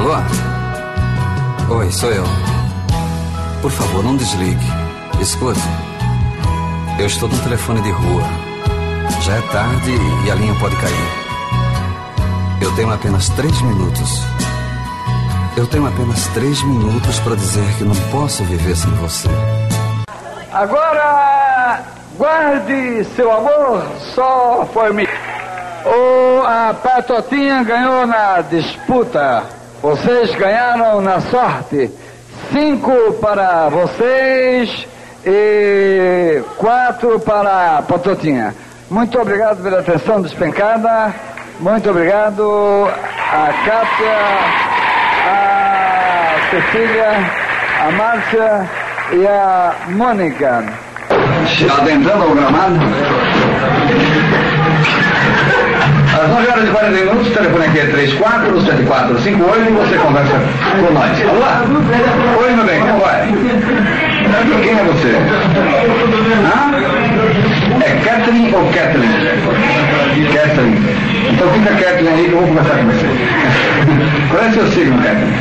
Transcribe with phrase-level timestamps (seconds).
[0.00, 0.14] Alô?
[1.76, 2.24] Oi, sou eu.
[3.60, 4.66] Por favor, não desligue.
[5.20, 5.60] Escute.
[6.98, 8.22] Eu estou no telefone de rua.
[9.20, 9.90] Já é tarde
[10.24, 10.94] e a linha pode cair.
[12.62, 14.22] Eu tenho apenas três minutos.
[15.54, 19.28] Eu tenho apenas três minutos para dizer que não posso viver sem você.
[20.50, 21.82] Agora,
[22.16, 23.82] guarde seu amor
[24.14, 25.06] só por mim.
[25.84, 29.59] O, a Patotinha ganhou na disputa.
[29.82, 31.90] Vocês ganharam na sorte.
[32.52, 34.86] Cinco para vocês
[35.24, 38.54] e quatro para a Patotinha.
[38.90, 41.14] Muito obrigado pela atenção despencada.
[41.60, 44.18] Muito obrigado a Kátia,
[45.26, 47.10] a Cecília,
[47.80, 48.70] a Márcia
[49.12, 50.64] e a Mônica.
[51.78, 52.80] Adentrando gramado.
[56.20, 60.34] Às 9 horas e 40 minutos, o telefone aqui é 347458 e você conversa
[60.78, 61.18] com nós.
[61.30, 61.62] Olá!
[62.38, 63.26] Oi, meu bem, como vai?
[64.62, 65.16] Quem é você?
[66.44, 66.74] Hã?
[67.82, 69.08] É Kathleen ou Kathleen?
[70.34, 70.74] Kathleen.
[71.32, 73.06] Então fica Kathleen aí que eu vou conversar com você.
[74.30, 75.32] Qual é seu signo, Kathleen?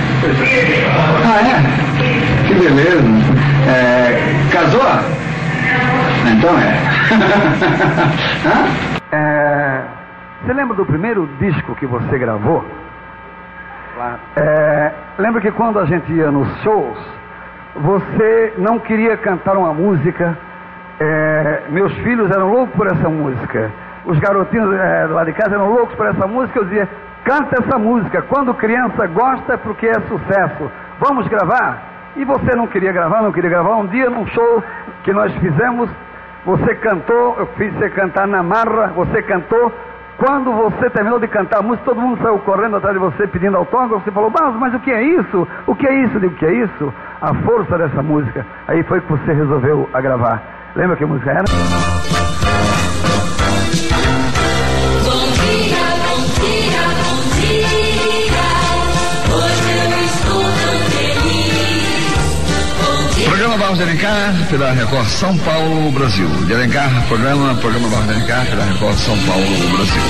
[1.26, 2.48] Ah, é?
[2.48, 3.04] Que beleza.
[3.68, 4.18] É,
[4.50, 4.88] casou?
[6.26, 6.80] Então é.
[8.48, 8.90] Hã?
[9.12, 9.98] É,
[10.42, 12.66] você lembra do primeiro disco que você gravou?
[14.38, 16.98] É, lembra que quando a gente ia nos shows,
[17.76, 20.38] você não queria cantar uma música.
[21.00, 23.72] é, meus filhos eram loucos por essa música.
[24.05, 26.60] Os garotinhos é, lá de casa eram loucos por essa música.
[26.60, 26.89] Eu dizia:
[27.23, 28.21] canta essa música.
[28.23, 30.71] Quando criança gosta é porque é sucesso.
[31.00, 31.83] Vamos gravar?
[32.16, 33.76] E você não queria gravar, não queria gravar.
[33.76, 34.64] Um dia, num show
[35.04, 35.89] que nós fizemos,
[36.45, 39.71] você cantou, eu fiz você cantar na marra, você cantou.
[40.20, 43.56] Quando você terminou de cantar a música, todo mundo saiu correndo atrás de você pedindo
[43.56, 44.04] autógrafo.
[44.04, 45.48] Você falou, mas, mas o que é isso?
[45.66, 46.16] O que é isso?
[46.16, 46.94] Eu digo, o que é isso?
[47.22, 48.46] A força dessa música.
[48.68, 50.44] Aí foi que você resolveu a gravar.
[50.76, 51.46] Lembra que música era?
[63.70, 66.28] Barros de Alencar, pela Record São Paulo, Brasil.
[66.48, 70.02] De Alencar, programa, programa Barros de Alencar, pela Record São Paulo, Brasil.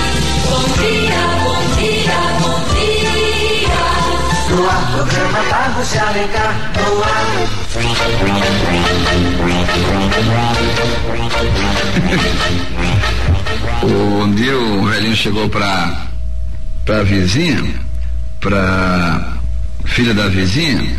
[0.46, 3.76] Bom dia, bom dia, bom dia.
[4.56, 7.28] No ar, programa Barros de Alencar, no ar.
[13.84, 16.08] Um dia o velhinho chegou pra,
[16.86, 17.64] pra vizinha,
[18.40, 19.38] pra
[19.86, 20.98] filha da vizinha,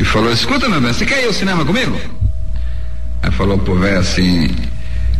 [0.00, 2.00] e falou, escuta meu bem, você quer ir ao cinema comigo?
[3.22, 4.48] Aí falou pro velho assim,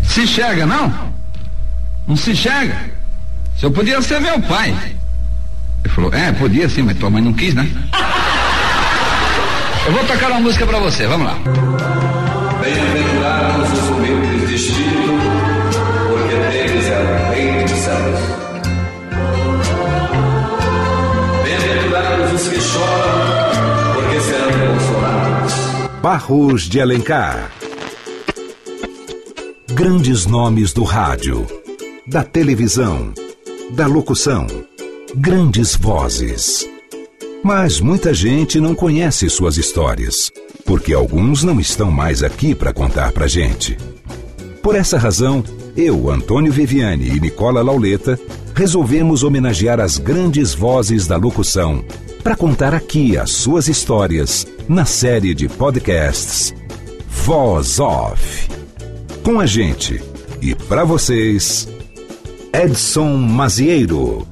[0.03, 1.13] se enxerga não?
[2.09, 2.91] Não se enxerga?
[3.59, 4.75] Se eu podia ser meu pai.
[5.85, 7.69] Ele falou, é, podia sim, mas tua mãe não quis, né?
[9.87, 11.39] Eu vou tocar uma música pra você, vamos lá.
[26.03, 27.53] Barros de Alencar.
[29.75, 31.47] Grandes nomes do rádio,
[32.07, 33.13] da televisão,
[33.73, 34.47] da locução.
[35.15, 36.67] Grandes vozes.
[37.45, 40.31] Mas muita gente não conhece suas histórias,
[40.65, 43.77] porque alguns não estão mais aqui para contar pra gente.
[44.63, 45.45] Por essa razão,
[45.77, 48.19] eu, Antônio Viviane e Nicola Lauleta
[48.55, 51.85] resolvemos homenagear as grandes vozes da locução
[52.25, 56.55] para contar aqui as suas histórias na série de podcasts
[57.09, 58.49] Voz Off.
[59.25, 60.01] Com a gente
[60.41, 61.69] e para vocês,
[62.53, 64.30] Edson Mazieiro.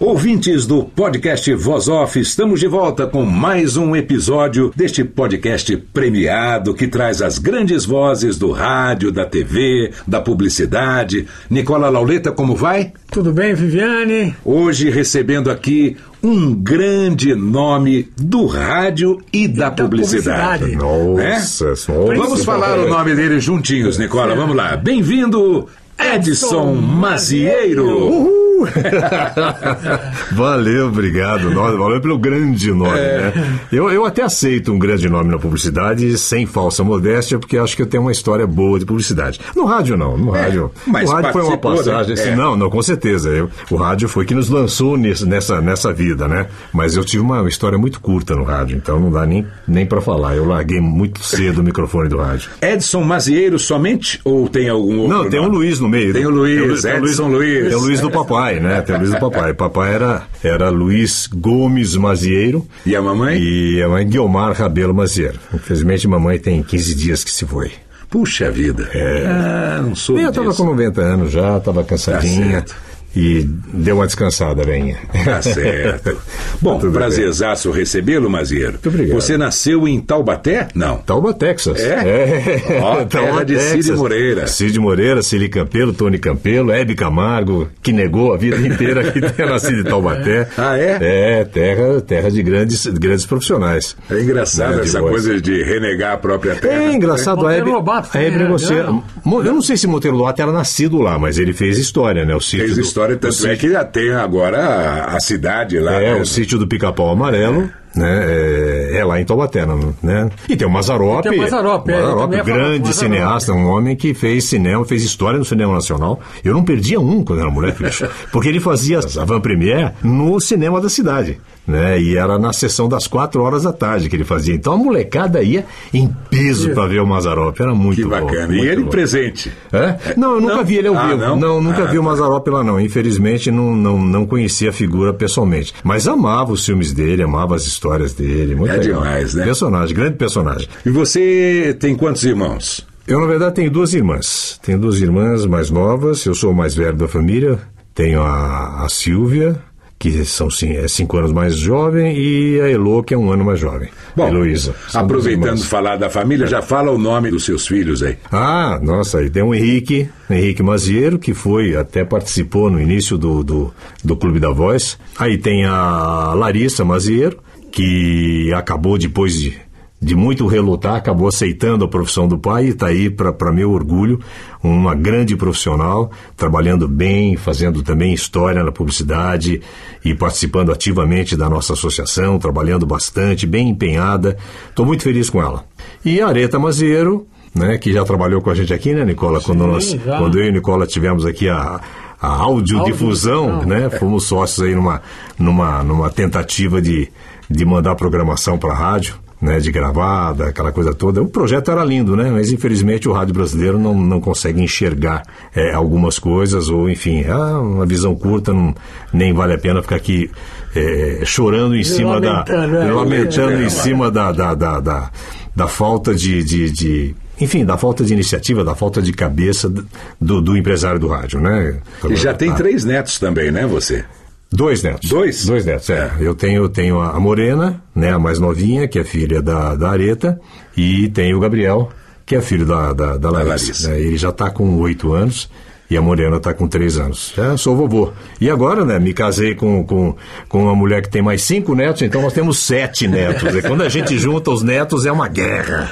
[0.00, 6.72] Ouvintes do podcast Voz Off, estamos de volta com mais um episódio deste podcast premiado
[6.72, 11.28] que traz as grandes vozes do rádio, da TV, da publicidade.
[11.50, 12.94] Nicola Lauleta, como vai?
[13.10, 14.34] Tudo bem, Viviane?
[14.42, 20.64] Hoje recebendo aqui um grande nome do rádio e, da, publicidade.
[20.64, 21.14] publicidade.
[21.14, 21.34] Né?
[21.34, 21.74] Nossa,
[22.16, 24.34] Vamos falar o nome dele juntinhos, Nicola.
[24.34, 24.78] Vamos lá.
[24.78, 25.68] Bem-vindo,
[25.98, 27.86] Edson Mazieiro.
[27.86, 28.49] Uhul!
[30.32, 31.52] valeu, obrigado.
[31.52, 33.32] Valeu pelo grande nome, é.
[33.34, 33.58] né?
[33.72, 37.82] Eu, eu até aceito um grande nome na publicidade sem falsa modéstia, porque acho que
[37.82, 39.40] eu tenho uma história boa de publicidade.
[39.54, 40.16] No rádio, não.
[40.16, 40.70] No é, rádio.
[40.86, 42.14] Mas o rádio foi uma passagem.
[42.14, 42.36] Assim, é.
[42.36, 43.28] Não, não, com certeza.
[43.30, 46.46] Eu, o rádio foi que nos lançou nesse, nessa, nessa vida, né?
[46.72, 50.00] Mas eu tive uma história muito curta no rádio, então não dá nem, nem para
[50.00, 50.36] falar.
[50.36, 52.50] Eu larguei muito cedo o microfone do rádio.
[52.60, 54.20] Edson Mazieiro somente?
[54.24, 55.18] Ou tem algum outro?
[55.18, 56.12] Não, tem o Luiz no meio.
[56.12, 57.68] Tem o Luiz, tem o, Edson Luiz.
[57.68, 58.80] Tem o Luiz do papai, né?
[58.80, 59.54] Tem o Luiz do papai.
[59.54, 62.66] Papai era, era Luiz Gomes Mazieiro.
[62.84, 63.38] E a mamãe?
[63.38, 65.38] E a mãe Guilmar Rabelo Mazieiro.
[65.54, 67.70] Infelizmente, mamãe tem 15 dias que se foi.
[68.08, 68.88] Puxa vida.
[68.92, 69.26] É.
[69.26, 70.18] Ah, não sou.
[70.18, 72.62] Eu estava com 90 anos já, estava cansadinha.
[72.62, 72.74] Tá
[73.14, 73.42] e
[73.72, 74.96] deu uma descansada, venha.
[75.24, 76.16] Tá certo.
[76.60, 78.72] Bom, prazerzaço recebê-lo, Mazieiro.
[78.72, 79.20] Muito obrigado.
[79.20, 80.68] Você nasceu em Taubaté?
[80.74, 80.98] Não.
[80.98, 81.80] Taubaté, Texas.
[81.80, 82.62] É?
[82.68, 82.80] é.
[82.82, 83.86] Ó, terra de Texas.
[83.86, 84.46] Cid Moreira.
[84.46, 89.46] Cid Moreira, Cili Campelo, Tony Campelo, Hebe Camargo, que negou a vida inteira que ter
[89.46, 90.48] nascido em Taubaté.
[90.60, 90.98] Ah, é?
[91.00, 93.96] É, terra, terra de grandes, grandes profissionais.
[94.10, 96.82] É engraçado né, essa coisa de renegar a própria terra.
[96.82, 99.02] É engraçado, a Hebe, a Hebe negociou.
[99.24, 102.34] Eu não sei se Monteiro Lobato era nascido lá, mas ele fez história, né?
[102.34, 105.94] O sítio fez história história, tanto é que já tem agora a, a cidade lá.
[105.94, 106.20] É, né?
[106.20, 107.70] o sítio do Pica-Pau Amarelo.
[107.94, 109.66] Né, é, é, lá em Taubaté,
[110.00, 110.30] né?
[110.48, 114.44] E tem o Mazarop, tem o Mazarop, Mazarop é, grande cineasta, um homem que fez
[114.44, 116.20] cinema, fez história no cinema nacional.
[116.44, 120.40] Eu não perdia um quando era moleque, bicho, porque ele fazia a van premiere no
[120.40, 121.40] cinema da cidade
[121.70, 122.00] né?
[122.00, 124.54] E era na sessão das quatro horas da tarde que ele fazia.
[124.54, 125.64] Então a molecada ia
[125.94, 127.58] em peso para ver o Mazarop.
[127.58, 128.48] Era muito que bacana.
[128.48, 128.90] Bom, e ele bom.
[128.90, 129.52] presente?
[129.72, 130.14] É?
[130.16, 130.64] Não, eu nunca não?
[130.64, 131.20] vi ele ao ah, vivo.
[131.20, 132.80] Não, não nunca ah, vi o Mazarop lá não.
[132.80, 135.72] Infelizmente não, não, não conhecia a figura pessoalmente.
[135.84, 137.79] Mas amava os filmes dele, amava as histórias
[138.16, 138.54] dele.
[138.54, 139.02] Muito é legal.
[139.02, 139.44] demais, né?
[139.44, 140.68] Personagem, grande personagem.
[140.84, 142.86] E você tem quantos irmãos?
[143.06, 144.60] Eu, na verdade, tenho duas irmãs.
[144.62, 146.24] Tenho duas irmãs mais novas.
[146.24, 147.58] Eu sou o mais velho da família.
[147.94, 149.60] Tenho a, a Silvia,
[150.00, 153.60] que são é cinco anos mais jovem, e a Elo, que é um ano mais
[153.60, 153.90] jovem.
[154.16, 154.74] Bom, Heloísa.
[154.94, 158.16] Aproveitando falar da família, já fala o nome dos seus filhos aí.
[158.32, 163.44] Ah, nossa, aí tem o Henrique, Henrique Maziero, que foi, até participou no início do,
[163.44, 164.98] do, do Clube da Voz.
[165.18, 167.38] Aí tem a Larissa Maziero,
[167.70, 169.70] que acabou depois de
[170.02, 174.18] de muito relutar, acabou aceitando a profissão do pai e está aí, para meu orgulho,
[174.62, 179.60] uma grande profissional, trabalhando bem, fazendo também história na publicidade
[180.02, 184.38] e participando ativamente da nossa associação, trabalhando bastante, bem empenhada.
[184.70, 185.66] Estou muito feliz com ela.
[186.02, 189.38] E a Areta Maziero, né, que já trabalhou com a gente aqui, né, Nicola?
[189.38, 191.78] Sim, quando, nós, quando eu e Nicola tivemos aqui a,
[192.18, 193.90] a audiodifusão, Audio né?
[193.90, 195.02] Fomos sócios aí numa,
[195.38, 197.10] numa, numa tentativa de,
[197.50, 201.22] de mandar programação para a rádio né, de gravada, aquela coisa toda.
[201.22, 202.30] O projeto era lindo, né?
[202.30, 205.22] Mas infelizmente o rádio brasileiro não, não consegue enxergar
[205.54, 208.74] é, algumas coisas, ou enfim, é uma visão curta, não,
[209.12, 210.30] nem vale a pena ficar aqui
[210.76, 212.84] é, chorando em cima lamentando, da.
[212.84, 215.10] É, lamentando em cima da, da, da, da,
[215.56, 219.72] da falta de, de, de enfim, da falta de iniciativa, da falta de cabeça
[220.20, 221.80] do, do empresário do rádio, né?
[222.10, 224.04] E já tem três netos também, né, você?
[224.52, 225.08] Dois netos.
[225.08, 225.46] Dois?
[225.46, 225.98] Dois netos, é.
[225.98, 226.12] é.
[226.20, 230.40] Eu tenho, tenho a Morena, né, a mais novinha, que é filha da, da Areta,
[230.76, 231.88] e tenho o Gabriel,
[232.26, 233.48] que é filho da, da, da Larissa.
[233.48, 233.88] Larissa.
[233.90, 235.48] Né, ele já está com oito anos.
[235.90, 237.32] E a Morena está com três anos.
[237.36, 238.12] Já sou vovô.
[238.40, 240.14] E agora, né, me casei com, com,
[240.48, 243.52] com uma mulher que tem mais cinco netos, então nós temos sete netos.
[243.56, 245.90] E quando a gente junta os netos, é uma guerra.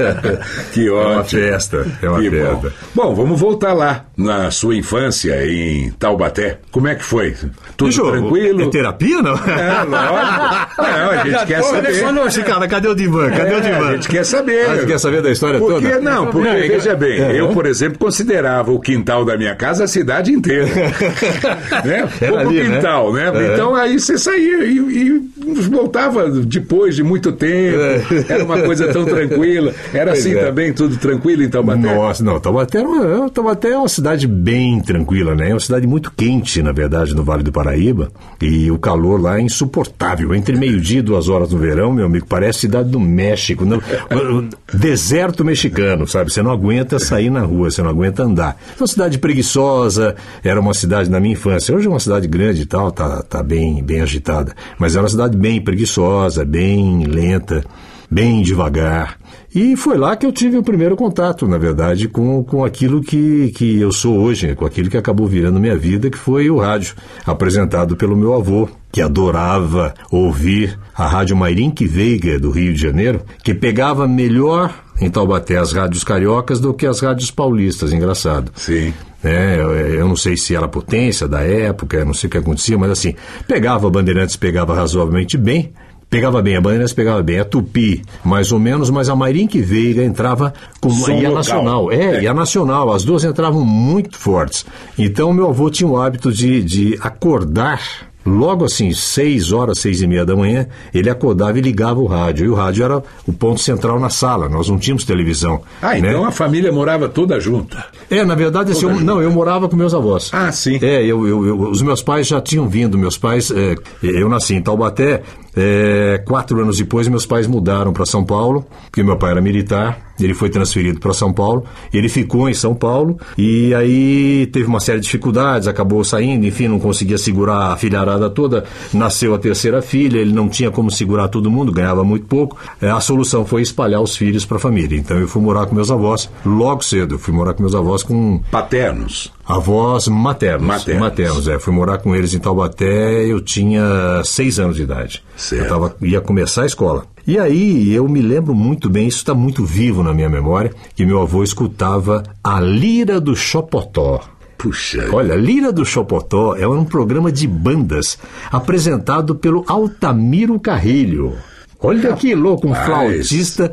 [0.72, 1.12] que ótimo.
[1.12, 1.86] É uma festa.
[2.00, 2.72] É uma que festa.
[2.94, 3.08] Bom.
[3.08, 6.60] bom, vamos voltar lá, na sua infância em Taubaté.
[6.70, 7.36] Como é que foi?
[7.76, 8.62] Tudo Bicho, tranquilo?
[8.62, 9.34] É terapia, não?
[9.34, 10.82] É, lógico.
[10.82, 12.44] Não, a gente quer saber.
[12.46, 13.30] Cara, cadê o divã?
[13.30, 13.88] Cadê é, o divã?
[13.88, 14.66] A gente quer saber.
[14.66, 16.00] A gente quer saber da história por toda?
[16.00, 17.38] Não, porque, veja bem, é.
[17.38, 20.66] eu, por exemplo, considerava o quintal da minha casa a cidade inteira.
[21.84, 22.08] né?
[22.18, 22.76] Pouco ali, né?
[22.76, 23.30] quintal, né?
[23.30, 23.52] né?
[23.52, 25.30] Então aí você saía e, e,
[25.68, 27.78] voltava depois de muito tempo.
[27.78, 28.24] É.
[28.28, 29.72] Era uma coisa tão tranquila.
[29.92, 30.44] Era pois assim é.
[30.44, 31.94] também, tudo tranquilo em Taubaté?
[31.94, 35.50] Nossa, não, Taubaté, é uma, Taubaté é uma cidade bem tranquila, né?
[35.50, 38.10] É uma cidade muito quente, na verdade, no Vale do Paraíba.
[38.40, 40.34] E o calor lá é insuportável.
[40.34, 43.64] Entre meio-dia e duas horas no verão, meu amigo, parece cidade do México.
[43.64, 43.80] Não,
[44.72, 46.32] deserto mexicano, sabe?
[46.32, 48.56] Você não aguenta sair na rua, você não aguenta andar.
[48.76, 48.86] É uma
[49.16, 51.74] cidade preguiçosa era uma cidade na minha infância.
[51.74, 54.54] Hoje é uma cidade grande e tal, tá, tá bem, bem agitada.
[54.78, 57.64] Mas era uma cidade bem preguiçosa, bem lenta,
[58.10, 59.18] bem devagar.
[59.54, 63.50] E foi lá que eu tive o primeiro contato, na verdade, com, com aquilo que,
[63.56, 66.94] que eu sou hoje, com aquilo que acabou virando minha vida, que foi o rádio,
[67.24, 73.22] apresentado pelo meu avô, que adorava ouvir a Rádio Mairink Veiga, do Rio de Janeiro,
[73.42, 78.50] que pegava melhor em Taubaté as rádios cariocas do que as rádios paulistas, engraçado.
[78.54, 78.92] Sim.
[79.22, 79.60] né?
[79.60, 82.78] Eu, eu não sei se era a potência da época, não sei o que acontecia,
[82.78, 83.14] mas assim,
[83.46, 85.72] pegava a Bandeirantes, pegava razoavelmente bem,
[86.08, 90.04] Pegava bem, a Bandeirantes pegava bem, a Tupi, mais ou menos, mas a Marinque Veiga
[90.04, 91.30] entrava com Som e a.
[91.32, 91.90] Nacional.
[91.90, 92.22] É, É.
[92.22, 94.64] e a Nacional, as duas entravam muito fortes.
[94.96, 97.82] Então, meu avô tinha o hábito de, de acordar.
[98.26, 102.44] Logo assim, seis horas, seis e meia da manhã, ele acordava e ligava o rádio.
[102.46, 105.62] E o rádio era o ponto central na sala, nós não tínhamos televisão.
[105.80, 105.98] Ah, né?
[106.10, 107.84] então a família morava toda junta.
[108.10, 110.30] É, na verdade, assim, eu, não, eu morava com meus avós.
[110.32, 110.78] Ah, sim.
[110.82, 112.98] É, eu, eu- eu- os meus pais já tinham vindo.
[112.98, 115.22] Meus pais, é, eu nasci em Taubaté.
[115.56, 120.06] É, quatro anos depois, meus pais mudaram para São Paulo, porque meu pai era militar.
[120.18, 121.64] Ele foi transferido para São Paulo.
[121.92, 126.68] Ele ficou em São Paulo e aí teve uma série de dificuldades, acabou saindo, enfim,
[126.68, 128.64] não conseguia segurar a filharada toda.
[128.92, 132.56] Nasceu a terceira filha, ele não tinha como segurar todo mundo, ganhava muito pouco.
[132.80, 134.96] É, a solução foi espalhar os filhos para a família.
[134.96, 137.18] Então eu fui morar com meus avós logo cedo.
[137.18, 139.32] Fui morar com meus avós com Paternos.
[139.46, 140.66] Avós maternos.
[140.66, 141.00] Maternos.
[141.00, 141.58] Maternos, é.
[141.58, 145.22] Fui morar com eles em Taubaté, eu tinha seis anos de idade.
[145.48, 145.62] Certo.
[145.62, 147.06] Eu tava, ia começar a escola.
[147.26, 151.04] E aí, eu me lembro muito bem, isso está muito vivo na minha memória, que
[151.04, 154.20] meu avô escutava a Lira do Chopotó.
[154.58, 155.08] Puxa.
[155.12, 158.18] Olha, Lira do Chopotó é um programa de bandas
[158.50, 161.34] apresentado pelo Altamiro Carrilho.
[161.80, 162.88] Olha que louco, um Rapaz.
[163.28, 163.70] flautista.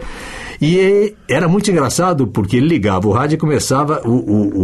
[0.62, 4.60] E é- era muito engraçado porque ele ligava o rádio e começava o, o,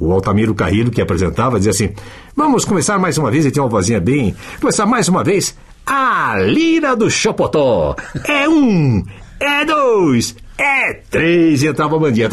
[0.00, 1.90] o, o Altamiro Carrilho, que apresentava, dizia assim:
[2.36, 4.34] Vamos começar mais uma vez, e tinha uma vozinha bem.
[4.60, 5.54] Começar mais uma vez.
[5.90, 7.96] A Lira do Chopotó.
[8.26, 9.02] É um,
[9.40, 11.62] é dois, é três.
[11.62, 12.28] E entrava a bandinha.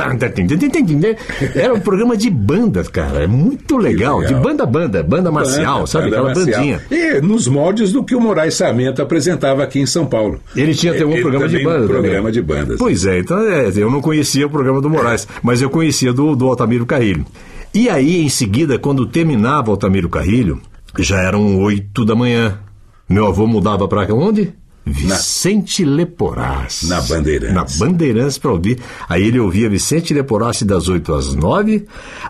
[1.56, 3.24] Era um programa de bandas, cara.
[3.24, 4.20] É muito legal.
[4.20, 4.36] legal.
[4.36, 6.10] De banda-banda, banda marcial, Banda, sabe?
[6.10, 6.60] banda Aquela marcial.
[6.60, 6.82] bandinha.
[6.92, 10.40] E nos moldes do que o Moraes Sarmento apresentava aqui em São Paulo.
[10.56, 11.86] Ele tinha até um Ele programa de banda.
[11.86, 12.32] um programa também.
[12.34, 12.78] de bandas.
[12.78, 16.36] Pois é, então é, eu não conhecia o programa do Moraes, mas eu conhecia do,
[16.36, 17.26] do Altamiro Carrilho.
[17.74, 20.60] E aí, em seguida, quando terminava o Altamiro Carrilho,
[21.00, 22.60] já eram oito da manhã.
[23.08, 24.54] Meu avô mudava para onde?
[24.86, 26.84] Vicente Leporás.
[26.84, 27.56] Na Bandeirantes.
[27.56, 28.80] Na Bandeirantes para ouvir.
[29.10, 31.86] Aí ele ouvia Vicente Leporás das 8 às 9.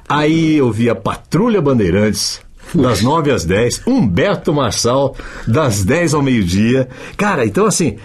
[0.07, 2.39] Aí eu ouvia Patrulha Bandeirantes.
[2.73, 5.15] Das 9 às 10, Humberto Marçal,
[5.47, 6.89] das 10 ao meio-dia.
[7.15, 7.97] Cara, então assim,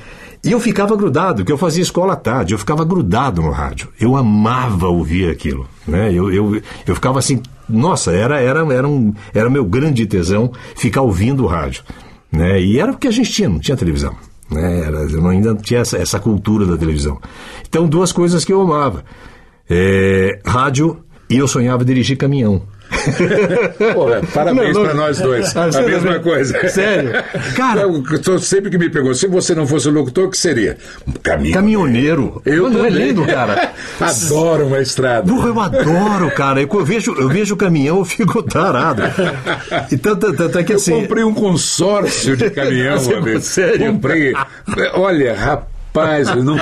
[0.45, 3.89] e eu ficava grudado, porque eu fazia escola à tarde, eu ficava grudado no rádio.
[3.99, 5.67] Eu amava ouvir aquilo.
[5.87, 6.13] Né?
[6.13, 11.03] Eu, eu, eu ficava assim, nossa, era, era, era, um, era meu grande tesão ficar
[11.03, 11.83] ouvindo o rádio.
[12.31, 12.61] Né?
[12.61, 14.15] E era o que a gente tinha, não tinha televisão.
[14.51, 14.81] Né?
[14.81, 17.21] Era, ainda tinha essa, essa cultura da televisão.
[17.69, 19.05] Então, duas coisas que eu amava:
[19.69, 22.63] É, rádio e eu sonhava dirigir caminhão.
[23.95, 25.57] Porra, parabéns para nós dois.
[25.57, 26.69] Ah, a mesma coisa.
[26.69, 27.13] Sério?
[27.57, 30.77] Cara- Eu, eu sempre que me perguntam, se você não fosse locutor, o que seria?
[31.23, 31.55] Caminhão.
[31.55, 32.43] Caminhoneiro.
[32.45, 33.07] Eu não é também.
[33.09, 33.73] lindo, cara?
[34.01, 35.31] Adoro uma estrada.
[35.31, 36.61] Eu adoro, cara.
[36.61, 39.03] Eu vejo, eu vejo o caminhão, eu fico tarado.
[39.91, 40.93] E tanto, tanto é que Eu assim.
[41.03, 43.45] comprei um consórcio de caminhão uma vez.
[43.45, 43.93] sério?
[43.93, 44.33] Comprei.
[44.95, 45.69] Olha, rapaz,
[46.37, 46.57] eu não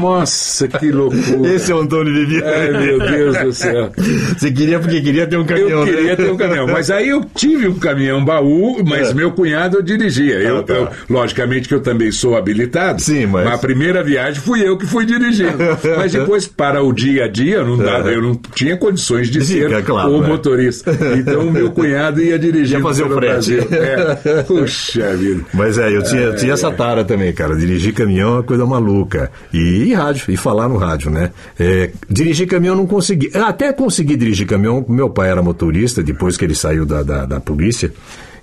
[0.00, 1.54] Nossa, que loucura.
[1.54, 2.46] Esse é o Antônio Viviane.
[2.46, 3.92] Ai, meu Deus do céu.
[4.36, 5.80] Você queria porque queria ter um caminhão.
[5.80, 6.16] Eu queria né?
[6.16, 9.14] ter um caminhão, mas aí eu tive um caminhão baú, mas É.
[9.14, 10.34] meu cunhado eu dirigia.
[10.40, 10.74] Eu, Ah, tá.
[10.74, 13.00] eu- logicamente que eu também sou habilitado.
[13.00, 15.56] Sim, mas- Na primeira viagem fui eu que fui dirigindo.
[15.96, 19.68] mas depois, para o dia a dia, não dava, eu não tinha condições de ser
[19.68, 20.26] Fica claro, o é.
[20.26, 20.90] motorista.
[21.16, 22.76] Então o meu cunhado ia dirigir.
[22.78, 23.58] Ia fazer o frete.
[23.58, 24.42] É.
[24.42, 25.42] Puxa vida.
[25.54, 27.54] Mas é, eu tinha, eu tinha essa tara também, cara.
[27.56, 29.30] Dirigir caminhão é uma coisa maluca.
[29.52, 31.32] E, e rádio, e falar no rádio, né?
[31.58, 33.30] É, dirigir caminhão não consegui.
[33.34, 37.40] Até consegui dirigir caminhão, meu pai era motorista, depois que ele saiu da, da, da
[37.40, 37.92] polícia.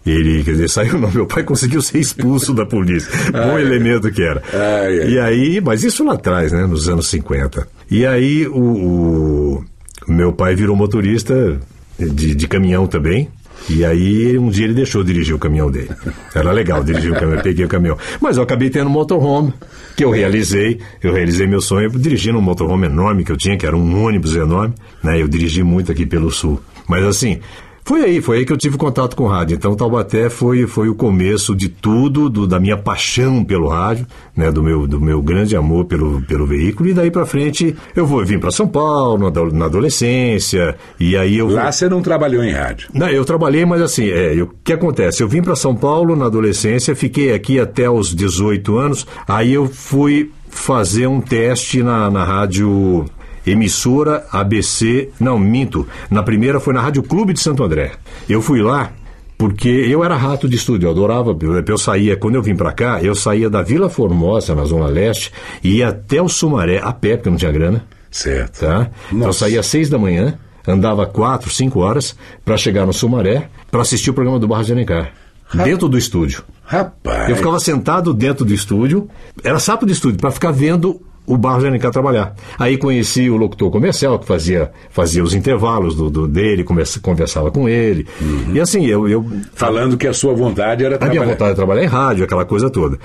[0.05, 3.11] Ele, quer dizer, saiu não, meu pai conseguiu ser expulso da polícia.
[3.31, 4.43] Bom elemento que era.
[4.53, 5.09] Ai, ai.
[5.09, 7.67] E aí, mas isso lá atrás, né, nos anos 50.
[7.89, 9.63] E aí o,
[10.07, 11.57] o meu pai virou motorista
[11.97, 13.29] de, de caminhão também.
[13.69, 15.89] E aí, um dia ele deixou dirigir o caminhão dele.
[16.35, 17.97] Era legal dirigir o caminhão, peguei o caminhão.
[18.19, 19.53] Mas eu acabei tendo um motorhome,
[19.95, 20.79] que eu realizei.
[21.01, 24.35] Eu realizei meu sonho dirigindo um motorhome enorme que eu tinha, que era um ônibus
[24.35, 24.73] enorme.
[25.03, 25.21] Né?
[25.21, 26.59] Eu dirigi muito aqui pelo sul.
[26.87, 27.39] Mas assim,
[27.85, 29.55] foi aí, foi aí que eu tive contato com o rádio.
[29.55, 34.51] Então, Taubaté foi, foi o começo de tudo, do- da minha paixão pelo rádio, né,
[34.51, 36.89] do, meu, do meu grande amor pelo, pelo veículo.
[36.89, 41.15] E daí pra frente, eu vou vim para São Paulo, na, ado- na adolescência, e
[41.17, 41.47] aí eu...
[41.47, 42.89] Lá você não trabalhou em rádio.
[42.93, 45.21] Não, eu trabalhei, mas assim, é, o que acontece?
[45.21, 49.67] Eu vim para São Paulo na adolescência, fiquei aqui até os 18 anos, aí eu
[49.67, 53.05] fui fazer um teste na, na rádio
[53.45, 57.91] emissora ABC, não, minto, na primeira foi na Rádio Clube de Santo André.
[58.27, 58.91] Eu fui lá
[59.37, 62.71] porque eu era rato de estúdio, eu adorava, eu, eu saía, quando eu vim para
[62.71, 66.93] cá, eu saía da Vila Formosa, na Zona Leste, e ia até o Sumaré, a
[66.93, 68.61] pé, porque não tinha grana, Certo.
[68.61, 68.89] tá?
[69.11, 73.49] Então eu saía às seis da manhã, andava quatro, cinco horas para chegar no Sumaré
[73.69, 75.11] para assistir o programa do Barros de Alencar.
[75.53, 76.43] Dentro do estúdio.
[76.63, 77.29] Rapaz.
[77.29, 79.09] Eu ficava sentado dentro do estúdio,
[79.43, 82.35] era sapo de estúdio, para ficar vendo o Barros Alencar trabalhar.
[82.59, 87.49] Aí conheci o locutor comercial, que fazia, fazia os intervalos do, do- dele, conversa- conversava
[87.51, 88.05] com ele.
[88.53, 91.31] E assim, eu, eu Falando que a sua vontade era a minha trabalhar.
[91.31, 92.97] vontade de trabalhar em rádio, aquela coisa toda.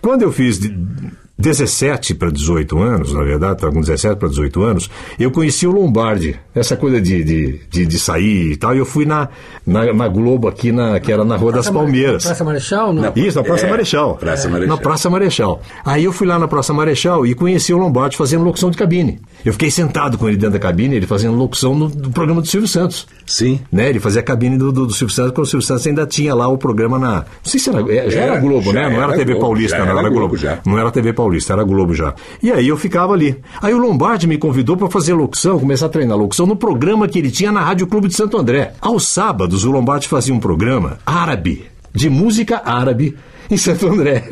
[0.00, 0.74] Quando eu fiz de
[1.38, 5.70] 17 para 18 anos, na verdade, estava com 17 para 18 anos, eu conheci o
[5.70, 9.28] Lombardi, essa coisa de, de, de, de sair e tal, e eu fui na,
[9.66, 12.24] na, na Globo aqui, na, que era na Rua das Palmeiras.
[12.24, 13.12] Praça Marechal, não?
[13.14, 14.14] Isso, na Praça É, Marechal.
[14.16, 14.76] Praça Marechal.
[14.76, 15.62] Na Praça Marechal.
[15.84, 19.20] Aí eu fui lá na Praça Marechal e conheci o Lombardi fazendo locução de cabine.
[19.44, 22.46] Eu fiquei sentado com ele dentro da cabine, ele fazendo locução no, do programa do
[22.48, 23.06] Silvio Santos.
[23.26, 23.60] Sim.
[23.70, 23.90] Né?
[23.90, 26.34] Ele fazia a cabine do, do, do Silvio Santos, quando o Silvio Santos ainda tinha
[26.34, 27.14] lá o programa na.
[27.16, 27.80] Não sei se era.
[27.94, 28.82] é, Já era, Era, Globo, já né?
[28.88, 30.36] Não era, era TV Globo, Paulista, não era era Globo Globo.
[30.36, 30.58] já.
[30.64, 32.14] Não era TV Paulista, era Globo já.
[32.42, 33.36] E aí eu ficava ali.
[33.60, 37.18] Aí o Lombardi me convidou para fazer locução, começar a treinar locução no programa que
[37.18, 38.74] ele tinha na Rádio Clube de Santo André.
[38.80, 43.16] Aos sábados, o Lombardi fazia um programa árabe, de música árabe.
[43.50, 44.24] Em Santo André.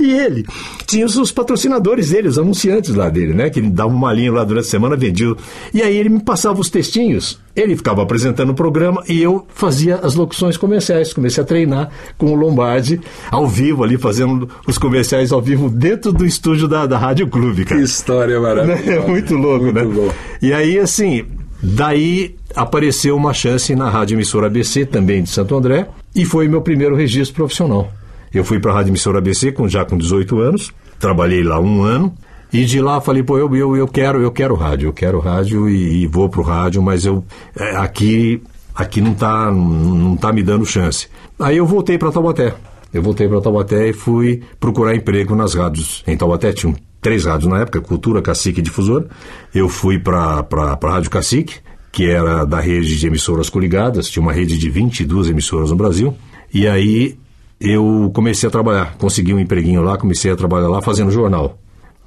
[0.00, 0.44] e ele
[0.86, 3.50] tinha os, os patrocinadores dele, os anunciantes lá dele, né?
[3.50, 5.34] Que ele dava uma linha lá durante a semana, vendia.
[5.74, 7.40] E aí ele me passava os textinhos.
[7.54, 11.12] Ele ficava apresentando o programa e eu fazia as locuções comerciais.
[11.12, 12.98] Comecei a treinar com o Lombardi
[13.30, 17.64] ao vivo ali, fazendo os comerciais ao vivo dentro do estúdio da, da Rádio Clube,
[17.64, 17.80] Que cara.
[17.82, 19.06] história É maravilhosa.
[19.08, 19.82] muito louco, Muito né?
[19.82, 20.14] louco.
[20.40, 21.24] E aí, assim,
[21.62, 26.60] daí apareceu uma chance na Rádio Emissora ABC, também de Santo André, e foi meu
[26.62, 27.92] primeiro registro profissional.
[28.32, 31.82] Eu fui para a Rádio Emissora ABC com, já com 18 anos, trabalhei lá um
[31.82, 32.14] ano,
[32.52, 35.68] e de lá falei, pô, eu, eu, eu quero, eu quero rádio, eu quero rádio
[35.70, 37.24] e, e vou pro rádio, mas eu
[37.58, 38.42] é, aqui
[38.74, 41.08] aqui não tá não, tá me dando chance.
[41.38, 42.54] Aí eu voltei para Taubaté.
[42.92, 46.04] Eu voltei para Taubaté e fui procurar emprego nas rádios.
[46.06, 49.06] Em Taubaté tinham três rádios na época, Cultura, Cacique e Difusora.
[49.54, 51.56] Eu fui para a Rádio Cacique,
[51.90, 56.14] que era da rede de emissoras coligadas, tinha uma rede de 22 emissoras no Brasil.
[56.52, 57.16] E aí
[57.62, 61.61] eu comecei a trabalhar, consegui um empreguinho lá, comecei a trabalhar lá fazendo jornal.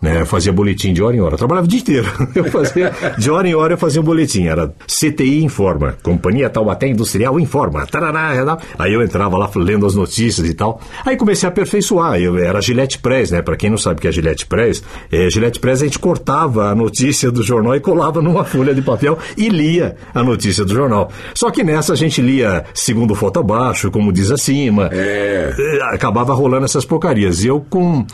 [0.06, 2.08] Né, eu fazia boletim de hora em hora, eu trabalhava o dia inteiro.
[2.36, 6.88] Eu fazia, de hora em hora eu fazia um boletim, era CTI Informa, Companhia Taubaté
[6.88, 7.88] Industrial Informa.
[7.88, 8.58] Tarará.
[8.78, 10.80] Aí eu entrava lá lendo as notícias e tal.
[11.06, 13.42] Aí comecei a aperfeiçoar, eu era Gillette Press, né?
[13.42, 16.70] Para quem não sabe o que é Gillette Press, é, Gillette Press a gente cortava
[16.70, 20.74] a notícia do jornal e colava numa folha de papel e lia a notícia do
[20.74, 21.10] jornal.
[21.34, 24.90] Só que nessa a gente lia segundo foto abaixo, como diz acima.
[24.92, 25.54] É.
[25.58, 27.44] É, acabava rolando essas porcarias.
[27.44, 28.06] E eu com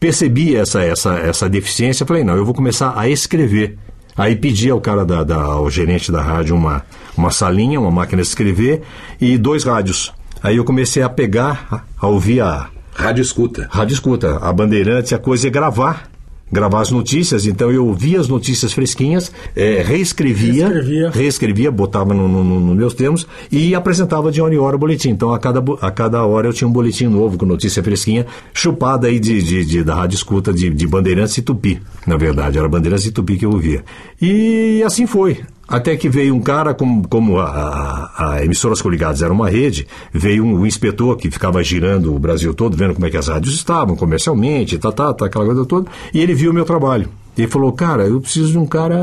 [0.00, 3.76] percebi essa, essa, essa deficiência, falei, não, eu vou começar a escrever.
[4.16, 6.84] Aí pedi ao cara da, da- ao gerente da rádio uma,
[7.16, 8.82] uma salinha, uma máquina de escrever
[9.20, 10.12] e dois rádios.
[10.42, 13.68] Aí eu comecei a pegar, a, a ouvir a Rádio escuta.
[13.70, 16.09] rádio escuta, a Bandeirantes, a coisa é gravar.
[16.52, 21.10] Gravar as notícias, então eu ouvia as notícias fresquinhas, eh, reescrevia, Reescrevia.
[21.10, 24.78] reescrevia, botava no, no- no- nos meus termos e apresentava de hora em hora o
[24.78, 25.10] boletim.
[25.10, 29.06] Então, a cada, a cada hora eu tinha um boletim novo com notícia fresquinha, chupada
[29.06, 31.80] aí de, de- de- da rádio escuta de, de Bandeirantes e Tupi.
[32.06, 33.84] Na verdade, era Bandeirantes e Tupi que eu ouvia.
[34.20, 35.38] E assim foi.
[35.70, 39.86] Até que veio um cara, como, como a, a, a emissoras coligadas era uma rede,
[40.12, 43.28] veio um, um inspetor que ficava girando o Brasil todo, vendo como é que as
[43.28, 47.08] rádios estavam comercialmente, tá, tá, tá, aquela coisa toda, e ele viu o meu trabalho.
[47.38, 48.98] Ele falou, cara, eu preciso de um cara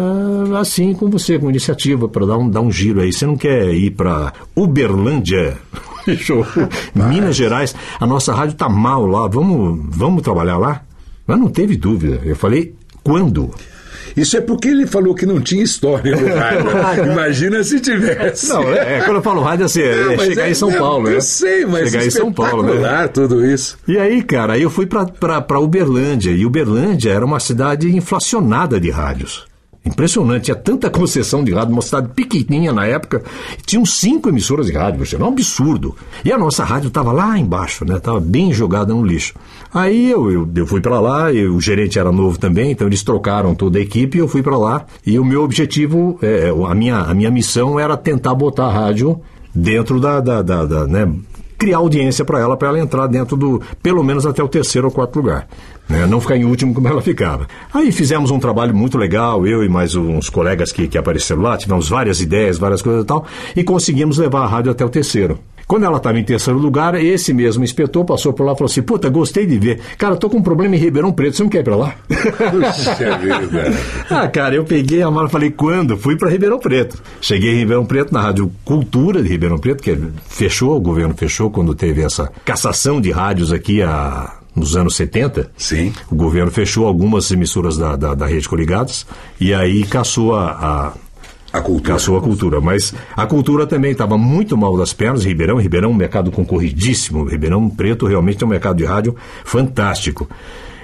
[0.60, 3.14] assim com você, com iniciativa, para dar um, dar um giro aí.
[3.14, 5.58] Você não quer ir para Uberlândia?
[6.20, 6.46] Show.
[6.94, 10.84] Minas Gerais, a nossa rádio tá mal lá, vamos, vamos trabalhar lá?
[11.26, 12.22] Mas não teve dúvida.
[12.24, 13.52] Eu falei, quando?
[14.18, 17.12] Isso é porque ele falou que não tinha história no rádio.
[17.12, 18.50] Imagina se tivesse.
[18.50, 20.72] Não, é, é, quando eu falo rádio, assim, é, Não, é chegar é- em São
[20.72, 21.22] não, Paulo, Eu né?
[21.22, 23.08] sei, mas chegar em São Paulo, né?
[23.08, 23.78] tudo isso.
[23.88, 28.90] E aí, cara, aí eu fui pra Uberlândia, e Uberlândia era uma cidade inflacionada de
[28.90, 29.46] rádios.
[29.88, 33.24] Impressionante, tinha tanta concessão de rádio, uma cidade pequenininha na época,
[33.66, 35.96] tinham cinco emissoras de rádio, era um absurdo.
[36.24, 37.96] E a nossa rádio estava lá embaixo, né?
[37.98, 39.34] Estava bem jogada no lixo.
[39.74, 43.04] Aí eu, eu, eu fui para lá, e o gerente era novo também, então eles
[43.04, 44.86] trocaram toda a equipe e eu fui para lá.
[45.06, 49.20] E o meu objetivo, é, a, minha, a minha missão era tentar botar a rádio
[49.54, 51.12] dentro da, da, da- da, né,
[51.58, 54.94] criar audiência para ela, para ela entrar dentro do, pelo menos até o terceiro ou
[54.94, 55.48] quarto lugar.
[55.90, 56.06] né?
[56.06, 57.48] Não ficar em último como ela ficava.
[57.74, 61.58] Aí fizemos um trabalho muito legal, eu e mais uns colegas que, que apareceram lá,
[61.58, 65.40] tivemos várias ideias, várias coisas e tal, e conseguimos levar a rádio até o terceiro.
[65.68, 68.82] Quando ela estava em terceiro lugar, esse mesmo inspetor passou por lá e falou assim:
[68.82, 69.82] Puta, gostei de ver.
[69.98, 71.96] Cara, tô com um problema em Ribeirão Preto, você não quer ir pra lá?
[72.08, 73.78] Puxa vida.
[74.10, 75.98] Ah, cara, eu peguei a mala e falei, quando?
[75.98, 77.02] Fui para Ribeirão Preto.
[77.20, 81.52] Cheguei em Ribeirão Preto, na Rádio Cultura de Ribeirão Preto, que fechou, o governo fechou
[81.52, 85.52] quando teve essa cassação de rádios aqui a, nos anos 70.
[85.58, 85.94] Sim.
[86.10, 89.06] O governo fechou algumas emissoras da, da, da rede coligadas
[89.40, 90.94] e aí caçou a, a,
[91.58, 91.94] A cultura.
[91.94, 92.62] Caçou a cultura.
[92.62, 95.26] Mas a cultura também estava muito mal das pernas.
[95.26, 97.24] Ribeirão, Ribeirão é um mercado concorridíssimo.
[97.24, 100.28] Ribeirão Preto realmente é um mercado de rádio fantástico.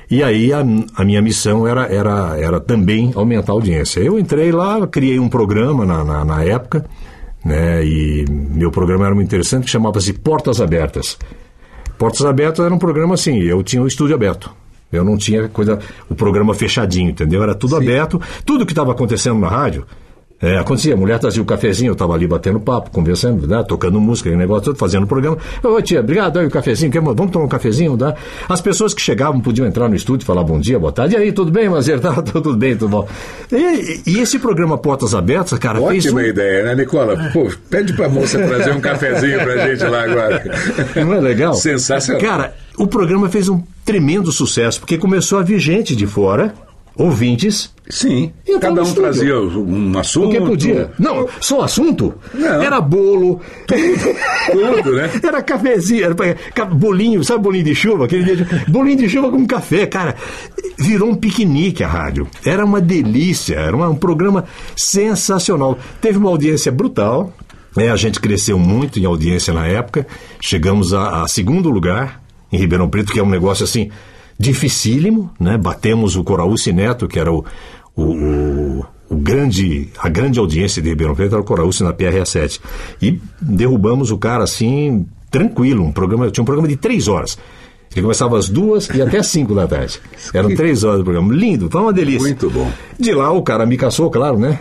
[0.09, 0.63] E aí a,
[0.95, 3.99] a minha missão era, era, era também aumentar a audiência.
[3.99, 6.85] Eu entrei lá, criei um programa na, na, na época,
[7.43, 11.17] né, e meu programa era muito interessante, que chamava-se Portas Abertas.
[11.97, 14.51] Portas Abertas era um programa assim, eu tinha o estúdio aberto.
[14.91, 17.41] Eu não tinha coisa, o programa fechadinho, entendeu?
[17.41, 18.21] Era tudo aberto.
[18.45, 19.83] Tudo que estava acontecendo na rádio,
[20.41, 23.99] é, acontecia, a mulher trazia o cafezinho, eu estava ali batendo papo, conversando, né, tocando
[23.99, 25.37] música, o negócio todo, fazendo o programa.
[25.63, 28.13] Ô tia, obrigado, aí o cafezinho, quer, vamos tomar um cafezinho, dá?
[28.49, 31.31] As pessoas que chegavam podiam entrar no estúdio, falar bom dia, boa tarde, e aí,
[31.31, 31.99] tudo bem, Mazer?
[32.03, 33.07] Tá, tudo bem, tudo bom.
[33.49, 36.25] E, e esse programa Portas Abertas, cara, fez Ótima um...
[36.25, 37.15] ideia, né, Nicola?
[37.31, 40.43] Pô, pede pra moça trazer um cafezinho pra gente lá agora.
[40.97, 41.53] Não é legal?
[41.53, 42.21] Sensacional.
[42.21, 46.53] Cara, o programa fez um tremendo sucesso, porque começou a vir gente de fora,
[46.95, 48.31] ouvintes, Sim.
[48.61, 49.01] Cada um estúdio.
[49.03, 50.29] trazia um assunto.
[50.29, 50.91] porque podia.
[50.97, 52.13] Não, só assunto.
[52.33, 52.61] Não.
[52.63, 53.41] Era bolo.
[53.67, 55.09] Tudo, né?
[55.21, 58.05] Era cafezinho, era bolinho, sabe bolinho de chuva?
[58.05, 60.15] Aquele dia de- bolinho de chuva com café, cara.
[60.77, 62.27] Virou um piquenique a rádio.
[62.45, 65.77] Era uma delícia, era um programa sensacional.
[66.01, 67.33] Teve uma audiência brutal.
[67.75, 67.91] né?
[67.91, 70.07] a gente cresceu muito em audiência na época.
[70.39, 73.89] Chegamos a, a segundo lugar em Ribeirão Preto, que é um negócio assim
[74.39, 75.57] dificílimo, né?
[75.57, 77.43] Batemos o Coraúce Neto, que era o,
[77.95, 82.59] o, o- o grande, a grande audiência de Ribeirão Preto era o Coraúce na PRA7.
[83.01, 85.83] E derrubamos o cara assim, tranquilo.
[85.83, 87.37] Um programa, tinha um programa de três horas.
[87.91, 89.99] Ele começava às duas e até às cinco da tarde.
[90.33, 91.31] Eram três horas do programa.
[91.31, 92.21] Lindo, foi uma delícia.
[92.21, 92.71] Muito bom.
[92.99, 94.57] De lá o cara me caçou, claro, né?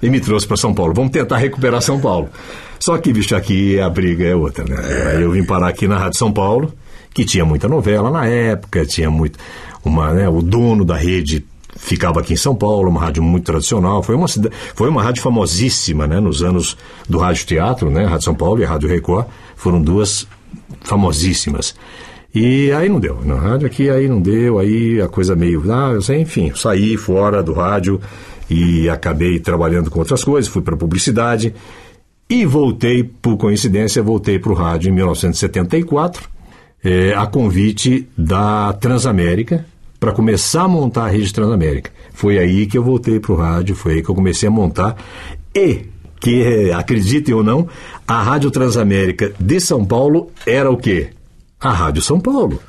[0.00, 0.94] E me trouxe para São Paulo.
[0.94, 2.30] Vamos tentar recuperar São Paulo.
[2.78, 4.76] Só que, bicho, aqui a briga é outra, né?
[5.10, 6.72] Aí eu vim parar aqui na Rádio São Paulo,
[7.12, 9.38] que tinha muita novela na época, tinha muito.
[9.84, 11.44] Uma, né, o dono da rede
[11.76, 14.02] ficava aqui em São Paulo, uma rádio muito tradicional.
[14.02, 14.26] Foi uma,
[14.74, 16.20] foi uma rádio famosíssima, né?
[16.20, 16.76] Nos anos
[17.08, 18.04] do Rádio Teatro, né?
[18.04, 20.26] Rádio São Paulo e Rádio Record foram duas
[20.82, 21.74] famosíssimas.
[22.34, 23.20] E aí não deu.
[23.24, 25.62] Na rádio aqui aí não deu, aí a coisa meio.
[25.72, 28.00] Ah, eu sei, enfim, saí fora do rádio
[28.48, 31.54] e acabei trabalhando com outras coisas, fui para publicidade
[32.28, 36.28] e voltei, por coincidência, voltei para o rádio em 1974,
[36.84, 39.66] eh, a convite da Transamérica,
[39.98, 41.90] para começar a montar a rede Transamérica.
[42.14, 44.96] Foi aí que eu voltei para o rádio, foi aí que eu comecei a montar.
[45.54, 45.86] E,
[46.18, 47.68] que eh, acreditem ou não,
[48.06, 51.10] a Rádio Transamérica de São Paulo era o quê?
[51.60, 52.60] A Rádio São Paulo.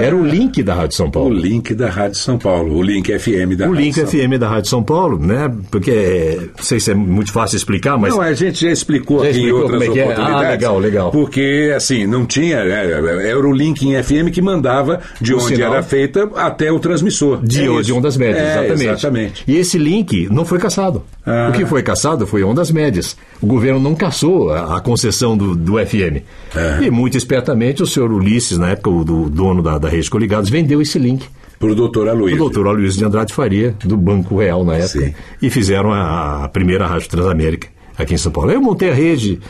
[0.00, 1.34] Era o link da Rádio São O Paulo.
[1.34, 4.48] link da Rádio São Paulo, o link FM da O Rádio link São FM da
[4.48, 5.52] Rádio São Paulo, né?
[5.70, 9.18] Porque é, não sei se é muito fácil explicar, mas Não, a gente já explicou
[9.22, 10.02] Já aqui explicou em outras como é que é?
[10.04, 10.50] Ah, oportunidades.
[10.50, 11.10] legal, legal.
[11.10, 12.64] Porque, assim, não tinha.
[12.64, 15.74] né, era o link em FM que mandava de O onde sinal.
[15.74, 17.40] era feita até o transmissor.
[17.44, 18.84] de, É de ondas médias, É, exatamente.
[18.88, 19.44] exatamente.
[19.46, 21.02] E esse link não foi caçado.
[21.26, 21.50] Ah.
[21.50, 23.16] O que foi caçado foi ondas médias.
[23.40, 26.22] O governo não caçou a, a concessão do, do FM.
[26.56, 26.84] É.
[26.84, 30.50] E muito espertamente o senhor Ulisses, na época o do, dono da, da Rede Coligados,
[30.50, 31.26] vendeu esse link
[31.74, 32.38] doutor o Aloysio.
[32.38, 35.14] doutor Aloysio de Andrade Faria, do Banco Real na época, Sim.
[35.42, 38.52] e fizeram a, a primeira Rádio Transamérica aqui em São Paulo.
[38.52, 39.40] Eu montei a rede,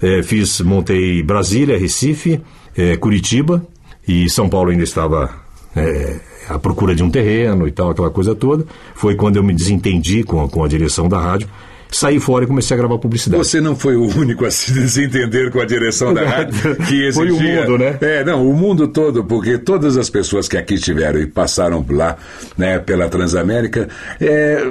[0.00, 2.40] eh, fiz, montei Brasília, Recife,
[2.76, 3.62] eh, Curitiba,
[4.06, 5.30] e São Paulo ainda estava
[5.76, 6.16] eh,
[6.48, 8.64] à procura de um terreno e tal, aquela coisa toda.
[8.94, 11.48] Foi quando eu me desentendi com com a direção da rádio,
[11.90, 13.42] saí fora e comecei a gravar publicidade.
[13.44, 17.12] Você não foi o único a se desentender com a direção da rádio que exigia.
[17.12, 17.96] Foi o mundo, né?
[18.00, 22.16] É, não, o mundo todo, porque todas as pessoas que aqui estiveram e passaram lá,
[22.56, 23.88] né, pela Transamérica,
[24.20, 24.62] é,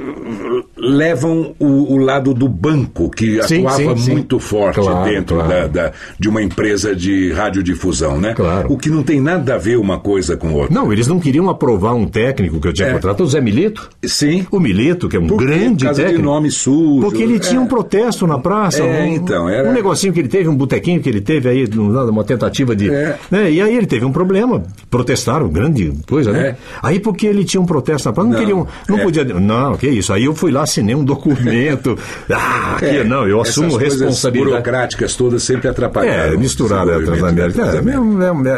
[0.78, 4.12] levam o, o lado do banco, que Sim, atuava sim, sim.
[4.14, 5.50] muito forte Claro, dentro claro.
[5.50, 8.34] Da, da- de uma empresa de radiodifusão, né?
[8.34, 8.72] Claro.
[8.72, 10.74] O que não tem nada a ver uma coisa com outra.
[10.74, 12.94] Não, eles não queriam aprovar um técnico que eu tinha É.
[12.94, 13.90] contratado, o Zé Milito.
[14.04, 14.46] Sim.
[14.52, 16.20] O Milito, que é um Por- grande por causa técnico.
[16.22, 17.07] de nome sujo.
[17.10, 17.64] Porque ele tinha é.
[17.64, 18.84] um protesto na praça.
[18.84, 21.68] É, um, então, era- um negocinho que ele teve, um botequinho que ele teve aí,
[21.78, 22.90] um- uma tentativa de.
[22.90, 23.18] É.
[23.32, 24.64] né, E aí ele teve um problema.
[24.90, 26.48] Protestaram, grande coisa, né?
[26.50, 26.56] É.
[26.82, 28.68] Aí porque ele tinha um protesto na praça, não, Não, queriam.
[28.88, 29.04] Não é.
[29.04, 29.24] podia.
[29.26, 30.12] Não, que isso.
[30.14, 31.98] Aí eu fui lá, assinei um documento.
[32.32, 34.52] ah, aqui, É, não, eu assumo responsabilidade.
[34.52, 36.34] burocráticas todas sempre atrapalharam.
[36.34, 37.62] É, misturada a É, Transamérica.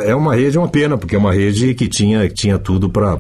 [0.06, 2.58] é, é uma rede, é uma pena, porque é uma rede que tinha, que tinha
[2.58, 3.18] tudo para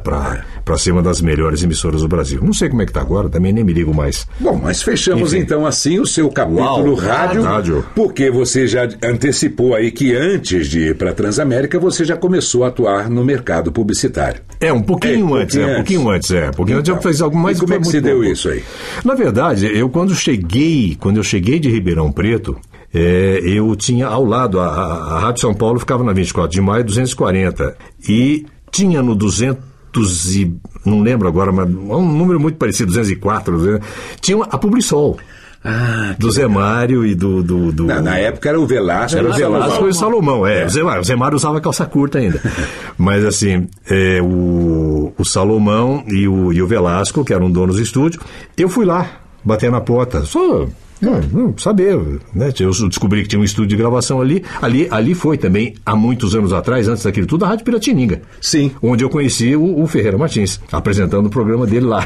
[0.77, 2.41] ser uma das melhores emissoras do Brasil.
[2.43, 4.27] Não sei como é que tá agora, também nem me ligo mais.
[4.39, 5.43] Bom, mas fechamos Enfim.
[5.43, 7.85] então assim o seu capítulo Uau, rádio, rádio.
[7.95, 12.63] porque você já antecipou aí que antes de ir para a Transamérica você já começou
[12.63, 14.41] a atuar no mercado publicitário.
[14.59, 16.49] É, um pouquinho É, antes, é, um pouquinho antes, é.
[16.49, 18.17] Um pouquinho antes eu Então, fiz algo mais e como é que muito se deu
[18.17, 18.31] pouco.
[18.31, 18.63] isso aí?
[19.03, 22.57] Na verdade, eu quando cheguei, quando eu cheguei de Ribeirão Preto,
[22.93, 26.61] é, eu tinha ao lado, a, a, a Rádio São Paulo ficava na 24 de
[26.61, 27.75] maio 240
[28.07, 30.53] e tinha no 200 e,
[30.85, 33.87] não lembro agora, mas um número muito parecido, 204, 200,
[34.21, 35.17] tinha a Publisol.
[35.63, 37.43] Ah, do Zé Mário e do.
[37.43, 37.85] do, do...
[37.85, 39.17] Na, na época era o Velasco.
[39.17, 40.65] Era o Velasco e o Salomão, é.
[40.65, 42.41] O, Zé Mário, o Zé Mário usava calça curta ainda.
[42.97, 47.81] Mas assim, é, o, o Salomão e o, e o Velasco, que eram donos do
[47.81, 48.21] estúdio,
[48.57, 50.23] eu fui lá bater na porta.
[50.23, 50.65] Só
[51.01, 51.97] não, não, saber,
[52.33, 52.51] né?
[52.59, 54.43] Eu descobri que tinha um estúdio de gravação ali.
[54.61, 58.21] Ali, ali foi também, há muitos anos atrás, antes daquilo tudo, a Rádio Piratininga.
[58.41, 58.71] Sim.
[58.81, 62.05] Onde eu conheci o, o Ferreira Martins, apresentando o programa dele lá.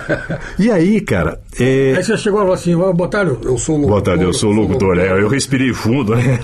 [0.58, 1.40] e aí, cara.
[1.58, 1.94] É...
[1.96, 3.90] Aí você chegou e falou assim: boa tarde, eu sou locutor.
[3.90, 4.98] Boa tarde, eu sou locutor.
[4.98, 6.38] É, eu respirei fundo, né?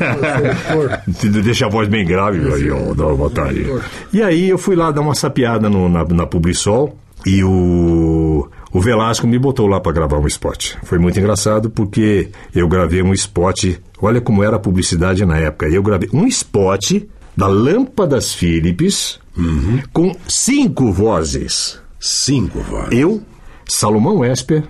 [1.45, 2.39] Deixa a voz bem grave.
[2.53, 3.67] Aí, ó, boa tarde.
[4.13, 8.81] E aí eu fui lá dar uma sapiada no, na, na Publisol e o o
[8.81, 10.75] Velasco me botou lá para gravar um spot.
[10.83, 13.77] Foi muito engraçado porque eu gravei um spot.
[14.03, 15.67] Olha como era a publicidade na época.
[15.67, 17.03] Eu gravei um spot
[17.35, 19.81] da Lâmpadas Philips uhum.
[19.95, 21.81] com cinco vozes.
[21.99, 22.93] Cinco vozes.
[22.93, 23.23] Eu,
[23.67, 24.65] Salomão Esper,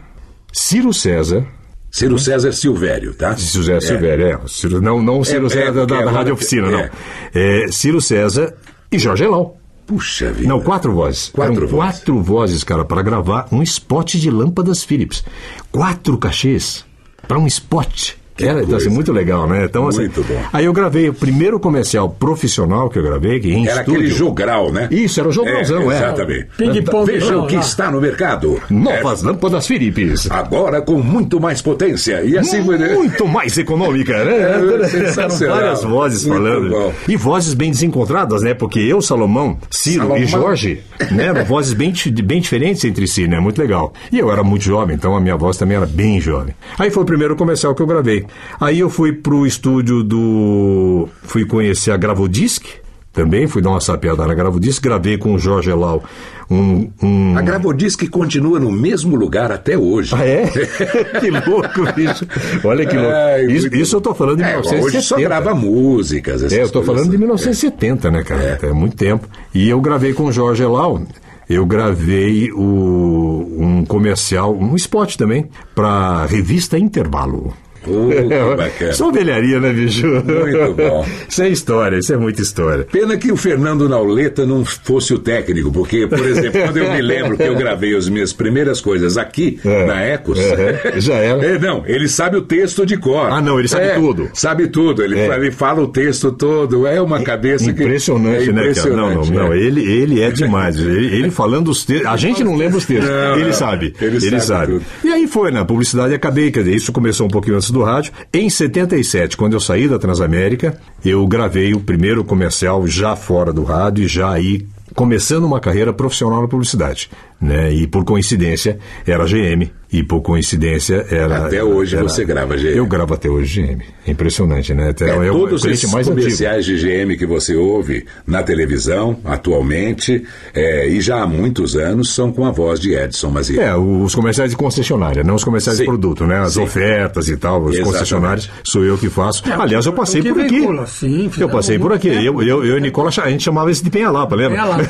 [0.53, 1.45] Ciro César.
[1.91, 3.37] Ciro César Silvério, tá?
[3.37, 3.81] Ciro César é.
[3.81, 4.39] Silvério, é.
[4.47, 6.89] Ciro, não, não Ciro é, César é, da, da Rádio Oficina, não.
[7.35, 8.55] É, Ciro César
[8.93, 9.59] e Jorge Elau.
[9.87, 10.49] Puxa vida.
[10.49, 11.29] Não, quatro vozes.
[11.29, 11.97] Quatro Eram vozes.
[11.99, 15.25] quatro vozes, cara, para gravar um spot de lâmpadas Philips.
[15.71, 16.85] Quatro cachês
[17.29, 18.15] para um spot.
[18.39, 19.65] Era então, assim, muito legal, né?
[19.65, 20.41] Então, assim, muito bom.
[20.53, 24.01] Aí eu gravei o primeiro comercial profissional que eu gravei, que em era estúdio.
[24.01, 24.89] aquele jogral, né?
[24.91, 25.97] Isso, era o jogralzão, é.
[25.97, 26.47] Exatamente.
[26.57, 27.07] Ping-pong.
[27.11, 28.61] Veja o que está no mercado.
[28.69, 29.27] Novas é.
[29.27, 30.31] lâmpadas Philips.
[30.31, 32.23] Agora com muito mais potência.
[32.23, 32.61] E assim...
[32.61, 34.83] Muito mais econômica, né?
[34.83, 35.57] É, sensacional.
[35.57, 36.71] Várias vozes muito falando.
[36.71, 36.93] Bom.
[37.09, 38.55] E vozes bem desencontradas, né?
[38.55, 40.19] Porque eu, Salomão, Ciro Salomão.
[40.19, 41.27] e Jorge, né?
[41.27, 43.41] Eram vozes bem, bem diferentes entre si, né?
[43.41, 43.93] Muito legal.
[44.13, 46.55] E eu era muito jovem, então a minha voz também era bem jovem.
[46.79, 48.26] Aí foi o primeiro comercial que eu gravei.
[48.61, 51.09] Aí eu fui pro estúdio do.
[51.23, 52.65] Fui conhecer a Gravodisc.
[53.13, 56.03] Também fui dar uma sapiada na Gravodisc, gravei com o Jorge Elau
[56.51, 57.37] um, um...
[57.37, 60.15] A Gravodisc continua no mesmo lugar até hoje.
[60.15, 60.47] Ah, é?
[61.19, 62.27] que louco, bicho.
[62.65, 63.11] Olha que louco.
[63.11, 63.77] É, isso, muito...
[63.77, 64.87] isso eu tô falando de é, 1970.
[64.87, 66.53] Hoje só grava músicas.
[66.53, 68.59] É, eu tô falando de 1970, né, cara?
[68.63, 68.67] É.
[68.67, 69.29] é muito tempo.
[69.53, 71.03] E eu gravei com o Jorge Elau
[71.49, 77.55] eu gravei o, um comercial, um spot também, para revista Intervalo.
[77.87, 78.93] Uh, que bacana.
[78.93, 80.07] Só velharia, né, bicho?
[80.07, 81.07] Muito bom.
[81.29, 82.85] Isso é história, isso é muita história.
[82.91, 87.03] Pena que o Fernando Nauleta não fosse o técnico, porque, por exemplo, quando eu me
[87.03, 89.87] lembro que eu gravei as minhas primeiras coisas aqui, É.
[89.87, 90.39] na Ecos.
[90.39, 91.37] É, já era.
[91.47, 93.31] É, não, ele sabe o texto de cor.
[93.31, 94.29] Ah, não, ele sabe É, tudo.
[94.35, 95.27] Sabe tudo, ele, É.
[95.29, 98.91] fala, ele fala o texto todo, é uma cabeça que- Impressionante, é né, cara?
[98.91, 99.53] Não, não, impressionante, não.
[99.53, 99.59] é.
[99.59, 100.77] Ele, ele é demais.
[100.79, 102.07] Ele, ele falando os textos.
[102.07, 103.09] A gente não lembra os textos.
[103.09, 103.53] Não, ele não.
[103.53, 103.95] sabe.
[104.01, 104.73] Ele Ele, sabe sabe.
[104.75, 104.85] tudo.
[105.05, 106.51] E aí foi, na publicidade acabei.
[106.51, 108.13] Quer dizer, isso começou um pouquinho antes do rádio.
[108.33, 113.65] Em 77, quando eu saí da Transamérica, eu gravei o primeiro comercial já fora do
[113.65, 117.11] rádio e já aí começando uma carreira profissional na publicidade.
[117.41, 117.73] Né?
[117.73, 119.71] E por coincidência era GM.
[119.93, 121.47] E por coincidência era.
[121.47, 122.77] Até hoje era- você grava GM.
[122.77, 123.83] Eu gravo até hoje GM.
[124.07, 124.91] É impressionante, né?
[124.91, 126.21] Até É, é todos cliente esses mais antigo.
[126.23, 132.13] comerciais de GM que você ouve na televisão, atualmente, é, e já há muitos anos,
[132.13, 133.61] são com a voz de Edson Mazier.
[133.63, 135.85] É, os comerciais de concessionária, não os comerciais Sim.
[135.85, 136.41] de produto, né?
[136.41, 136.63] As Sim.
[136.63, 137.93] ofertas e tal, os Exatamente.
[137.93, 139.43] concessionários, sou eu que faço.
[139.53, 140.51] Aliás, eu passei o que por aqui.
[140.59, 142.09] veicula, sim, eu passei por aqui.
[142.09, 144.57] Eu, eu, eu e Nicola, a gente chamava esse de Penhalapa, lembra?
[144.57, 144.85] Penhalapa.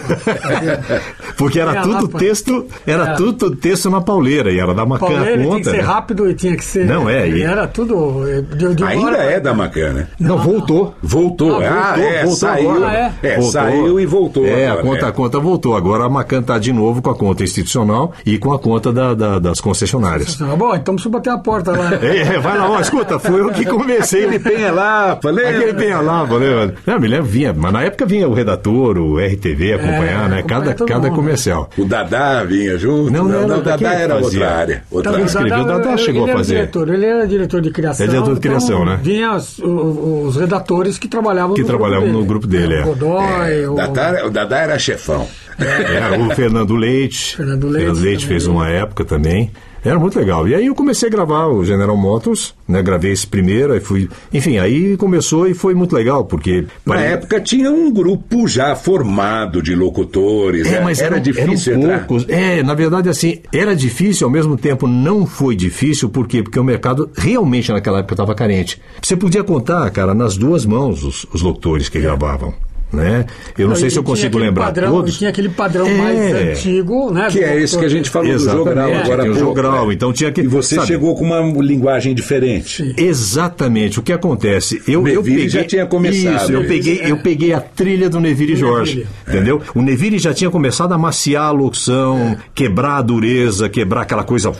[1.36, 2.00] Porque era Penhalapa.
[2.06, 3.14] tudo texto, era É.
[3.14, 5.70] tudo texto na pauleira, e era da Macan Pauleira a tinha que conta.
[5.70, 5.82] ser né?
[5.82, 6.86] rápido e tinha que ser.
[6.86, 8.24] Não, é, e- Era tudo.
[8.28, 10.08] eh, De, de Ainda hora- é da Macana.
[10.18, 10.94] Não, voltou.
[11.02, 11.60] Voltou.
[11.60, 12.70] Ah, Ah, é, voltou saiu.
[12.70, 12.86] agora.
[13.22, 14.46] Ah, é, saiu e voltou.
[14.46, 15.08] É, a agora, conta, é.
[15.08, 15.76] a conta voltou.
[15.76, 19.14] Agora a Macan está de novo com a conta institucional e com a conta da-
[19.14, 20.36] da- das concessionárias.
[20.36, 21.90] Bom, então preciso bater a porta lá.
[22.06, 24.24] É, é, vai lá, ó, escuta, foi eu que comecei.
[24.26, 25.50] Aquele Penhalapa, lembra?
[25.56, 26.74] Aquele Penhalapa, lembra?
[26.86, 30.42] Não, me lembro, vinha, mas na época vinha o redator, o RTV acompanhar, né?
[30.46, 31.16] Cada, cada mundo.
[31.16, 31.68] comercial.
[31.76, 33.10] O Dadá vinha junto?
[33.10, 34.24] Não, não, não, o Dadá era fazia?
[34.40, 34.75] outra área.
[34.90, 35.24] Outra Então, área.
[35.26, 36.54] escreveu, o Dadá ele- chegou ele a era fazer.
[36.54, 38.06] Diretor, ele era diretor de criação.
[38.06, 39.00] É diretor de criação, né?
[39.02, 42.82] Vinha os, o- os redatores que trabalhavam Que no trabalhavam grupo no grupo dele, é.
[42.82, 43.74] O Godoy, o...
[43.74, 45.26] Dadá, o Dadá era chefão.
[45.58, 47.36] Era o Fernando Leite.
[47.36, 48.18] Fernando Leite também.
[48.18, 49.50] fez uma época também.
[49.86, 50.48] Era muito legal.
[50.48, 52.82] E aí eu comecei a gravar o General Motors, né?
[52.82, 54.08] Gravei esse primeiro, aí fui.
[54.32, 56.64] Enfim, aí começou e foi muito legal, porque.
[56.84, 60.66] Na época tinha um grupo já formado de locutores.
[60.66, 62.06] É, mas era eram- difícil eram entrar.
[62.06, 62.26] poucos.
[62.28, 66.42] É, na verdade, assim, era difícil, ao mesmo tempo não foi difícil, por quê?
[66.42, 68.80] Porque o mercado realmente naquela época estava carente.
[69.02, 72.52] Você podia contar, cara, nas duas mãos os, os locutores que gravavam.
[72.92, 73.26] Né?
[73.58, 75.14] Eu não, sei e se eu consigo lembrar padrão, todos.
[75.14, 75.94] E tinha aquele padrão É.
[75.94, 77.28] mais antigo, né?
[77.30, 79.94] Que é esse que a gente falou do jogral agora tem o jogral, né?
[79.94, 80.86] então tinha que E você sabe?
[80.86, 82.94] chegou com uma linguagem diferente.
[82.96, 83.98] Exatamente.
[83.98, 84.82] O que acontece?
[84.86, 86.36] Eu, eu peguei, já tinha começado.
[86.42, 88.96] Isso, eu peguei, eu peguei a trilha do Neville Jorge.
[88.96, 89.08] Neville.
[89.28, 89.62] Entendeu?
[89.74, 94.52] O Neville já tinha começado a maciar a locução, quebrar a dureza, quebrar aquela coisa.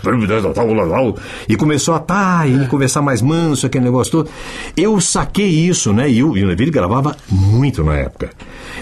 [1.49, 4.31] E começou a tá, e começar mais manso, aquele negócio todo.
[4.77, 6.11] Eu saquei isso, né?
[6.11, 8.16] E o, e o Neville gravava muito na época.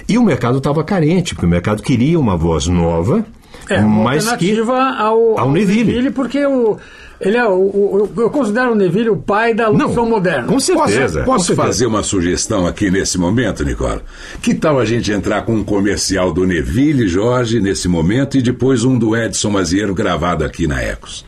[0.08, 3.24] E o mercado estava carente, porque o mercado queria uma voz nova.
[3.68, 6.10] É, uma mas que alternativa ao, ao Neville.
[6.10, 6.76] porque o,
[7.20, 10.48] ele é o, o- eu considero o Neville o pai da locução moderna.
[10.48, 11.20] com certeza.
[11.20, 11.62] Posso, posso com certeza.
[11.68, 14.02] fazer uma sugestão aqui nesse momento, Nicola?
[14.42, 18.84] Que tal a gente entrar com um comercial do Neville Jorge nesse momento e depois
[18.84, 21.24] um do Edson Mazieiro gravado aqui na Ecos?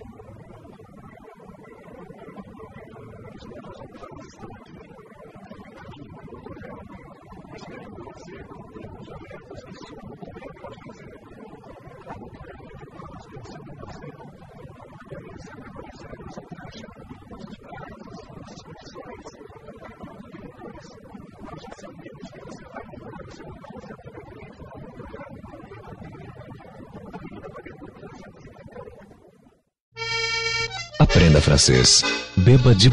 [31.27, 32.05] Aprenda francês.
[32.37, 32.89] Beba de.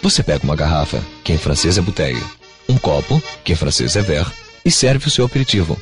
[0.00, 2.22] Você pega uma garrafa, que em francês é bouteille,
[2.68, 4.30] um copo, que em francês é verre,
[4.64, 5.76] e serve o seu aperitivo.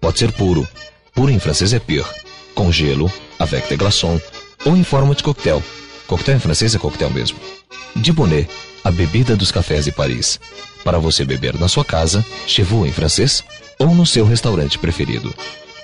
[0.00, 0.66] Pode ser puro.
[1.14, 2.04] Puro em francês é pire.
[2.56, 4.20] Com gelo, avec de glaçons,
[4.64, 5.62] ou em forma de coquetel.
[6.08, 7.38] Coquetel em francês é coquetel mesmo.
[7.94, 8.12] De
[8.82, 10.40] a bebida dos cafés de Paris.
[10.82, 13.44] Para você beber na sua casa, chez vous em francês,
[13.78, 15.32] ou no seu restaurante preferido.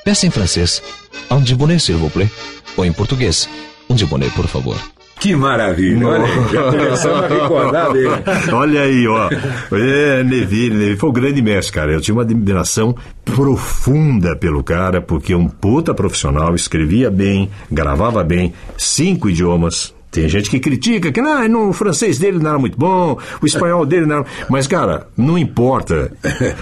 [0.05, 0.83] Peça em francês,
[1.31, 2.31] un de bonnet s'il vous plaît,
[2.77, 3.49] ou em português,
[3.89, 4.77] um de bonnet por favor.
[5.23, 6.09] Que maravilha!
[6.09, 8.09] Olha aí, já começamos a recordar dele.
[8.53, 9.31] Olha aí, ó.
[9.71, 11.93] É, Neville, Neville foi o grande mestre, cara.
[11.93, 12.93] Eu tinha uma admiração
[13.25, 19.95] profunda pelo cara, porque é um puta profissional, escrevia bem, gravava bem, cinco idiomas.
[20.11, 23.47] Tem gente que critica que não, não, o francês dele não era muito bom, o
[23.47, 24.27] espanhol dele não era.
[24.51, 26.11] Mas, cara, não importa.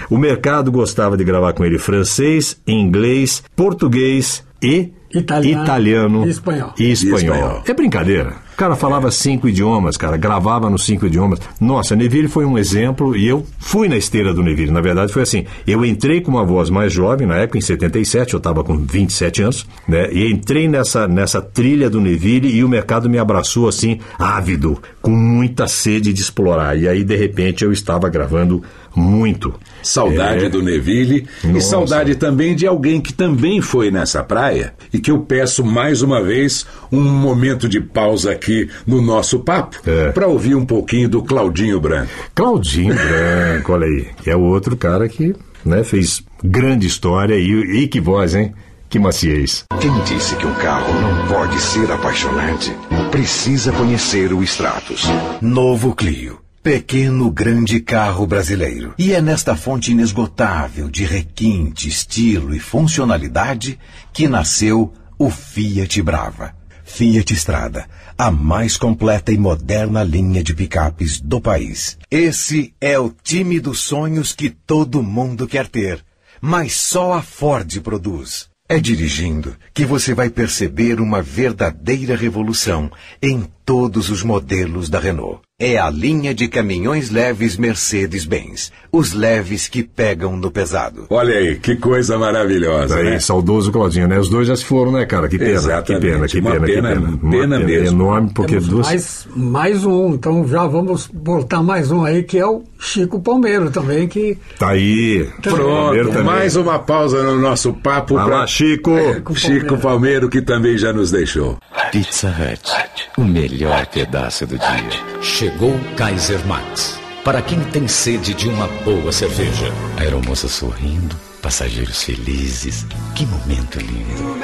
[0.07, 6.73] O mercado gostava de gravar com ele francês, inglês, português e Italiano italiano e espanhol.
[6.79, 7.19] e espanhol.
[7.19, 7.63] E espanhol.
[7.67, 8.35] É brincadeira.
[8.61, 11.39] Cara falava cinco idiomas, cara, gravava nos cinco idiomas.
[11.59, 14.69] Nossa, Neville foi um exemplo e eu fui na esteira do Neville.
[14.69, 18.35] Na verdade, foi assim: eu entrei com uma voz mais jovem, na época, em 77,
[18.35, 20.13] eu estava com 27 anos, né?
[20.13, 25.09] E entrei nessa, nessa trilha do Neville e o mercado me abraçou assim, ávido, com
[25.09, 26.77] muita sede de explorar.
[26.77, 28.61] E aí, de repente, eu estava gravando
[28.95, 29.53] muito.
[29.83, 30.49] Saudade É.
[30.49, 31.67] do Neville e Nossa.
[31.69, 36.21] saudade também de alguém que também foi nessa praia e que eu peço mais uma
[36.23, 40.11] vez um momento de pausa aqui no nosso papo É.
[40.11, 42.11] para ouvir um pouquinho do Claudinho Branco.
[42.35, 44.07] Claudinho Branco, olha aí.
[44.23, 45.33] Que é o outro cara que
[45.65, 48.53] né, fez grande história e, e que voz, hein?
[48.89, 49.63] Que maciez.
[49.79, 52.73] Quem disse que um carro não pode ser apaixonante
[53.09, 55.05] precisa conhecer o Stratos.
[55.41, 56.40] Novo Clio.
[56.63, 58.93] Pequeno, grande carro brasileiro.
[58.95, 63.79] E é nesta fonte inesgotável de requinte, estilo e funcionalidade
[64.13, 66.53] que nasceu o Fiat Brava.
[66.85, 71.97] Fiat Strada, a mais completa e moderna linha de picapes do país.
[72.11, 76.05] Esse é o time dos sonhos que todo mundo quer ter,
[76.39, 78.51] mas só a Ford produz.
[78.69, 85.39] É dirigindo que você vai perceber uma verdadeira revolução em todos os modelos da Renault.
[85.59, 88.71] É a linha de caminhões leves Mercedes-Benz.
[88.91, 91.05] Os leves que pegam no pesado.
[91.09, 93.19] Olha aí, que coisa maravilhosa, Aí, né?
[93.19, 94.17] saudoso Claudinho, né?
[94.17, 95.29] Os dois já se foram, né, cara?
[95.29, 96.01] Que pena, Exatamente.
[96.03, 97.29] que pena, que Uma pena, que pena- pena.
[97.31, 97.87] pena mesmo.
[98.01, 98.87] enorme, porque Temos duas...
[98.87, 103.69] mais, mais um, então já vamos botar mais um aí, que é o Chico Palmeiro
[103.69, 105.29] também, que Tá aí.
[105.43, 106.23] Palmeiro Pronto, também.
[106.23, 108.91] mais uma pausa no nosso papo Vai pra Chico.
[109.35, 111.57] Chico Palmeiro, que também já nos deixou.
[111.91, 112.71] Pizza Hut,
[113.17, 113.50] o melhor
[113.91, 115.21] pedaço do dia.
[115.21, 116.99] Chegou Kaiser Max.
[117.23, 119.71] Para quem tem sede de uma boa cerveja.
[119.97, 122.85] Aeromoça sorrindo, passageiros felizes.
[123.13, 124.37] Que momento lindo.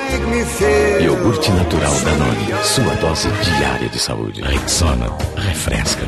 [1.01, 4.41] Iogurte natural Danone, sua dose diária de saúde.
[4.41, 6.05] Rexona, refresca.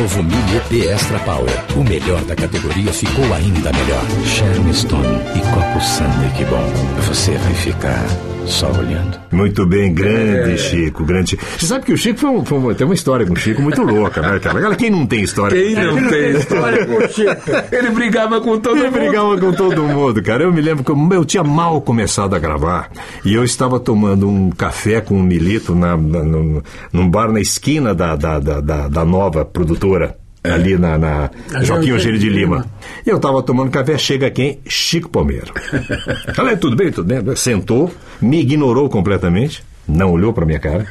[0.00, 1.64] Novo Mini EP Extra Power.
[1.76, 4.04] O melhor da categoria ficou ainda melhor.
[4.24, 6.64] Sharon Stone e copo Sunday, que bom.
[7.06, 9.18] Você vai ficar só olhando.
[9.32, 10.56] Muito bem, grande É.
[10.56, 11.44] Chico, grande Chico.
[11.58, 13.60] Você sabe que o Chico foi, um- foi um- tem uma história com o Chico
[13.62, 14.60] muito louca, né, cara?
[14.60, 15.56] Cara, quem não tem história?
[15.60, 17.50] Quem não tem história com o Chico.
[17.72, 19.00] Ele brigava com todo Ele mundo.
[19.00, 20.44] brigava com todo mundo, cara.
[20.44, 22.90] Eu me lembro que eu, eu tinha mal começado a gravar
[23.24, 26.62] e eu estava tomando um café com um milito na, na- num,
[26.92, 30.16] num bar na esquina da, da, da, da- da nova produtora.
[30.54, 31.30] Ali na, na
[31.62, 32.56] Joaquim Eugênio de Lima.
[32.56, 32.70] Lima.
[33.06, 34.60] E eu estava tomando café, chega quem?
[34.68, 35.52] Chico Palmeiro.
[36.34, 37.36] Falei, tudo bem, tudo bem.
[37.36, 37.90] Sentou,
[38.20, 40.86] me ignorou completamente, não olhou para minha cara,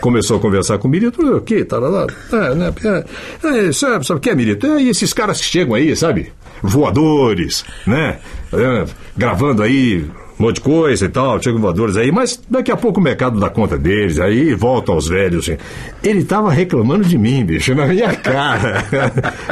[0.00, 1.64] começou a conversar falei, o quê?
[1.64, 2.06] Tá lá, lá.
[2.32, 4.66] É, né, é, é, sabe, sabe o que é, Mirito?
[4.66, 6.32] É, e esses caras que chegam aí, sabe?
[6.62, 8.18] Voadores, né?
[8.52, 8.84] É,
[9.16, 10.06] gravando aí
[10.38, 13.40] um monte de coisa e tal, chegam voadores aí, mas daqui a pouco o mercado
[13.40, 15.48] dá conta deles, aí volta aos velhos.
[15.48, 15.58] Assim.
[16.02, 18.84] Ele tava reclamando de mim, bicho, na minha cara.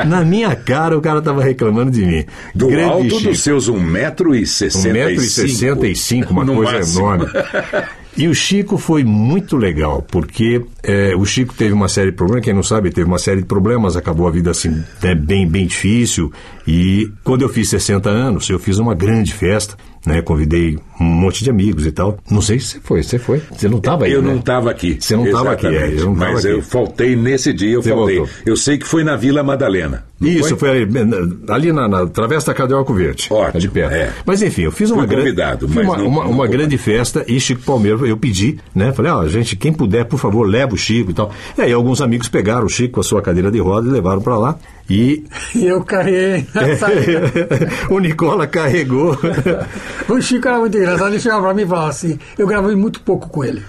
[0.06, 2.24] na minha cara o cara tava reclamando de mim.
[2.54, 3.30] Do Grande alto Chico.
[3.30, 5.16] dos seus 1,65m.
[5.16, 7.00] 1,65m, uma No coisa máximo.
[7.00, 7.26] enorme.
[8.16, 12.44] E o Chico foi muito legal, porque é, o Chico teve uma série de problemas,
[12.44, 15.66] quem não sabe, teve uma série de problemas, acabou a vida assim, né, bem, bem
[15.66, 16.32] difícil.
[16.64, 19.76] E quando eu fiz 60 anos, eu fiz uma grande festa,
[20.06, 20.20] né?
[20.22, 22.18] Convidei um monte de amigos e tal.
[22.30, 23.42] Não sei se você foi, você foi.
[23.52, 24.30] Você não estava aí, Eu né?
[24.30, 24.96] não estava aqui.
[25.00, 26.54] Você não estava aqui, é, eu não Mas aqui.
[26.54, 28.18] eu faltei nesse dia, eu Você faltei.
[28.18, 28.34] voltou.
[28.46, 30.04] Eu sei que foi na Vila Madalena.
[30.20, 30.88] não Isso, foi, ali,
[31.48, 33.26] ali na, na Travessa da Cardeal Verde.
[33.30, 33.92] Ótimo, de perto.
[33.92, 34.12] é.
[34.24, 35.32] Mas enfim, eu fiz uma grande.
[35.64, 38.92] uma, não- uma, não uma vou grande festa e Chico Palmeiro, eu pedi, né?
[38.92, 41.30] Falei, ó, gente, quem puder, por favor, leva o Chico e tal.
[41.58, 44.20] E aí alguns amigos pegaram o Chico com a sua cadeira de roda e levaram
[44.20, 44.56] pra lá.
[44.88, 45.24] E
[45.56, 47.32] eu carreguei na saída.
[47.90, 49.16] o Nicola carregou.
[50.06, 53.00] O Chico era muito engraçado, ele chegava pra mim e falava assim, eu gravei muito
[53.00, 53.62] pouco com ele,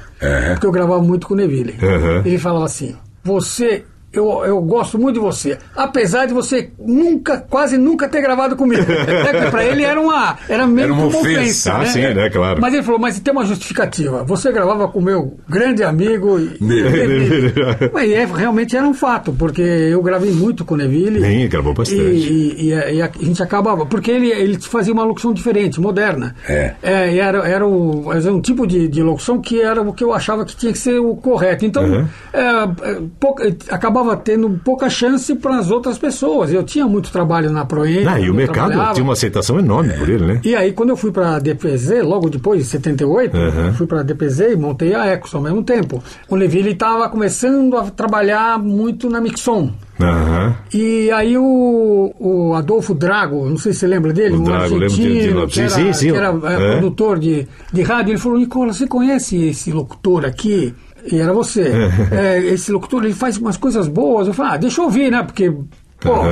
[0.52, 1.78] porque eu gravava muito com o Neville.
[1.82, 2.18] Uhum.
[2.26, 2.94] Ele falava assim,
[3.24, 3.86] você,
[4.16, 8.86] eu, eu gosto muito de você, apesar de você nunca, quase nunca ter gravado comigo.
[9.26, 11.40] É que pra ele era uma, era meio Era uma uma ofensa.
[11.40, 11.74] ofensa.
[11.74, 11.86] Ah, né?
[11.88, 12.60] sim, né, claro.
[12.62, 16.58] Mas ele falou, mas tem uma justificativa, você gravava com o meu grande amigo e-
[16.64, 17.08] Neville.
[17.20, 17.54] Neville.
[17.94, 21.22] Mas é, realmente era um fato, porque eu gravei muito com o Neville.
[21.22, 22.00] Sim, gravou bastante.
[22.02, 26.36] E, e- e a, gente acabava, porque ele, ele fazia uma locução diferente, moderna.
[26.48, 26.76] É.
[27.12, 30.14] e era, era, o, era um tipo de, de locução que era o que eu
[30.14, 31.66] achava que tinha que ser o correto.
[31.66, 32.08] Então, Uhum.
[32.34, 36.52] é, é, pouca- acabava tendo pouca chance para as outras pessoas.
[36.52, 38.12] Eu tinha muito trabalho na Proença.
[38.12, 38.94] Ah, e o mercado trabalhava.
[38.94, 40.42] tinha uma aceitação enorme por ele, né?
[40.44, 43.68] E aí, quando eu fui para a DPZ, logo depois, em 78, Uhum.
[43.68, 46.04] eu fui para a DPZ e montei a Ecos ao mesmo tempo.
[46.28, 49.72] O Neville estava começando a trabalhar muito na Mixon.
[50.02, 50.56] Aham.
[50.74, 54.76] E aí o, o Adolfo Drago, não sei se você lembra dele, O um Drago,
[54.76, 56.72] lembro de- de- argentino que era, sim, sim, que era é, é.
[56.72, 60.74] produtor de, de rádio, ele falou, Nicola, você conhece esse locutor aqui?
[61.12, 61.72] E era você.
[62.12, 64.28] É, esse locutor, ele faz umas coisas boas.
[64.28, 65.24] Eu falei, ah, deixa eu ouvir, né?
[65.24, 65.52] Porque,
[66.00, 66.26] pô,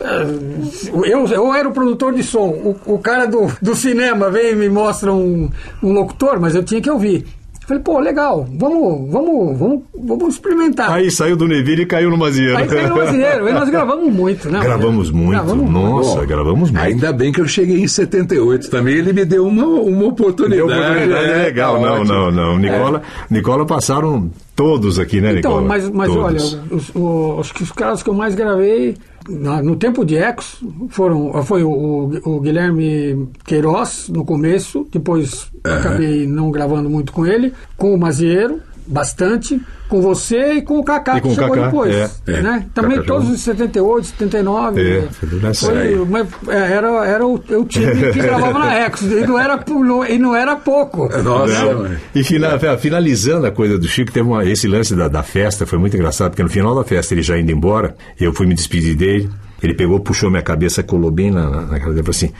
[0.00, 2.48] é, eu, eu era o produtor de som.
[2.48, 5.50] O, o cara do, do cinema vem e me mostra um,
[5.82, 7.26] um locutor, mas eu tinha que ouvir.
[7.68, 10.90] Falei, pô, legal, vamos, vamos, vamos, vamos experimentar.
[10.90, 12.56] Aí saiu do Neville e caiu no Mazieiro.
[12.56, 13.44] Aí caiu no brasileiro.
[13.46, 14.60] Aí nós gravamos muito, né?
[14.60, 15.30] Gravamos muito.
[15.32, 16.82] Gravamos Nossa, Bom, gravamos muito.
[16.82, 18.94] Ainda bem que eu cheguei em 78 também.
[18.94, 20.66] Ele me deu uma, uma oportunidade.
[20.66, 21.74] Deu oportunidade É, legal.
[21.74, 22.14] tá não, ótimo.
[22.14, 22.58] não, não.
[22.58, 25.68] Nicola, Nicola passaram todos aqui, né, Então, Nicola?
[25.68, 26.24] mas, mas Todos.
[26.24, 28.96] olha, os, os, os caras que eu mais gravei
[29.28, 35.46] na- no tempo de Ecos foram foi o, o- o Guilherme Queiroz no começo, depois
[35.62, 38.58] acabei não gravando muito com ele, com o Mazieiro,
[38.88, 41.94] bastante, com você e com o Kaká, E com que o chegou Kaká, depois.
[41.94, 42.42] é, é.
[42.42, 42.66] né?
[42.74, 44.80] Também Kaká todos os 78, 79.
[44.80, 45.08] É, né?
[45.54, 49.62] foi mas, é, era, era o, o time que gravava na Ecos, e não era,
[49.68, 51.08] não- e não era pouco.
[51.22, 51.82] Nossa, Não.
[51.82, 51.98] mãe.
[52.14, 55.78] E fina- finalizando a coisa do Chico, teve uma- esse lance da, da festa, foi
[55.78, 58.94] muito engraçado, porque no final da festa, ele já indo embora, eu fui me despedir
[58.96, 59.28] dele,
[59.62, 62.30] ele pegou, puxou minha cabeça, colou bem na, na, na cara dele e falou assim: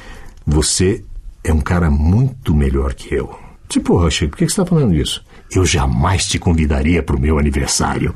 [0.46, 1.03] Você
[1.44, 3.30] é um cara muito melhor que eu.
[3.68, 5.22] Tipo, porra, Chico, por que que você está falando isso?
[5.55, 8.12] Eu jamais te convidaria para o meu aniversário.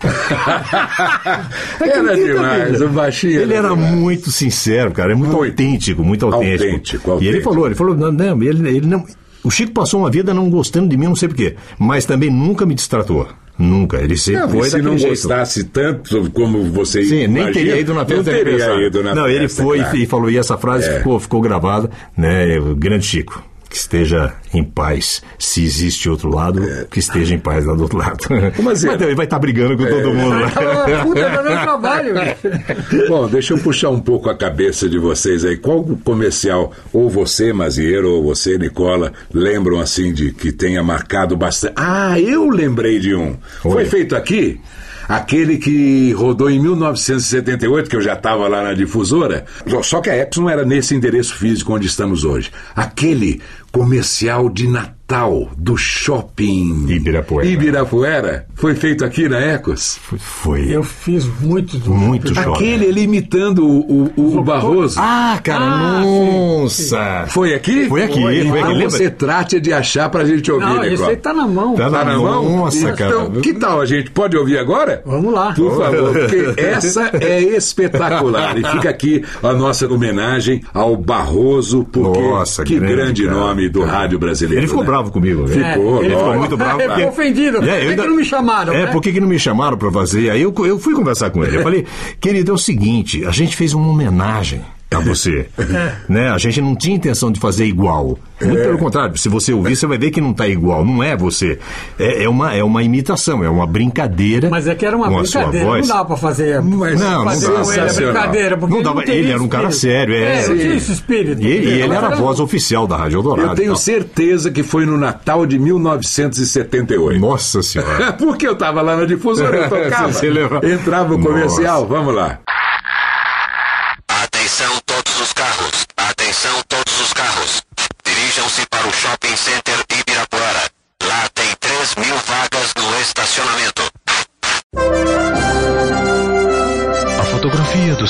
[1.80, 2.85] Era Acredita, demais, bicho?
[2.85, 3.41] o baixinho.
[3.41, 5.51] Ele era muito sincero, cara, é muito, Muito.
[5.51, 6.64] autêntico, muito autêntico.
[6.70, 9.05] Autêntico, E ele falou, ele falou, não, não, ele, ele não.
[9.43, 12.64] O Chico passou uma vida não gostando de mim, não sei porquê, mas também nunca
[12.66, 13.26] me destratou.
[13.59, 13.99] Nunca.
[13.99, 15.11] Ele sempre Não, foi se não jeito.
[15.11, 18.87] gostasse tanto como você Sim, nem imagina, teria ido na festa Não do teria aniversário.
[18.87, 19.97] ido na Não, ele festa, foi claro.
[19.97, 20.99] e falou, e essa frase É.
[20.99, 22.59] ficou, ficou gravada, né?
[22.59, 23.43] o Grande Chico.
[23.73, 25.23] Que esteja em paz.
[25.39, 26.61] Se existe outro lado,
[26.91, 28.18] que esteja em paz lá do outro lado.
[28.62, 30.37] Mas é- ele vai estar brigando com todo mundo.
[30.37, 31.03] né?
[31.03, 32.14] Puta, tá dando trabalho.
[33.09, 35.57] Bom, deixa eu puxar um pouco a cabeça de vocês aí.
[35.57, 41.73] Qual comercial, ou você, Mazieiro, ou você, Nicola, lembram assim de que tenha marcado bastante?
[41.77, 43.39] Ah, eu lembrei de um.
[43.62, 43.87] Foi Oi.
[43.87, 44.61] feito aqui?
[45.09, 49.45] Aquele que rodou em 1978, que eu já estava lá na difusora.
[49.83, 52.51] Só que a Epson não era nesse endereço físico onde estamos hoje.
[52.75, 53.41] Aquele
[53.73, 57.47] comercial de Natal do shopping Ibirapuera.
[57.49, 58.47] Ibirapuera.
[58.55, 59.99] Foi feito aqui na Ecos?
[60.18, 60.75] Foi.
[60.75, 62.51] Eu fiz muito do Muito shopping.
[62.53, 64.99] Aquele ele imitando o, o, o Barroso.
[64.99, 67.25] Ah, cara, Ah, nossa!
[67.29, 67.89] Foi aqui?
[67.89, 68.91] Foi aqui, foi Então aqui, lembra?
[68.91, 70.95] você trate de achar pra gente ouvir, Não, Nicole.
[70.95, 71.75] esse aí tá na mão.
[71.75, 72.57] Tá Tá na mão?
[72.57, 73.11] Nossa, cara.
[73.11, 75.03] Então, que tal a gente pode ouvir agora?
[75.05, 75.53] Vamos lá.
[75.55, 78.57] Por favor, porque essa é espetacular.
[78.59, 83.37] E fica aqui a nossa homenagem ao Barroso, porque Nossa, que grande, grande, cara.
[83.68, 84.60] Nome do rádio brasileiro.
[84.60, 84.90] Ele ficou né?
[84.90, 85.64] bravo comigo, velho.
[85.64, 86.18] Ficou, ele lógico.
[86.18, 86.80] ficou muito bravo.
[86.80, 87.58] Ele porque- ficou ofendido.
[87.58, 88.72] Por É, eu que, ainda- que não me chamaram?
[88.72, 88.92] É, né?
[88.92, 90.30] por que, que não me chamaram pra fazer?
[90.30, 91.56] Aí eu, eu fui conversar com ele.
[91.58, 91.84] Eu falei,
[92.20, 94.60] querido, é o seguinte, a gente fez uma homenagem
[94.95, 95.47] a você.
[96.09, 96.30] né?
[96.30, 98.18] A gente não tinha intenção de fazer igual.
[98.40, 100.84] Muito pelo contrário, se você ouvir, você vai ver que não está igual.
[100.84, 101.59] Não é você.
[101.99, 104.51] É, é uma, é uma imitação, é uma brincadeira.
[104.51, 106.61] Mas é que era uma brincadeira, não dá pra fazer.
[106.61, 107.62] Mas Não, não fazer dá.
[107.62, 108.57] com ele brincadeira.
[108.57, 110.43] Porque Não dava- teria ele era um cara sério, é.
[110.45, 111.40] É, não tinha esse espírito.
[111.43, 113.51] E ele, ele era a voz oficial da Rádio Eldorado.
[113.51, 117.20] Eu tenho Então, certeza que foi no Natal de 1978.
[117.20, 118.12] Nossa Senhora.
[118.18, 120.12] Porque eu tava lá na difusora, eu tocava.
[120.66, 121.28] Entrava o Nossa.
[121.28, 122.40] comercial, vamos lá.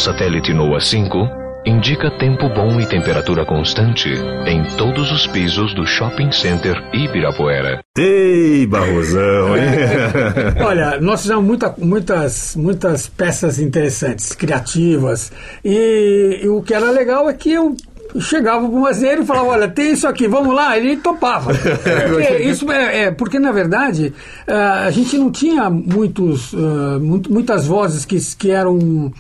[0.03, 1.17] Satélite NOAA 5
[1.65, 4.09] indica tempo bom e temperatura constante
[4.47, 7.81] em todos os pisos do Shopping Center Ibirapuera.
[7.97, 9.63] Ei, Barrosão, hein?
[10.67, 15.31] Olha, nós fizemos muita- muitas, muitas peças interessantes, criativas.
[15.65, 17.77] E, e o que era legal é que eu
[18.21, 21.53] chegava pro Mazeiro e falava, olha, tem isso aqui, vamos lá, ele topava.
[22.11, 24.13] Porque, isso é, é- porque na verdade,
[24.47, 29.11] ah, a gente não tinha muitos, mu- muitas vozes que, que eram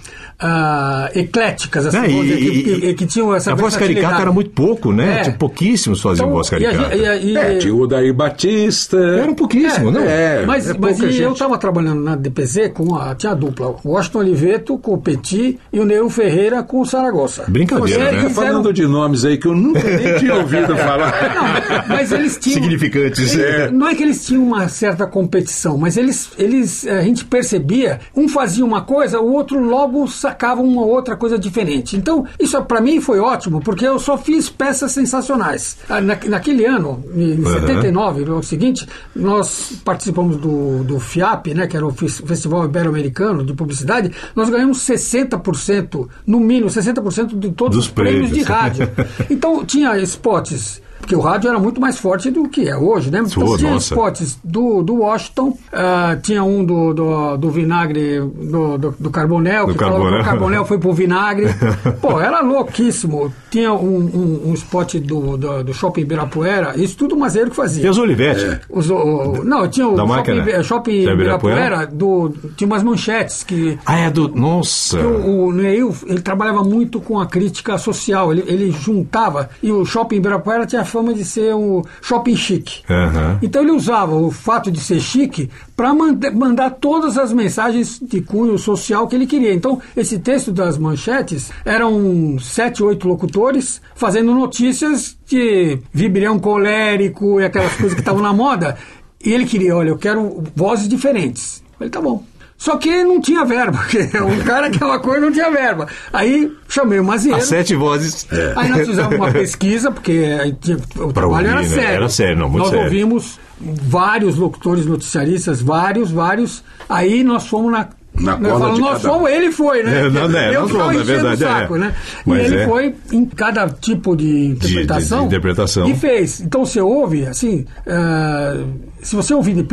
[0.42, 3.76] ah, ecléticas, assim, É, vamos dizer, e- que, que- e- que tinham essa a voz
[3.76, 5.18] caricata era muito pouco, né?
[5.20, 5.22] É.
[5.22, 6.94] Tinha pouquíssimos faziam Então, voz e caricata.
[6.96, 8.96] e a- e- É, tinha o Daí Batista.
[8.96, 10.02] Era um pouquíssimo, não?
[10.02, 13.76] É, Mas, é mas e eu estava trabalhando na DPZ com a, tinha a dupla,
[13.84, 17.44] o Washington Oliveto com o Petit e o Neu Ferreira com o Saragossa.
[17.48, 18.22] Brincadeira, Você- né?
[18.22, 21.12] Tá falando de nomes aí que eu nunca nem tinha ouvido falar.
[21.34, 22.60] Não, mas eles tinham.
[22.60, 23.34] Significantes.
[23.34, 28.00] Eles- Não é que eles tinham uma certa competição, mas eles, eles a gente percebia,
[28.16, 31.94] um fazia uma coisa, o outro logo sacava uma outra coisa diferente.
[31.96, 35.76] Então, isso para mim foi ótimo, porque eu só fiz peças sensacionais.
[35.88, 37.52] Ah, na- naquele ano, em Uhum.
[37.52, 42.64] 79, no ano seguinte, nós participamos do, do FIAP, né, que era o Fes- Festival
[42.64, 48.42] Ibero-Americano de Publicidade, nós ganhamos 60%, no mínimo 60% de todos Dos os prêmios de
[48.44, 48.48] prêmios.
[48.48, 48.88] rádio.
[49.30, 50.80] Então tinha spots.
[51.02, 53.18] Porque o rádio era muito mais forte do que é hoje, né?
[53.26, 53.92] Então Pô, tinha nossa.
[53.92, 59.66] spots do, do Washington, ah, tinha um do, do, do vinagre do, do, do Carbonel,
[59.66, 60.20] Do que Carbonel.
[60.20, 61.46] o Carbonel foi pro vinagre.
[62.00, 63.32] Pô, era louquíssimo.
[63.50, 67.56] Tinha um, um, um spot do, do, do Shopping Ibirapuera, isso tudo o Mazeiro que
[67.56, 67.84] fazia.
[67.84, 68.60] E os Olivetti?
[68.70, 70.36] Os- o- não, tinha o Da Shopping, máquina?
[70.50, 71.86] Ibi- Shopping Ibirapuera?
[71.86, 74.28] Do, tinha umas manchetes que Ah, é do.
[74.28, 75.00] Nossa!
[75.00, 79.84] o, o Neil, ele trabalhava muito com a crítica social, ele, ele juntava, e o
[79.84, 82.82] Shopping Ibirapuera tinha fama de ser um shopping chique.
[82.88, 83.38] Aham.
[83.42, 88.58] Então ele usava o fato de ser chique para mandar todas as mensagens de cunho
[88.58, 89.52] social que ele queria.
[89.54, 97.44] Então, esse texto das manchetes eram sete, oito locutores fazendo notícias de vibrião colérico e
[97.44, 98.76] aquelas coisas que estavam na moda.
[99.24, 101.62] E ele queria, olha, eu quero vozes diferentes.
[101.72, 102.22] Eu falei, tá bom.
[102.62, 105.88] Só que não tinha verba, porque um cara que é uma coisa não tinha verba.
[106.12, 107.38] Aí chamei o Mazieiro.
[107.40, 108.24] As sete vozes.
[108.54, 111.74] Aí nós fizemos uma pesquisa, porque aí tinha- o trabalho era ouvir, né?
[111.74, 111.96] sério.
[111.96, 112.84] Era sério, não, muito nós sério.
[112.84, 116.62] ouvimos vários locutores noticiaristas, vários, vários.
[116.88, 117.88] Aí nós fomos na.
[118.14, 119.98] Na nós cola falamos, de nós cada fomos, ele foi, né?
[119.98, 121.48] É, não, não é, Eu é enchendo o verdade, é.
[121.48, 121.94] saco, né?
[122.24, 122.68] Mas e ele é.
[122.68, 125.20] foi em cada tipo de interpretação.
[125.20, 125.88] de interpretação.
[125.88, 126.40] E fez.
[126.40, 128.54] Então você ouve, assim, ah,
[129.02, 129.66] se você ouvir de,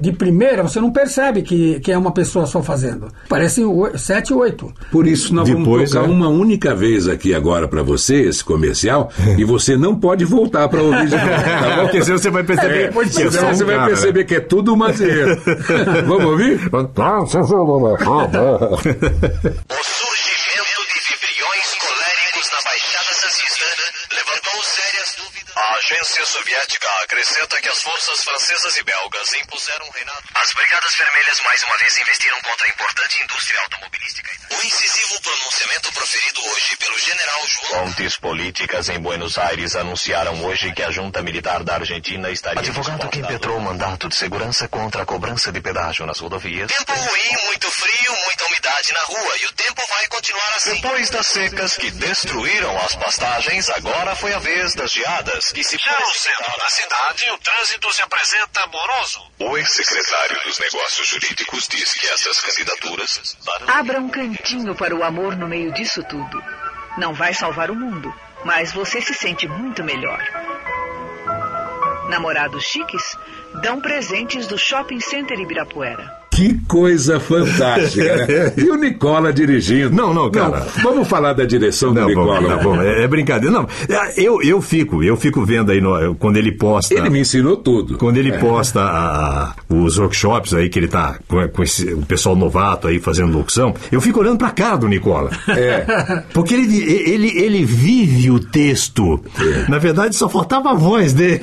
[0.00, 3.08] de primeira, você não percebe que, que é uma pessoa só fazendo.
[3.28, 3.64] Parecem
[3.96, 4.72] sete, oito.
[4.90, 6.08] Por isso nós Depois, vamos tocar é.
[6.08, 10.82] uma única vez aqui agora pra você, esse comercial, e você não pode voltar pra
[10.82, 11.82] ouvir de novo, tá bom?
[11.82, 14.24] Porque senão você vai perceber É, que é senão só um você vai cara, perceber
[14.24, 15.40] que é tudo mazeiro.
[16.06, 16.60] Vamos ouvir?
[25.98, 26.08] dúvidas.
[26.08, 30.24] A agência soviética acrescenta que as forças francesas e belgas impuseram um reinado.
[30.34, 34.37] As Brigadas Vermelhas mais uma vez investiram contra a importante indústria automobilística.
[34.50, 37.86] O incisivo pronunciamento proferido hoje pelo general João.
[37.86, 42.60] Fontes políticas em Buenos Aires anunciaram hoje que a junta militar da Argentina estaria.
[42.60, 46.72] Advogado que impetrou o mandato de segurança contra a cobrança de pedágio nas rodovias.
[46.72, 48.92] Tempo ruim, muito frio, muita umidade.
[48.94, 50.74] na rua e o tempo vai continuar assim.
[50.80, 55.76] Depois das secas que destruíram as pastagens, agora foi a vez das geadas que se
[55.76, 59.30] Já no centro da cidade, o trânsito se apresenta moroso.
[59.40, 63.36] O ex-secretário dos Negócios Jurídicos diz que essas candidaturas
[63.66, 64.37] Abra um cantinho
[64.74, 66.42] para o amor no meio disso tudo.
[66.96, 68.12] Não vai salvar o mundo,
[68.44, 70.20] mas você se sente muito melhor.
[72.08, 73.16] Namorados chiques
[73.62, 76.17] dão presentes do Shopping Center Ibirapuera.
[76.38, 78.52] Que coisa fantástica, né?
[78.56, 79.90] E o Nicola dirigindo.
[79.90, 80.64] Não, não, cara.
[80.84, 82.40] vamos falar da direção do Não, Nicola.
[82.40, 83.52] bom, não, bom, é, é brincadeira.
[83.52, 86.94] Não, é, eu, eu fico, eu fico vendo aí no- quando ele posta.
[86.94, 87.98] Ele me ensinou tudo.
[87.98, 88.38] Quando ele É.
[88.38, 93.00] posta a- os workshops aí que ele tá com, com esse, o pessoal novato aí
[93.00, 95.30] fazendo locução, eu fico olhando pra cara do Nicola.
[95.48, 96.22] É.
[96.32, 96.76] Porque ele,
[97.10, 99.20] ele, ele vive o texto.
[99.40, 99.68] É.
[99.68, 101.40] Na verdade, só faltava a voz dele.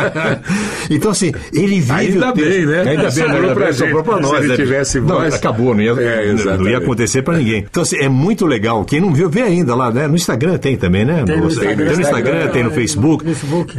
[0.88, 2.48] então, assim, ele vive Ainda o texto.
[2.50, 2.78] bem, né?
[2.80, 3.34] Ainda bem, né?
[3.36, 4.38] Ainda pra bem, sobrou pra Se nós.
[4.40, 4.56] ele né?
[4.56, 7.64] tivesse Não, voz- acabou, não ia, É, não ia acontecer pra ninguém.
[7.70, 8.84] Então, assim, é muito legal.
[8.84, 10.06] Quem não viu, vê ainda lá, né?
[10.06, 11.24] No Instagram tem também, né?
[11.24, 11.84] Tem no Tem Instagram.
[11.94, 13.24] no Instagram, tem no Facebook.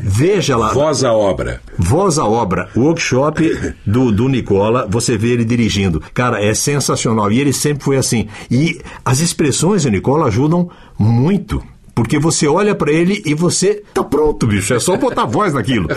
[0.03, 0.73] Veja lá.
[0.73, 1.61] Voz à obra.
[1.77, 6.01] Voz à obra, workshop do, do Nicola, você vê ele dirigindo.
[6.13, 7.31] Cara, é sensacional.
[7.31, 8.27] E ele sempre foi assim.
[8.49, 11.63] E as expressões do Nicola ajudam muito.
[11.93, 14.73] Porque você olha pra ele e você tá pronto, bicho.
[14.73, 15.87] É só botar voz naquilo.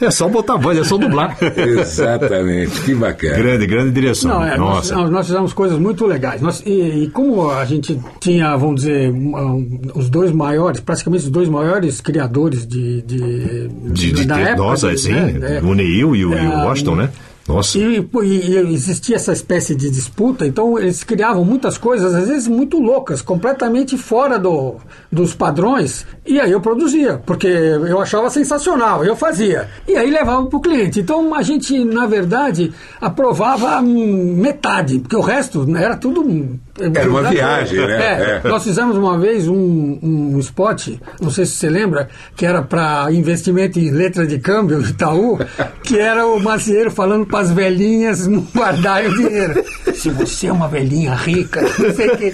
[0.00, 1.36] É só botar voz, é só dublar.
[1.56, 3.36] Exatamente, que bacana.
[3.36, 4.30] Grande, grande direção.
[4.30, 4.94] Não, é, nós, Nossa.
[4.96, 6.40] nós- nós fizemos coisas muito legais.
[6.40, 11.30] Nós- e, e como a gente tinha, vamos dizer, um, os dois maiores, praticamente os
[11.30, 13.02] dois maiores criadores de.
[13.02, 15.12] de, De, de da ter, época, nossa, de- sim.
[15.12, 17.10] né, é, o Neil e o, e o é, Washington, né?
[17.48, 17.78] Nossa.
[17.78, 22.78] E, e- existia essa espécie de disputa, então eles criavam muitas coisas, às vezes muito
[22.78, 24.76] loucas, completamente fora do,
[25.10, 29.68] dos padrões, e aí eu produzia, porque eu achava sensacional, eu fazia.
[29.88, 31.00] E aí levava para o cliente.
[31.00, 36.58] Então a gente, na verdade, aprovava metade, porque o resto né, era tudo.
[36.94, 37.96] Era uma viagem, né?
[37.96, 38.48] É, É.
[38.48, 40.88] Nós fizemos uma vez um, um spot,
[41.20, 45.38] não sei se você lembra, que era para investimento em letra de câmbio Itaú,
[45.82, 49.64] que era o macieiro falando para as velhinhas não guardarem o dinheiro.
[49.94, 52.32] Se você é uma velhinha rica, não sei o quê.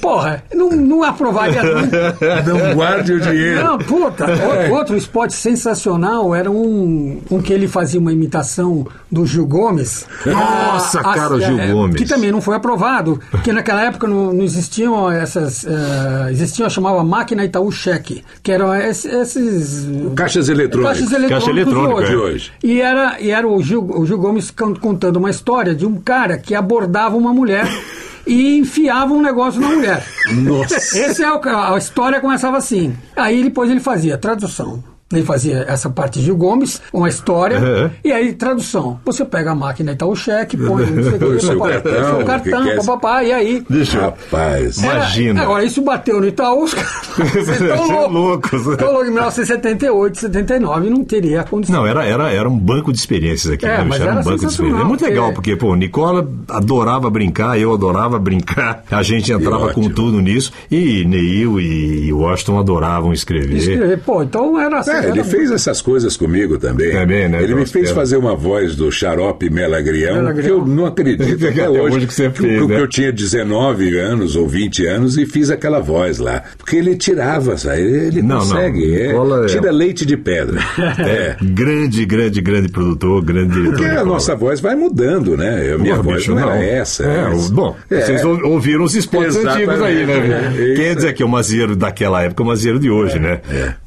[0.00, 2.16] Porra, não, não aprovaria nunca.
[2.46, 3.64] Não guarde o dinheiro.
[3.64, 4.24] Não, puta.
[4.24, 4.70] É.
[4.70, 10.06] Outro spot sensacional era um, um que ele fazia uma imitação do Gil Gomes.
[10.24, 11.96] Nossa, Ah, cara, o as- Gil é, Gomes.
[11.96, 15.64] Que também não foi aprovado, porque naquela época não, não existiam essas.
[15.66, 19.86] eh, existiam, chamava máquina Itaú Cheque, que eram esses.
[20.14, 20.98] Caixas eletrônicas.
[20.98, 22.34] Caixas eletrônicos Caixa eletrônica, de de hoje.
[22.34, 22.52] hoje.
[22.62, 25.96] E era, e era o, Gil, o Gil Gomes con- contando uma história de um
[25.96, 27.66] cara que abordava uma mulher
[28.26, 30.04] e enfiava um negócio na mulher.
[30.42, 30.74] Nossa.
[30.76, 32.94] Esse é o, a história começava assim.
[33.14, 34.82] Aí depois ele fazia tradução.
[35.12, 37.90] Ele fazia essa parte de Gil Gomes, uma história, Uhum.
[38.04, 38.98] e aí tradução.
[39.04, 42.64] Você pega a máquina e tá o cheque, põe o seu papapá, cartão, seu cartão,
[42.64, 43.64] que papapá, e aí.
[43.70, 44.02] Deixa eu.
[44.02, 44.82] Rapaz.
[44.82, 45.42] Era- Imagina.
[45.42, 46.90] Agora, isso bateu no Itaú, os caras
[47.34, 48.66] vocês estão loucos.
[48.66, 49.08] Estão loucos.
[49.08, 51.76] Em 1978, 79, não teria condição.
[51.76, 53.64] Não, era, era, era um banco de experiências aqui.
[53.64, 54.02] É, né, mas bicho?
[54.02, 54.80] era era um banco de experiências.
[54.82, 59.72] É muito legal, porque- porque, pô, Nicola adorava brincar, eu adorava brincar, a gente entrava
[59.72, 63.56] com tudo nisso, e Neil e Washington adoravam escrever.
[63.56, 63.98] Escrever.
[64.00, 64.90] Pô, então era assim.
[64.90, 66.90] É, era ele fez essas coisas comigo também.
[66.92, 67.42] Também, né?
[67.42, 67.94] Ele me fez é.
[67.94, 70.44] fazer uma voz do xarope Melagrião, Melagrião.
[70.44, 72.06] que eu não acredito até, hoje.
[72.06, 72.80] que você fez, que né?
[72.80, 76.42] eu tinha 19 anos ou 20 anos e fiz aquela voz lá.
[76.58, 77.80] Porque ele tirava, sabe?
[77.80, 78.94] Ele Não, não, consegue.
[79.00, 80.58] é, Nicola é- tira leite de pedra.
[80.98, 81.36] é.
[81.42, 83.76] Grande, grande, grande produtor, grande diretor.
[83.76, 85.72] Porque a nossa voz vai mudando, né?
[85.74, 87.04] A minha Porra, voz bicho, não, era essa.
[87.04, 88.00] É, mas- bom, É.
[88.00, 90.52] vocês ou- ouviram os spots antigos aí, né?
[90.56, 93.40] É, Quem dizer que o Mazieiro daquela época é o Mazieiro de hoje, né?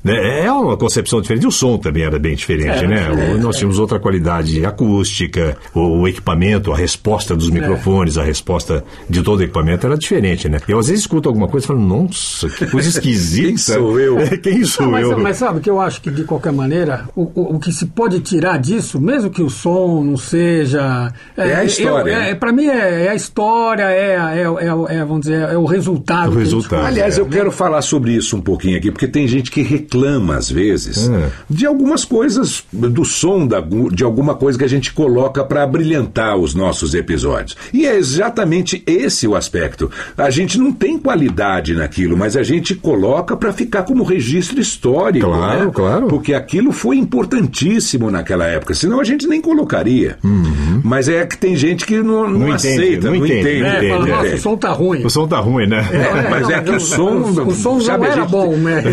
[0.04, 0.46] Né?
[0.46, 1.48] É uma concepção diferente.
[1.48, 3.08] O som também era bem diferente, É, né?
[3.36, 3.38] é.
[3.38, 9.22] Nós tínhamos outra qualidade acústica, o, o equipamento, a resposta dos microfones, a resposta de
[9.22, 10.60] todo o equipamento era diferente, né?
[10.68, 13.48] Eu às vezes escuto alguma coisa e falo, nossa, que coisa esquisita.
[13.48, 14.18] Quem sou eu?
[14.42, 15.20] Quem sou Não, mas, eu?
[15.20, 18.20] mas sabe que eu acho que de qualquer maneira o, o, o que se pode
[18.20, 21.12] tirar disso, mesmo que o som não seja.
[21.38, 22.32] É a história, né?
[22.32, 25.66] É, para mim é, é a história, é, é, é, é, vamos dizer, é o
[25.66, 26.34] resultado.
[26.34, 26.86] O resultado.
[26.86, 30.50] Aliás, eu quero falar sobre isso um pouquinho aqui, porque tem gente que reclama, às
[30.50, 31.30] vezes, É.
[31.50, 36.36] de algumas coisas, do som da- de alguma coisa que a gente coloca para brilhantar
[36.38, 37.56] os nossos episódios.
[37.74, 39.92] E é exatamente esse o aspecto.
[40.18, 45.28] A gente não tem qualidade naquilo, mas a gente coloca para ficar como registro histórico.
[45.28, 45.72] Claro, né?
[45.74, 46.08] claro.
[46.08, 50.18] Porque aquilo foi importantíssimo naquela época, senão a gente nem colocaria.
[50.84, 52.48] Mas é que tem gente que não, não Uhum.
[52.50, 53.60] Não entende, aceita, não não, entende, entende.
[53.62, 54.24] não É, entende, fala, entende.
[54.24, 55.06] nossa, o som tá ruim.
[55.06, 55.86] O som tá ruim, né?
[55.92, 57.18] É, mas é que o som.
[57.46, 58.84] O som sabe, não era gente- bom, né?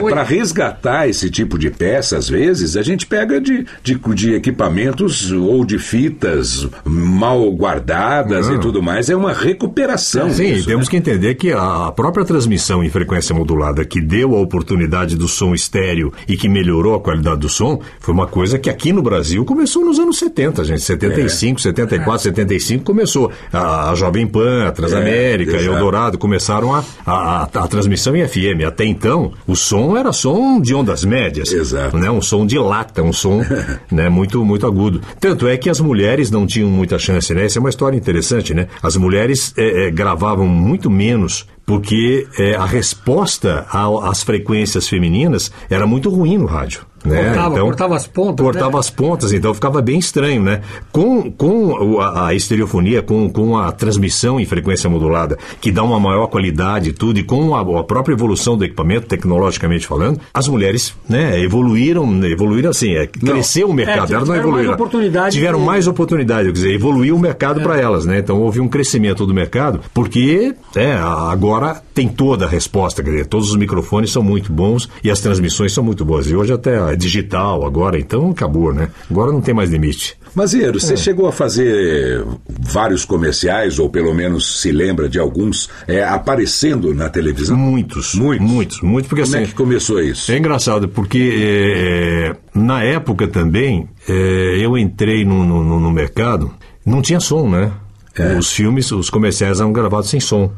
[0.00, 0.10] Ruim.
[0.12, 5.30] Para resgatar esse tipo de peça, às vezes, a gente pega de, de, de equipamentos
[5.32, 9.08] ou de fitas mal guardadas e tudo mais.
[9.10, 10.30] É uma recuperação.
[10.30, 10.90] Sim, disso, temos né?
[10.90, 15.54] que entender que a própria transmissão em frequência modulada que deu a oportunidade do som
[15.54, 19.44] estéreo e que melhorou a qualidade do som foi uma coisa que aqui no Brasil
[19.44, 20.80] começou nos anos 70, gente.
[20.82, 23.30] 75, 74, 75 começou.
[23.52, 25.64] A, a Jovem Pan, a Transamérica, É.
[25.64, 28.64] Eldorado começaram a, a, a- a transmissão em FM.
[28.66, 31.29] Até então, o som era som de ondas médias.
[31.38, 31.96] Exato.
[31.96, 32.10] Né?
[32.10, 33.42] Um som de lata, um som
[33.90, 35.00] né, muito, muito agudo.
[35.20, 37.44] Tanto é que as mulheres não tinham muita chance, né?
[37.44, 38.68] Essa é uma história interessante, né?
[38.82, 43.64] As mulheres eh, eh, gravavam muito menos porque eh, a resposta
[44.02, 46.84] às frequências femininas era muito ruim no rádio.
[47.04, 47.24] Né?
[47.24, 48.78] Cortava- cortava as pontas, Cortava né?
[48.78, 50.60] as pontas, então ficava bem estranho, né?
[50.92, 55.98] Com, com a, a estereofonia, com, com a transmissão em frequência modulada, que dá uma
[55.98, 60.46] maior qualidade e tudo, e com a, a própria evolução do equipamento, tecnologicamente falando, as
[60.46, 64.74] mulheres né, evoluíram, evoluíram assim, é, cresceu o mercado, É, elas não mais evoluíram.
[64.74, 68.18] oportunidade Tiveram de- mais oportunidade, quer dizer, evoluiu o mercado para elas, né?
[68.18, 73.26] Então houve um crescimento do mercado, porque é, agora tem toda a resposta, quer dizer,
[73.26, 76.26] todos os microfones são muito bons e as transmissões são muito boas.
[76.30, 78.88] E hoje até é digital agora, então acabou, né?
[79.10, 80.16] Agora não tem mais limite.
[80.34, 80.80] Mazieiro, É.
[80.80, 86.94] você chegou a fazer vários comerciais, ou pelo menos se lembra de alguns, é, aparecendo
[86.94, 87.54] na televisão?
[87.56, 88.14] Muitos.
[88.14, 88.46] Muitos.
[88.50, 89.44] Muitos, muitos, porque Como assim.
[89.44, 90.32] é que começou isso?
[90.32, 96.50] É engraçado, porque é, é, na época também é, eu entrei no, no- no- mercado,
[96.86, 97.72] não tinha som, né?
[98.16, 98.38] É.
[98.38, 100.50] Os filmes, os comerciais eram gravados sem som.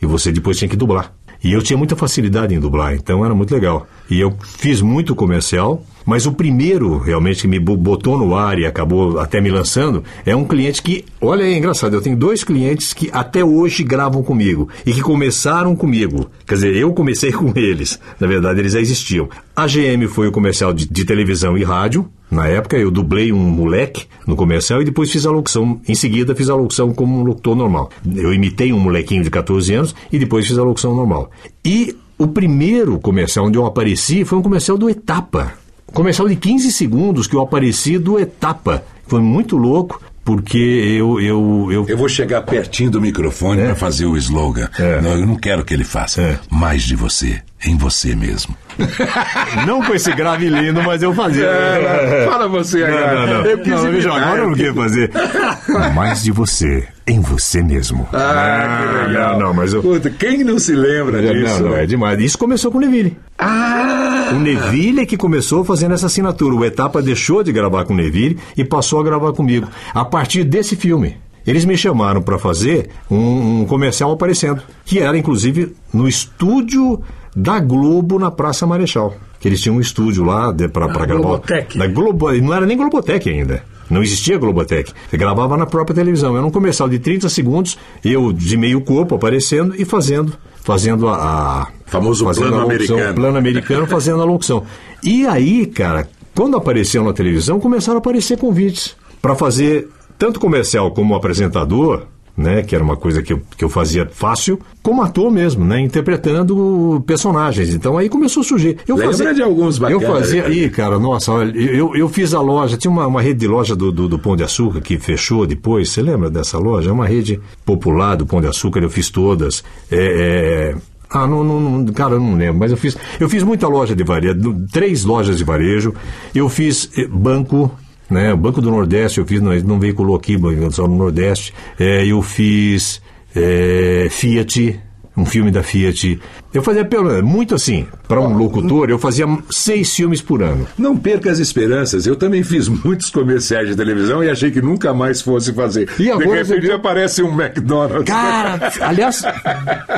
[0.00, 1.12] E você depois tinha que dublar.
[1.42, 3.86] E eu tinha muita facilidade em dublar, então era muito legal.
[4.10, 8.58] E eu fiz muito comercial, mas o primeiro realmente que me bo- botou no ar
[8.58, 12.42] e acabou até me lançando é um cliente que, olha é engraçado, eu tenho dois
[12.42, 16.28] clientes que até hoje gravam comigo e que começaram comigo.
[16.44, 18.00] Quer dizer, eu comecei com eles.
[18.18, 19.28] Na verdade, eles já existiam.
[19.54, 22.08] A GM foi o comercial de, de televisão e rádio.
[22.30, 25.80] Na época, eu dublei um moleque no comercial e depois fiz a locução.
[25.88, 27.90] Em seguida, fiz a locução como um locutor normal.
[28.14, 31.30] Eu imitei um molequinho de 14 anos e depois fiz a locução normal.
[31.64, 35.54] E o primeiro comercial onde eu apareci foi um comercial do Etapa.
[35.92, 38.84] Comercial de 15 segundos que eu apareci do Etapa.
[39.06, 41.18] Foi muito louco, porque eu.
[41.18, 41.86] Eu, eu...
[41.88, 44.68] Eu vou chegar pertinho do microfone para fazer o slogan.
[45.00, 46.20] Não, eu não quero que ele faça.
[46.20, 46.38] É.
[46.50, 48.54] Mais de você, em você mesmo.
[49.66, 51.44] Não com esse grave lindo, mas eu fazia.
[51.46, 53.26] É, fala você Não, agora.
[53.26, 53.44] não, não.
[53.50, 55.10] Eu quis Não, imitar, agora eu não queria fazer.
[55.94, 58.08] Mais de você, em você mesmo.
[58.12, 59.32] Ah, que legal.
[59.38, 59.82] Não, não, mas eu.
[59.82, 61.62] Puta, quem não se lembra Não, disso?
[61.62, 62.20] não, é demais.
[62.20, 63.16] Isso começou com o Neville.
[63.38, 64.30] Ah!
[64.32, 66.54] O Neville é que começou fazendo essa assinatura.
[66.54, 69.66] O Etapa deixou de gravar com o Neville e passou a gravar comigo.
[69.92, 71.16] A partir desse filme.
[71.46, 77.02] Eles me chamaram para fazer um, um comercial aparecendo, que era inclusive no estúdio
[77.38, 79.14] da Globo na Praça Marechal.
[79.38, 81.06] Que eles tinham um estúdio lá para gravar.
[81.06, 81.78] Globotech.
[81.78, 83.62] Da Globo, não era nem Globotech ainda.
[83.88, 84.92] Não existia Globotech.
[85.08, 86.36] Você gravava na própria televisão.
[86.36, 90.34] Era um comercial de 30 segundos, eu de meio corpo aparecendo e fazendo,
[90.64, 91.14] fazendo a.
[91.14, 93.14] a Famoso fazendo plano a locução, americano.
[93.14, 94.64] plano americano fazendo a locução.
[95.02, 100.90] E aí, cara, quando apareceu na televisão, começaram a aparecer convites para fazer tanto comercial
[100.90, 102.02] como apresentador,
[102.38, 105.80] né, que era uma coisa que eu, que eu fazia fácil, como ator mesmo, né,
[105.80, 107.74] interpretando personagens.
[107.74, 108.78] Então aí começou a surgir.
[108.86, 110.54] Eu Lembra fazia, de alguns Eu bacanas, fazia, né?
[110.54, 113.74] Ih, cara, nossa, olha, eu, eu fiz a loja, tinha uma, uma rede de loja
[113.74, 116.90] do, do, do Pão de Açúcar que fechou depois, você lembra dessa loja?
[116.90, 119.64] É uma rede popular do Pão de Açúcar, eu fiz todas.
[119.90, 120.76] É, é,
[121.10, 123.96] ah, não, não, não- cara, eu não lembro, mas eu fiz, eu fiz muita loja
[123.96, 124.34] de varejo,
[124.72, 125.92] três lojas de varejo,
[126.34, 127.70] eu fiz eh, banco,
[128.10, 130.36] né, o Banco do Nordeste, eu fiz, não, não veiculou aqui,
[130.70, 133.02] só no Nordeste, É, eu fiz
[133.34, 134.80] é, Fiat,
[135.16, 136.18] um filme da Fiat.
[136.52, 140.66] Eu fazia pelo muito assim, para um locutor, eu fazia seis filmes por ano.
[140.78, 142.06] Não perca as esperanças.
[142.06, 145.88] Eu também fiz muitos comerciais de televisão e achei que nunca mais fosse fazer.
[145.98, 146.74] E agora de repente viu?
[146.76, 148.04] aparece um McDonald's.
[148.06, 149.22] Cara, aliás,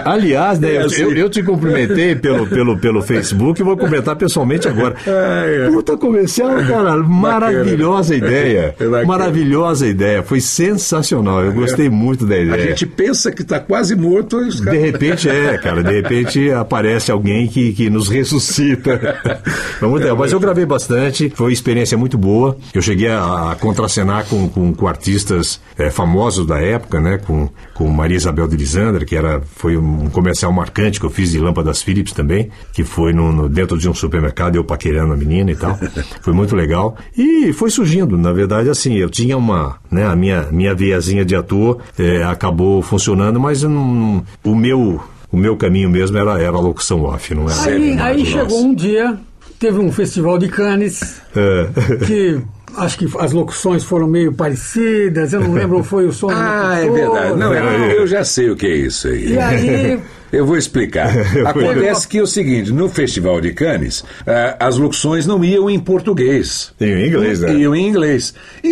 [0.04, 1.02] aliás, né, É eu, assim.
[1.02, 4.96] eu- eu te cumprimentei pelo, pelo, pelo Facebook e vou cumprimentar pessoalmente agora.
[5.06, 5.70] Ai, ai.
[5.70, 8.74] Puta comercial, cara, maravilhosa ideia.
[8.78, 9.06] É bacana.
[9.06, 11.42] Maravilhosa ideia, foi sensacional.
[11.44, 12.66] Eu gostei muito da A ideia.
[12.68, 17.10] gente pensa que está quase morto e os De repente é, cara, de repente aparece
[17.10, 19.18] alguém que, que nos ressuscita.
[19.82, 20.16] Legal.
[20.16, 22.56] Mas eu gravei bastante, foi uma experiência muito boa.
[22.74, 27.18] Eu cheguei a, a contracenar com, com, com artistas eh, famosos da época, né?
[27.18, 31.30] Com, com Maria Isabel de Lisandra, que era, foi um comercial marcante que eu fiz
[31.30, 35.16] de lâmpadas Philips também, que foi no, no- dentro de um supermercado, eu paquerando a
[35.16, 35.78] menina e tal.
[36.22, 36.96] Foi muito legal.
[37.16, 41.34] E foi surgindo, na verdade, assim, eu tinha uma, né, a minha, minha veiazinha de
[41.34, 45.00] ator eh, acabou funcionando, mas não- o meu
[45.32, 47.62] o meu caminho mesmo era, era a locução off, não era?
[47.62, 48.30] Aí, aí Nossa.
[48.30, 49.18] chegou um dia
[49.58, 51.68] teve um festival de Cannes É.
[52.06, 52.40] que
[52.76, 56.78] acho que as locuções foram meio parecidas, eu não lembro, foi o som do Ah,
[56.80, 57.36] é verdade.
[57.38, 59.32] Não, eu, eu já sei o que é isso aí.
[59.34, 60.00] E aí-
[60.40, 61.10] Eu vou explicar.
[61.46, 65.78] Acontece que é o seguinte, no Festival de Cannes, ah, as locuções não iam em
[65.78, 66.72] português.
[66.80, 67.54] Iam em inglês, né?
[67.54, 68.34] Iam em inglês.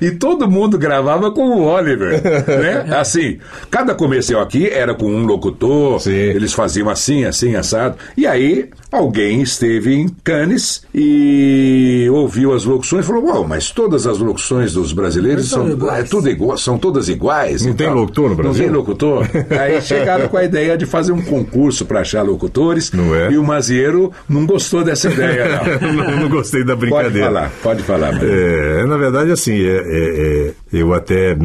[0.00, 2.96] E, e todo mundo gravava com o Oliver, né?
[2.96, 3.38] Assim,
[3.70, 7.96] cada comercial aqui era com um locutor, eles faziam assim, assim, assado.
[8.16, 14.06] E aí, alguém esteve em Cannes e ouviu as locuções e falou, uau, mas todas
[14.06, 16.04] as locuções dos brasileiros São são, iguais.
[16.04, 17.64] é tudo igual, são todas iguais.
[17.64, 17.96] Não tem tal.
[17.96, 18.52] locutor no Brasil?
[18.52, 19.26] Não tem locutor.
[19.60, 22.92] Aí chegaram com a ideia de fazer um concurso para achar locutores.
[22.92, 23.30] Não é?
[23.32, 25.92] E o Mazieiro não gostou dessa ideia, não.
[25.92, 27.26] não, não gostei da Pode brincadeira.
[27.26, 28.22] falar, pode falar.
[28.22, 31.36] É, na verdade, assim, é, é, é, eu até.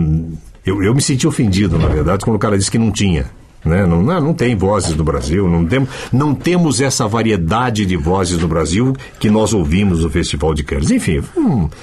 [0.66, 3.26] Eu, eu me senti ofendido, na verdade, quando o cara disse que não tinha.
[3.64, 3.86] Né?
[3.86, 8.48] Não, não, tem vozes no Brasil, não, tem, não temos essa variedade de vozes no
[8.48, 10.90] Brasil que nós ouvimos no Festival de Cannes.
[10.90, 11.22] Enfim,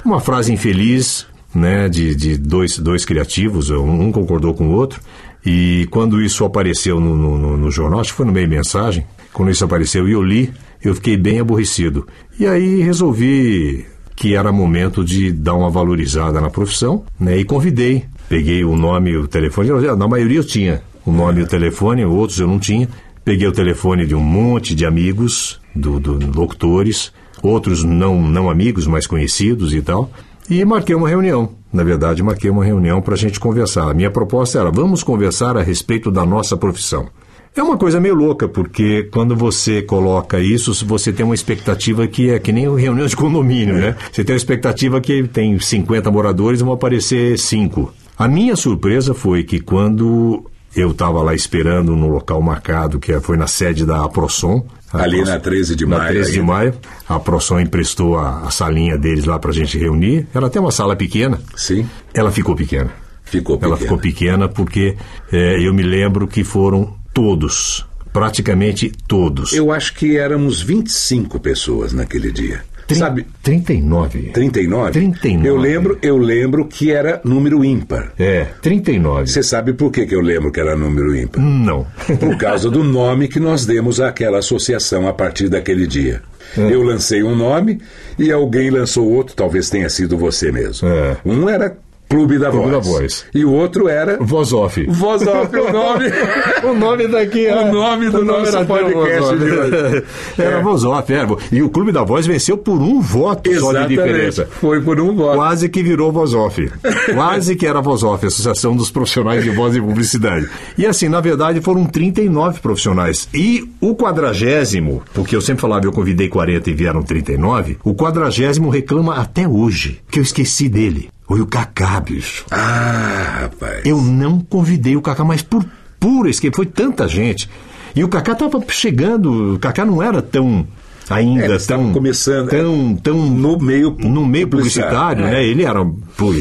[0.03, 1.25] uma frase infeliz
[1.55, 4.99] né, de, de dois, dois criativos, um, concordou com o outro,
[5.45, 9.49] e quando isso apareceu no, no, no- jornal, acho que foi no meio mensagem, quando
[9.49, 10.51] isso apareceu e eu li,
[10.83, 12.05] eu fiquei bem aborrecido.
[12.37, 17.37] E aí resolvi que era momento de dar uma valorizada na profissão, né?
[17.37, 21.47] E convidei, peguei o nome o telefone, na maioria eu tinha o nome e o
[21.47, 22.87] telefone, outros eu não tinha.
[23.25, 27.11] Peguei o telefone de um monte de amigos, do, do- locutores,
[27.43, 30.09] outros não, não amigos, mas conhecidos e tal,
[30.49, 31.49] e marquei uma reunião.
[31.71, 33.89] Na verdade, marquei uma reunião para a gente conversar.
[33.89, 37.07] A minha proposta era: vamos conversar a respeito da nossa profissão.
[37.55, 42.29] É uma coisa meio louca, porque quando você coloca isso, você tem uma expectativa que
[42.29, 43.95] é que nem reunião de condomínio, né?
[44.11, 47.91] Você tem uma expectativa que tem 50 moradores e vão aparecer 5.
[48.17, 50.45] A minha surpresa foi que quando
[50.75, 54.65] eu estava lá esperando no local marcado, que foi na sede da Aprosom.
[54.93, 56.45] a Ali na 13 de na maio, 13 de aí.
[56.45, 56.73] maio.
[57.07, 60.27] A Aprosom emprestou a, a salinha deles lá para a gente reunir.
[60.33, 61.39] Ela tem uma sala pequena.
[61.55, 61.87] Sim.
[62.13, 62.91] Ela ficou pequena.
[63.23, 63.73] Ficou pequena.
[63.73, 64.95] Ela ficou pequena porque
[65.31, 69.53] eh, eu me lembro que foram todos, praticamente todos.
[69.53, 72.63] Eu acho que éramos 25 pessoas naquele dia.
[72.95, 73.25] Sabe?
[73.43, 74.31] 39.
[74.33, 74.91] 39?
[74.91, 75.47] 39.
[75.47, 78.13] Eu lembro, eu lembro que era número ímpar.
[78.17, 79.27] É, 39.
[79.27, 81.41] Você sabe por que, que eu lembro que era número ímpar?
[81.41, 81.85] Não.
[82.19, 86.21] Por causa do nome que nós demos àquela associação a partir daquele dia.
[86.57, 86.73] É.
[86.73, 87.79] Eu lancei um nome
[88.17, 90.87] e alguém lançou outro, talvez tenha sido você mesmo.
[90.87, 91.17] É.
[91.25, 91.77] Um era
[92.09, 92.71] Clube da Clube Voz.
[92.71, 93.25] da Voz.
[93.35, 94.83] E o outro era Voz Off.
[94.87, 96.05] Voz Off, o nome.
[96.67, 97.55] o nome daqui é.
[97.55, 100.03] O nome do o nome nosso podcast de hoje.
[100.37, 100.61] Era É.
[100.61, 101.27] Voz Off, era.
[101.51, 103.89] E o Clube da Voz venceu por um voto só de Exatamente.
[103.89, 104.47] diferença.
[104.59, 105.35] Foi por um voto.
[105.35, 106.71] Quase que virou Voz Off.
[107.13, 110.49] Quase que era Voz Off, Associação dos Profissionais de Voz e Publicidade.
[110.77, 113.27] E assim, na verdade, foram 39 profissionais.
[113.33, 118.69] E o quadragésimo, porque eu sempre falava, eu convidei 40 e vieram 39, o quadragésimo
[118.69, 121.09] reclama até hoje, que eu esqueci dele.
[121.29, 122.43] Foi o Cacá, bicho.
[122.49, 123.85] Ah, rapaz.
[123.85, 125.63] Eu não convidei o Cacá, mas por
[125.99, 126.53] pura esquema.
[126.55, 127.47] Foi tanta gente.
[127.95, 129.53] E o Cacá estava chegando.
[129.53, 130.65] O Cacá não era tão.
[131.09, 131.91] Ainda É, tão.
[131.91, 133.17] começando, Tão, tão.
[133.29, 135.43] No meio No meio publicitário, publicitário, né?
[135.43, 135.47] é.
[135.47, 135.79] Ele era,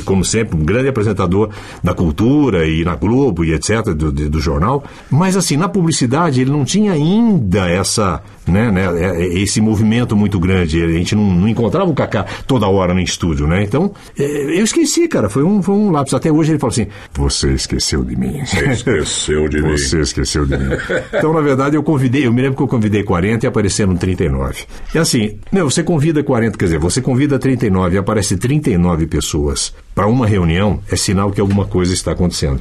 [0.05, 1.49] como sempre, um grande apresentador
[1.83, 4.85] da cultura e na Globo e etc., do, do jornal.
[5.11, 10.17] Mas, assim, na publicidade, ele não tinha ainda essa, né, né, é- é- esse movimento
[10.17, 10.83] muito grande.
[10.83, 13.63] A gente não, não encontrava o Cacá toda hora no estúdio, né?
[13.63, 15.29] Então, é, eu esqueci, cara.
[15.29, 16.15] Foi um, foi um lápis.
[16.15, 18.45] Até hoje ele fala assim: Você esqueceu de mim.
[18.45, 19.77] Você esqueceu de mim.
[19.77, 20.77] Você esqueceu de mim.
[21.13, 24.65] Então, na verdade, eu convidei, eu me lembro que eu convidei 40 e apareceram 39.
[24.95, 29.75] E assim, meu, você convida 40, quer dizer, você convida 39 e aparece 39 pessoas
[29.95, 32.61] para uma reunião, é sinal que alguma coisa está acontecendo.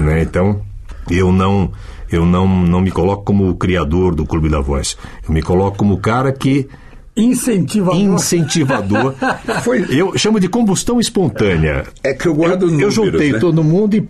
[0.00, 0.22] Né?
[0.22, 0.62] Então,
[1.10, 1.72] eu não
[2.12, 4.96] eu não, não me coloco como o criador do Clube da Voz.
[5.26, 6.68] Eu me coloco como o cara que
[7.16, 8.00] Incentivador.
[8.00, 9.14] incentivador.
[9.62, 11.84] Foi- Eu chamo de combustão espontânea.
[12.02, 13.38] É que eu guardo Eu, eu números, juntei né?
[13.38, 14.00] todo mundo e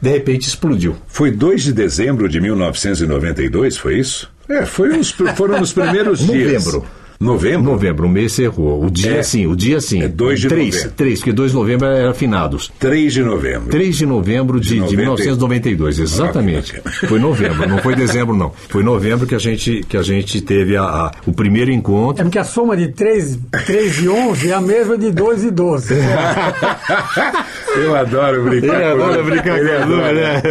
[0.00, 0.96] de repente explodiu.
[1.06, 4.30] Foi 2 de dezembro de 1992, foi isso?
[4.48, 6.64] É, foi uns, foram nos primeiros dias.
[6.64, 6.88] Novembro.
[7.20, 7.72] Novembro?
[7.72, 8.84] Novembro, o mês você errou.
[8.84, 9.22] O dia É.
[9.24, 10.02] sim, o dia sim.
[10.02, 10.92] É 2 de três, novembro.
[10.96, 12.70] Três, porque 2 de novembro era finados.
[12.78, 13.70] 3 de novembro.
[13.70, 16.80] 3 de novembro de, De de 90 1992, exatamente.
[17.08, 18.52] Foi novembro, não foi dezembro, não.
[18.68, 22.22] Foi novembro que a gente, que a gente teve a, a- o primeiro É encontro.
[22.22, 25.94] porque a soma de 3, 3 e 11 é a mesma de 2 e 12.
[27.76, 30.12] Eu adoro brincar Ele com adora brincar Ele com adora.
[30.12, 30.42] né?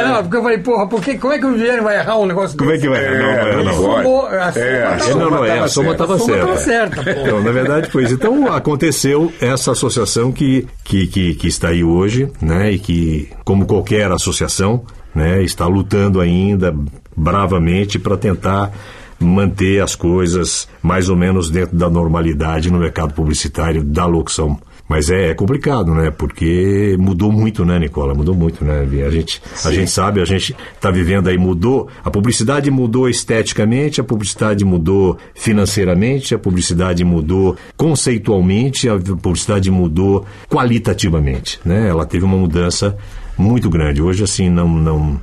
[0.00, 2.18] É, não, porque eu falei, porra, por que, como é que o Guilherme vai errar
[2.18, 3.04] um negócio Como é que vai?
[3.04, 3.82] É, não, não, não não.
[3.82, 4.02] pode.
[4.04, 6.04] Somou, a soma É, a tá- É, não, não, é, a soma certa.
[6.04, 7.02] estava soma certa.
[7.02, 7.20] certa.
[7.20, 8.14] Então, na verdade foi isso.
[8.14, 12.72] Então aconteceu essa associação que, que, que, que está aí hoje, né?
[12.72, 14.84] E que, como qualquer associação,
[15.14, 16.74] né, está lutando ainda
[17.16, 18.70] bravamente para tentar
[19.18, 24.58] manter as coisas mais ou menos dentro da normalidade no mercado publicitário da locução.
[24.88, 26.10] Mas é, é complicado, né?
[26.10, 28.14] Porque mudou muito, né, Nicola?
[28.14, 28.86] Mudou muito, né?
[29.04, 31.88] A gente, a gente sabe, a gente está vivendo aí, mudou.
[32.04, 40.24] A publicidade mudou esteticamente, a publicidade mudou financeiramente, a publicidade mudou conceitualmente, a publicidade mudou
[40.48, 41.88] qualitativamente, né?
[41.88, 42.96] Ela teve uma mudança
[43.36, 44.00] muito grande.
[44.00, 45.20] Hoje, assim, não, não,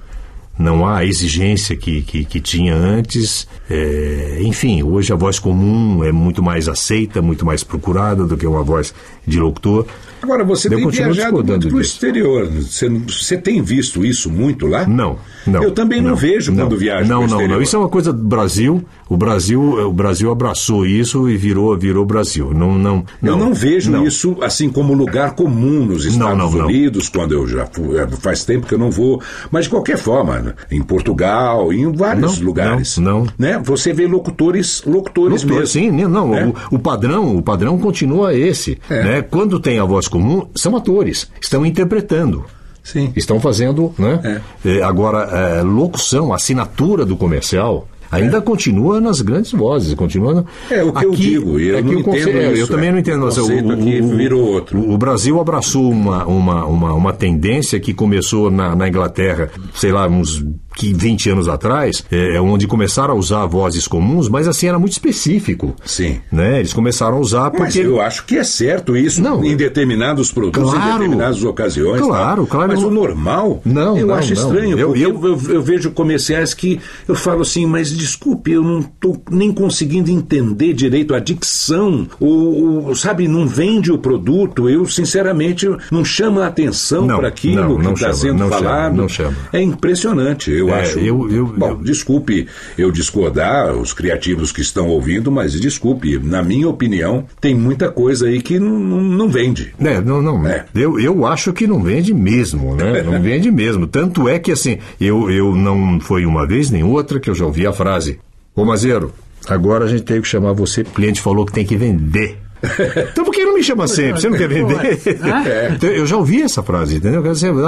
[0.58, 3.47] não há a exigência que, que, que tinha antes.
[3.70, 8.45] É, enfim, hoje a voz comum é muito mais aceita, muito mais procurada do que
[8.45, 8.93] uma voz
[9.26, 9.86] de locutor.
[10.24, 12.47] Agora, você Eu tem viajado muito para o exterior.
[12.47, 14.88] Você, você tem visto isso muito lá?
[14.88, 15.61] Não, não.
[15.61, 17.61] Eu também não, vejo quando viajo Não, não, não.
[17.61, 18.84] Isso é uma coisa do Brasil.
[19.09, 22.51] O Brasil, o Brasil abraçou isso e virou, virou Brasil.
[22.53, 23.05] Não, não.
[23.21, 24.07] Eu não vejo não.
[24.07, 26.65] isso assim como lugar comum nos Estados não, não.
[26.67, 29.21] Unidos, quando eu já fui, é, faz tempo que eu não vou,
[29.51, 33.61] mas de qualquer forma, em Portugal, em vários Não, lugares, não, né?
[33.63, 35.67] Você vê locutores, locutores Locutor, mesmo.
[35.67, 36.53] Sim, não, né?
[36.71, 39.03] o, o padrão, o padrão continua esse, É.
[39.03, 39.21] né?
[39.21, 42.45] Quando tem a voz comum, são atores, estão interpretando.
[42.84, 43.11] Sim.
[43.16, 44.41] Estão fazendo, né?
[44.64, 50.45] É, agora, é, locução, assinatura do comercial, ainda continua nas grandes vozes, continua.
[50.70, 52.91] É o que eu digo, eu aqui não o conce- é, Eu isso, também é.
[52.91, 53.24] não entendo.
[53.24, 54.80] O conceito aqui virou outro.
[54.80, 59.91] O, o Brasil abraçou uma, uma, uma, uma tendência que começou na, na Inglaterra, sei
[59.93, 60.43] lá, uns
[60.76, 64.93] que 20 anos atrás, é, onde começaram a usar vozes comuns, mas assim era muito
[64.93, 65.76] específico.
[65.86, 66.19] Sim.
[66.32, 66.59] Né?
[66.59, 67.63] Eles começaram a usar porque.
[67.63, 70.93] Mas eu acho que é certo isso em determinados produtos, em Claro.
[70.93, 72.01] determinadas ocasiões.
[72.01, 72.51] Claro, tá?
[72.51, 72.67] claro.
[72.74, 74.41] Mas o normal, Não, eu não, acho não.
[74.43, 74.78] estranho.
[74.80, 79.21] Eu- eu- eu, eu- vejo comerciais que eu falo assim, mas desculpe, eu não estou
[79.32, 84.69] nem conseguindo entender direito a dicção, ou, ou, sabe, não vende o produto.
[84.69, 88.49] Eu, sinceramente, não chama a atenção Não, para aquilo não, que não está sendo não
[88.49, 88.95] chama, falado.
[88.95, 89.36] não chama.
[89.51, 90.99] É impressionante, eu É, acho.
[90.99, 92.47] eu- eu- Bom, desculpe
[92.78, 98.28] eu discordar, os criativos que estão ouvindo, mas desculpe, na minha opinião, tem muita coisa
[98.28, 99.74] aí que não, não, vende.
[99.80, 100.41] É, não, não.
[100.74, 103.01] Eu, eu acho que não vende mesmo, né?
[103.03, 103.86] Não vende mesmo.
[103.88, 107.45] Tanto é que, assim, eu, eu não foi uma vez nem outra que eu já
[107.45, 108.20] ouvi a frase:
[108.55, 109.11] Ô Mazeiro,
[109.47, 110.82] agora a gente tem que chamar você.
[110.82, 112.38] O cliente falou que tem que vender.
[113.11, 114.22] Então por que não me chama sempre?
[114.22, 114.99] Você não quer vender?
[115.45, 115.72] É.
[115.76, 117.22] Então, eu já ouvi essa frase, entendeu?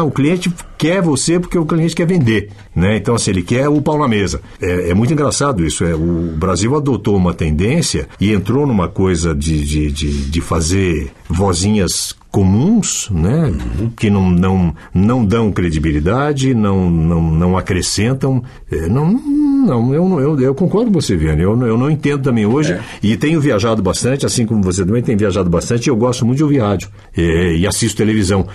[0.06, 2.50] O cliente quer você porque o cliente quer vender.
[2.76, 2.98] Né?
[2.98, 4.42] Então, assim, ele quer o pau na mesa.
[4.62, 5.84] É, é muito engraçado isso.
[5.84, 11.12] É, o Brasil adotou uma tendência e entrou numa coisa de, de, de, de fazer
[11.30, 13.50] vozinhas comuns, né,
[13.96, 19.08] que não, não, não dão credibilidade, não, não, não acrescentam, eh, não,
[19.66, 22.78] não eu, eu, eu concordo com você, Viane, eu, não- eu não entendo também hoje,
[23.02, 26.36] e tenho viajado bastante, assim como você também tem viajado bastante, e eu gosto muito
[26.40, 28.46] de ouvir rádio, eh, e assisto televisão.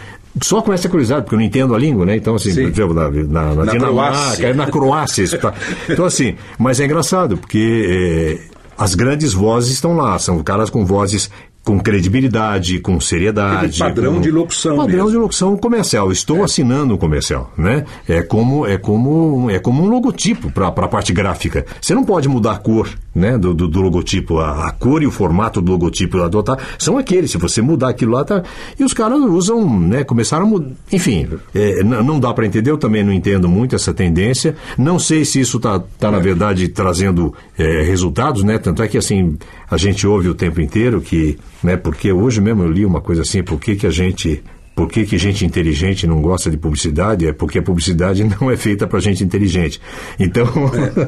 [0.43, 2.17] Só com essa curiosidade, porque eu não entendo a língua, né?
[2.17, 2.65] Então, assim, Sim.
[2.65, 4.47] por exemplo, na, na, na Na Dinamarca, Croácia.
[4.47, 5.55] é na Croácia, tá.
[5.89, 10.85] Então, assim, mas é engraçado, porque eh, as grandes vozes estão lá, são caras com
[10.85, 11.31] vozes
[11.65, 13.79] com credibilidade, com seriedade.
[13.79, 15.11] Padrão com- de locução Padrão mesmo.
[15.11, 16.11] de locução comercial.
[16.11, 17.85] Estou assinando o comercial, né?
[18.09, 21.65] É como é como é como um logotipo para a parte gráfica.
[21.81, 25.07] Você não pode mudar a cor, né, do, do, do logotipo, a, a cor e
[25.07, 27.31] o formato do logotipo adotar são aqueles.
[27.31, 28.43] Se você mudar aquilo lá, tá.
[28.79, 30.05] E os caras usam, né?
[30.05, 30.71] Começaram a mudar.
[30.93, 32.71] Enfim, é, não dá para entender.
[32.71, 34.57] Eu também não entendo muito essa tendência.
[34.79, 38.59] Não sei se isso tá, tá na verdade trazendo é, resultados, né?
[38.59, 39.37] Tanto é que assim
[39.71, 41.77] a gente ouve o tempo inteiro que, né?
[41.77, 44.43] Porque hoje mesmo eu li uma coisa assim, por que a gente
[44.75, 47.27] por que, que gente inteligente não gosta de publicidade?
[47.27, 49.81] É porque a publicidade não é feita para gente inteligente.
[50.19, 50.47] Então,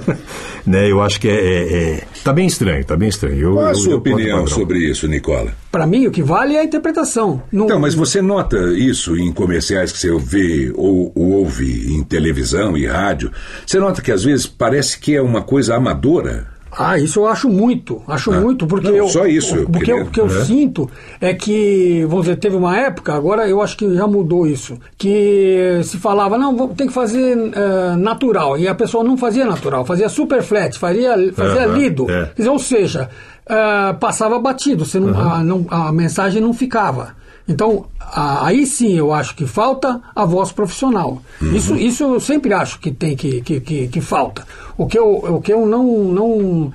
[0.66, 3.38] né, eu acho que é, é, é- Tá bem estranho, tá bem estranho.
[3.38, 5.52] Eu, Qual a eu- sua eu opinião sobre isso, Nicola?
[5.70, 7.42] Para mim, o que vale é a interpretação.
[7.50, 12.02] Não- Então, mas você nota isso em comerciais que você vê ou, ou ouve em
[12.04, 13.32] televisão e rádio?
[13.66, 16.46] Você nota que às vezes parece que é uma coisa amadora?
[16.78, 19.08] Ah, isso eu acho muito, acho Ah, muito, porque não, eu.
[19.08, 20.88] só isso eu Porque eu- o que eu sinto
[21.20, 25.80] é que, vamos dizer, teve uma época, agora eu acho que já mudou isso, que
[25.84, 30.08] se falava, não, tem que fazer eh, natural, e a pessoa não fazia natural, fazia
[30.08, 32.10] super flat, fazia, fazia lido.
[32.10, 32.24] é.
[32.26, 33.10] Quer dizer, ou seja,
[33.46, 37.14] eh, passava batido, você não, a, não- a mensagem não ficava.
[37.48, 41.20] Então, aí sim eu acho que falta a voz profissional.
[41.40, 44.46] Isso, isso eu sempre acho que tem que, que, que, que falta.
[44.76, 46.72] O que eu, o que eu não, não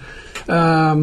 [0.47, 0.95] ah,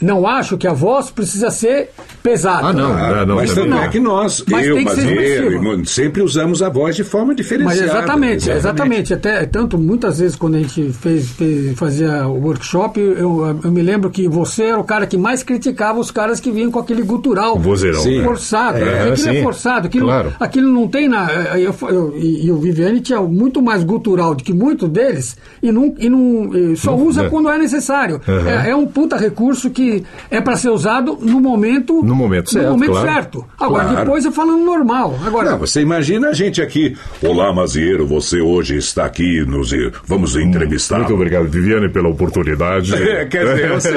[0.00, 1.90] não acho que a voz precisa ser
[2.22, 2.68] pesada.
[2.68, 6.22] Ah, não, Ah, não, mas também é que nós, Mas eu, tem que ser sempre
[6.22, 7.84] usamos a voz de forma Mas diferenciada.
[7.84, 9.14] exatamente, exatamente.
[9.14, 13.82] Até tanto muitas vezes quando a gente fez, fez- fazia o workshop, eu, eu me
[13.82, 17.02] lembro que você era o cara que mais criticava os caras que vinham com aquele
[17.02, 18.00] gutural Vozeirão.
[18.00, 18.22] Sim.
[18.24, 18.78] forçado.
[18.78, 19.42] É, aquilo é sim.
[19.42, 20.32] forçado, aquilo, Claro.
[20.40, 21.30] aquilo não tem na.
[21.58, 25.70] Eu, eu- e, e o Viviane tinha muito mais gutural do que muitos deles e
[25.70, 27.28] não, e não e só usa é.
[27.28, 28.20] quando é necessário.
[28.26, 28.48] Uhum.
[28.48, 32.64] É, é um puta recurso que é para ser usado no momento No momento certo,
[32.66, 33.08] no momento claro.
[33.12, 33.44] certo.
[33.58, 33.98] Agora Claro.
[34.04, 35.18] depois é falando normal.
[35.24, 36.96] Agora Não, você imagina a gente aqui.
[37.22, 39.70] Olá, Mazieiro, você hoje está aqui, nos,
[40.06, 40.98] vamos entrevistar.
[40.98, 42.92] Muito obrigado, Viviane, pela oportunidade.
[43.04, 43.88] É, quer dizer, você-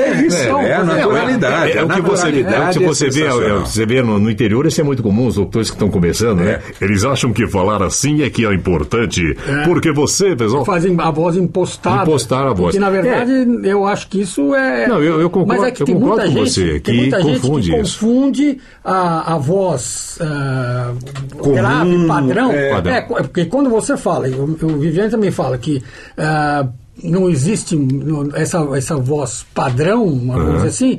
[0.00, 2.78] é isso, é a naturalidade, É, é a o que você é o que naturalidade
[2.84, 5.70] você é vê, é, você vê no, no interior, isso é muito comum, os doutores
[5.70, 6.60] que estão começando, né?
[6.80, 9.64] Eles acham que falar assim é que é importante, É.
[9.64, 10.64] porque você, pessoal...
[10.64, 12.02] fazem a voz impostada.
[12.02, 12.74] Impostar a voz.
[12.74, 13.32] Porque, na verdade,
[13.64, 14.86] eu acho que isso é.
[14.86, 17.22] Não, eu- eu concordo- Mas é que eu tem muita com gente, você, que muita
[17.22, 17.98] gente confunde que isso.
[18.00, 20.92] confunde a, a voz ah,
[21.38, 22.50] Comum, grave, padrão.
[22.52, 22.70] é.
[22.70, 22.94] Padrão.
[22.94, 24.46] É, porque quando você fala, e o,
[24.78, 25.82] Viviane também fala que.
[26.16, 26.66] ah,
[27.00, 27.78] não existe
[28.34, 30.98] essa, essa voz padrão, vamos dizer assim.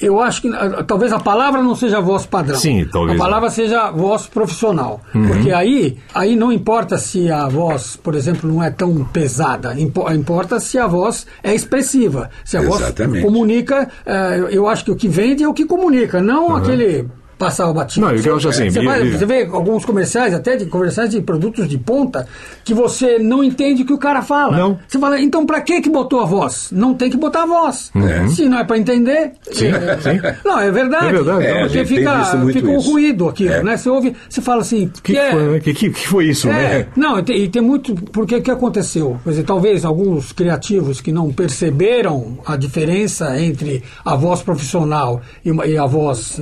[0.00, 2.56] Eu acho que ah, talvez a palavra não seja voz padrão.
[2.58, 5.00] Sim, talvez A palavra seja voz profissional.
[5.14, 5.26] Uhum.
[5.26, 9.74] Porque aí, aí não importa se a voz, por exemplo, não é tão pesada.
[9.78, 12.30] Impo- importa se a voz é expressiva.
[12.44, 13.22] Se a Exatamente.
[13.22, 17.08] voz comunica, eh, eu acho que o que vende é o que comunica, não aquele
[17.38, 18.04] passar o batido.
[18.06, 21.68] Não, eu acho assim, Você, vai- você vê alguns comerciais, até de comerciais de produtos
[21.68, 22.26] de ponta,
[22.64, 24.56] que você não entende o que o cara fala.
[24.56, 24.78] Não.
[24.86, 26.68] Você fala, então pra que que botou a voz?
[26.72, 27.90] Não tem que botar a voz.
[28.34, 29.32] Se não é pra entender.
[29.52, 30.20] Sim, é- sim.
[30.44, 31.06] Não, é verdade.
[31.06, 33.62] É verdade, É, porque fica, fica um ruído aquilo, É.
[33.62, 33.76] né?
[33.76, 35.60] Você ouve, você fala assim, O que, que é- foi, né?
[35.60, 36.86] que, que, que foi isso, é, né?
[36.96, 37.94] não, e tem, e tem muito.
[37.94, 39.16] Porque o que aconteceu?
[39.24, 45.50] Quer dizer, talvez alguns criativos que não perceberam a diferença entre a voz profissional e,
[45.70, 46.38] e a voz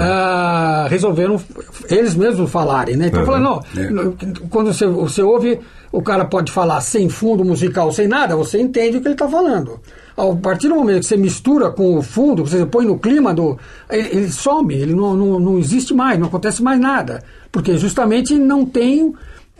[0.00, 1.40] ah, resolveram
[1.88, 3.06] eles mesmos falarem, né?
[3.08, 3.26] Então, Uhum.
[3.26, 4.16] falando, não,
[4.50, 5.60] quando você, você ouve,
[5.92, 9.28] o cara pode falar sem fundo musical, sem nada, você entende o que ele está
[9.28, 9.80] falando.
[10.16, 13.58] A partir do momento que você mistura com o fundo, você põe no clima do.
[13.90, 17.22] Ele, ele some, ele não, não, não existe mais, não acontece mais nada.
[17.50, 19.12] Porque justamente não tem.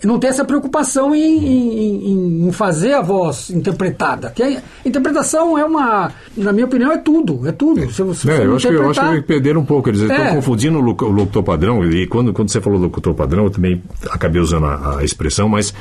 [0.02, 4.28] Não tem essa preocupação em, em- em- fazer a voz interpretada.
[4.30, 7.46] Que a interpretação é uma, na minha opinião, é tudo.
[7.48, 7.90] É tudo.
[7.90, 9.88] Se você É, eu acho, que, eu acho que perderam um pouco.
[9.88, 10.34] Eles estão É.
[10.34, 11.84] confundindo o locu- o locutor padrão.
[11.90, 15.72] E quando, quando você falou locutor padrão, eu também acabei usando a, a expressão, mas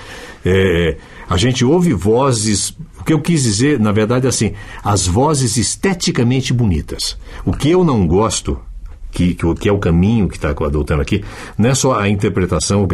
[0.45, 0.95] é,
[1.29, 2.69] a gente ouve vozes.
[2.99, 4.53] O que eu quis dizer, na verdade, é assim:
[4.83, 7.17] as vozes esteticamente bonitas.
[7.43, 8.57] O que eu não gosto,
[9.11, 11.23] que, que, o- que é o caminho que está adotando aqui,
[11.57, 12.87] não é só a interpretação.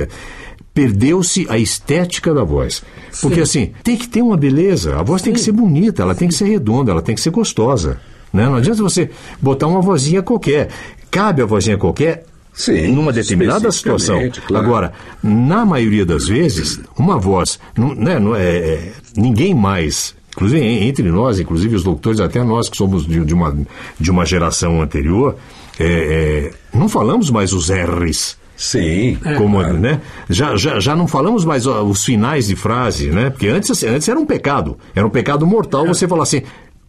[0.80, 2.82] Perdeu-se a estética da voz.
[3.22, 4.96] Porque assim, tem que ter uma beleza.
[4.98, 7.32] A voz tem que ser bonita, ela tem que ser redonda, ela tem que ser
[7.32, 8.00] gostosa.
[8.32, 8.46] Né?
[8.46, 9.10] Não adianta você
[9.42, 10.70] botar uma vozinha qualquer.
[11.12, 12.24] Cabe a vozinha qualquer
[12.54, 14.22] Sim, numa determinada situação.
[14.48, 14.66] claro.
[14.66, 20.62] Agora, na maioria das vezes, uma voz, não, né, não é, é, ninguém mais, inclusive
[20.62, 23.54] en- entre nós, inclusive os doutores, até nós que somos de, de uma,
[24.00, 25.36] de uma geração anterior,
[25.78, 28.39] é, é, não falamos mais os R's.
[28.60, 29.18] Sim.
[29.38, 30.02] Como, né?
[30.30, 33.30] já, já, já não falamos mais ó, os finais de frase, né?
[33.30, 34.78] Porque antes, assim, antes era um pecado.
[34.94, 36.42] Era um pecado mortal você falar assim,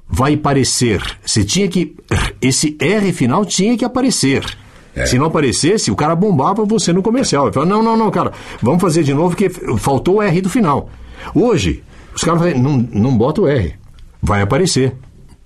[0.09, 1.01] vai parecer.
[1.25, 1.95] Você tinha que.
[2.43, 4.45] Esse R final tinha que aparecer.
[5.07, 7.45] Se não aparecesse, o cara bombava você no comercial.
[7.45, 9.49] Ele falava, não, não, não, cara, vamos fazer de novo, porque
[9.79, 10.91] faltou o R do final.
[11.33, 13.75] Hoje, os caras falam, não, não bota o R.
[14.21, 14.93] Vai aparecer.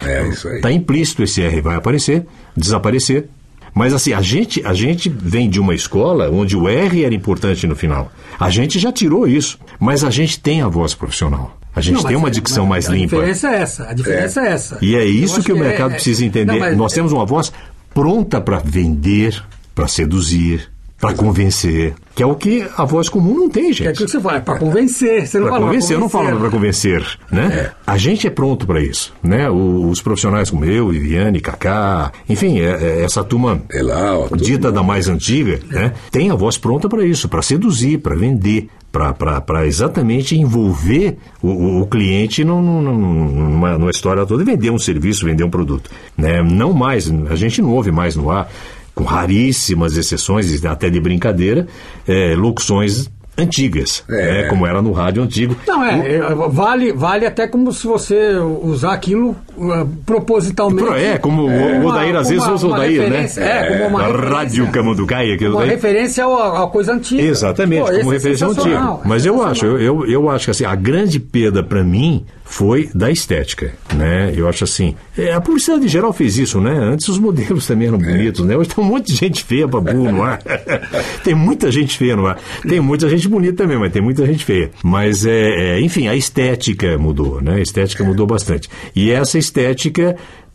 [0.00, 0.56] É isso aí.
[0.56, 3.28] Está implícito esse R, vai aparecer, desaparecer.
[3.74, 7.66] Mas assim, a gente, a gente vem de uma escola onde o R era importante
[7.66, 8.12] no final.
[8.38, 11.58] A gente já tirou isso, mas a gente tem a voz profissional.
[11.74, 13.16] A gente Não, tem uma é- dicção mais a limpa.
[13.16, 13.88] diferença é essa.
[13.88, 14.78] A diferença é, essa.
[14.80, 16.52] E é isso acho que o é- mercado é- precisa entender.
[16.52, 17.52] Não, mas- Nós temos uma voz
[17.92, 19.42] pronta para vender,
[19.74, 23.88] para seduzir, para convencer, que é o que a voz comum não tem, É gente.
[23.88, 25.26] aquilo que você fala, é para convencer.
[25.26, 27.70] Você não Para fala pra convencer, eu não falo para convencer, né?
[27.86, 29.50] A gente é pronto para isso, né?
[29.50, 34.72] Os profissionais como eu, Viviane, Kaká, enfim, é- é essa turma É lá, ó, dita
[34.72, 35.92] da mais antiga, né?
[36.10, 41.80] Tem a voz pronta para isso, para seduzir, para vender, para exatamente envolver o, o-
[41.82, 46.40] o cliente num- numa, numa história toda e vender um serviço, vender um produto, né?
[46.42, 48.48] Não mais, a gente não ouve mais no ar,
[48.94, 51.66] com raríssimas exceções, até de brincadeira,
[52.06, 54.42] é, locuções antigas, É.
[54.42, 54.48] né?
[54.48, 55.56] como era no rádio antigo.
[55.66, 56.20] Não, é, é,
[56.50, 60.84] vale, vale até como se você usar aquilo uh, propositalmente.
[60.84, 63.04] Pro- É, como o- o Odair, às vezes usa o Odair, né?
[63.06, 64.30] referência, É, como uma A referência.
[64.36, 65.72] Rádio Camanducaia, que é Uma Odair.
[65.72, 67.22] referência à coisa antiga.
[67.22, 69.04] Exatamente, Pô, como é referência sensacional, antiga.
[69.04, 72.24] é Mas eu acho, eu, eu acho que assim, a grande perda para mim
[72.54, 74.32] foi da estética, né?
[74.36, 76.70] Eu acho assim, é, a publicidade em geral fez isso, né?
[76.70, 78.56] Antes os modelos também eram bonitos, né?
[78.56, 80.40] Hoje tem um monte de gente feia pra burro no ar.
[81.24, 82.38] tem muita gente feia no ar.
[82.68, 84.70] Tem muita gente bonita também, mas tem muita gente feia.
[84.84, 87.56] Mas, é, é, enfim, a estética mudou, né?
[87.56, 88.68] A estética mudou bastante.
[88.94, 90.14] E essa estética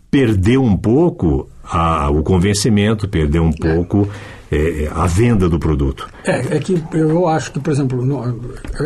[0.10, 4.08] perdeu um pouco a- o convencimento, perdeu um pouco
[4.52, 6.10] é, a venda do produto.
[6.30, 8.06] É, é que eu acho que, por exemplo,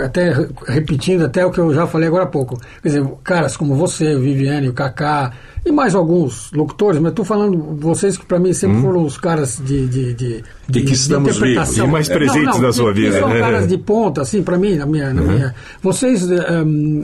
[0.03, 3.55] até re- repetindo até o que eu já falei agora há pouco, quer dizer, caras
[3.57, 5.31] como você, Viviane, o Kaká
[5.65, 9.61] e mais alguns locutores, mas estou falando vocês que para mim sempre foram os caras
[9.63, 11.73] de de, de, De que estamos interpretação.
[11.73, 11.89] vivos.
[11.89, 13.39] E mais presentes na sua que- vida, Que são né?
[13.39, 15.55] caras de ponta, assim, para mim, na minha, na minha.
[15.81, 17.01] Vocês eh, hum,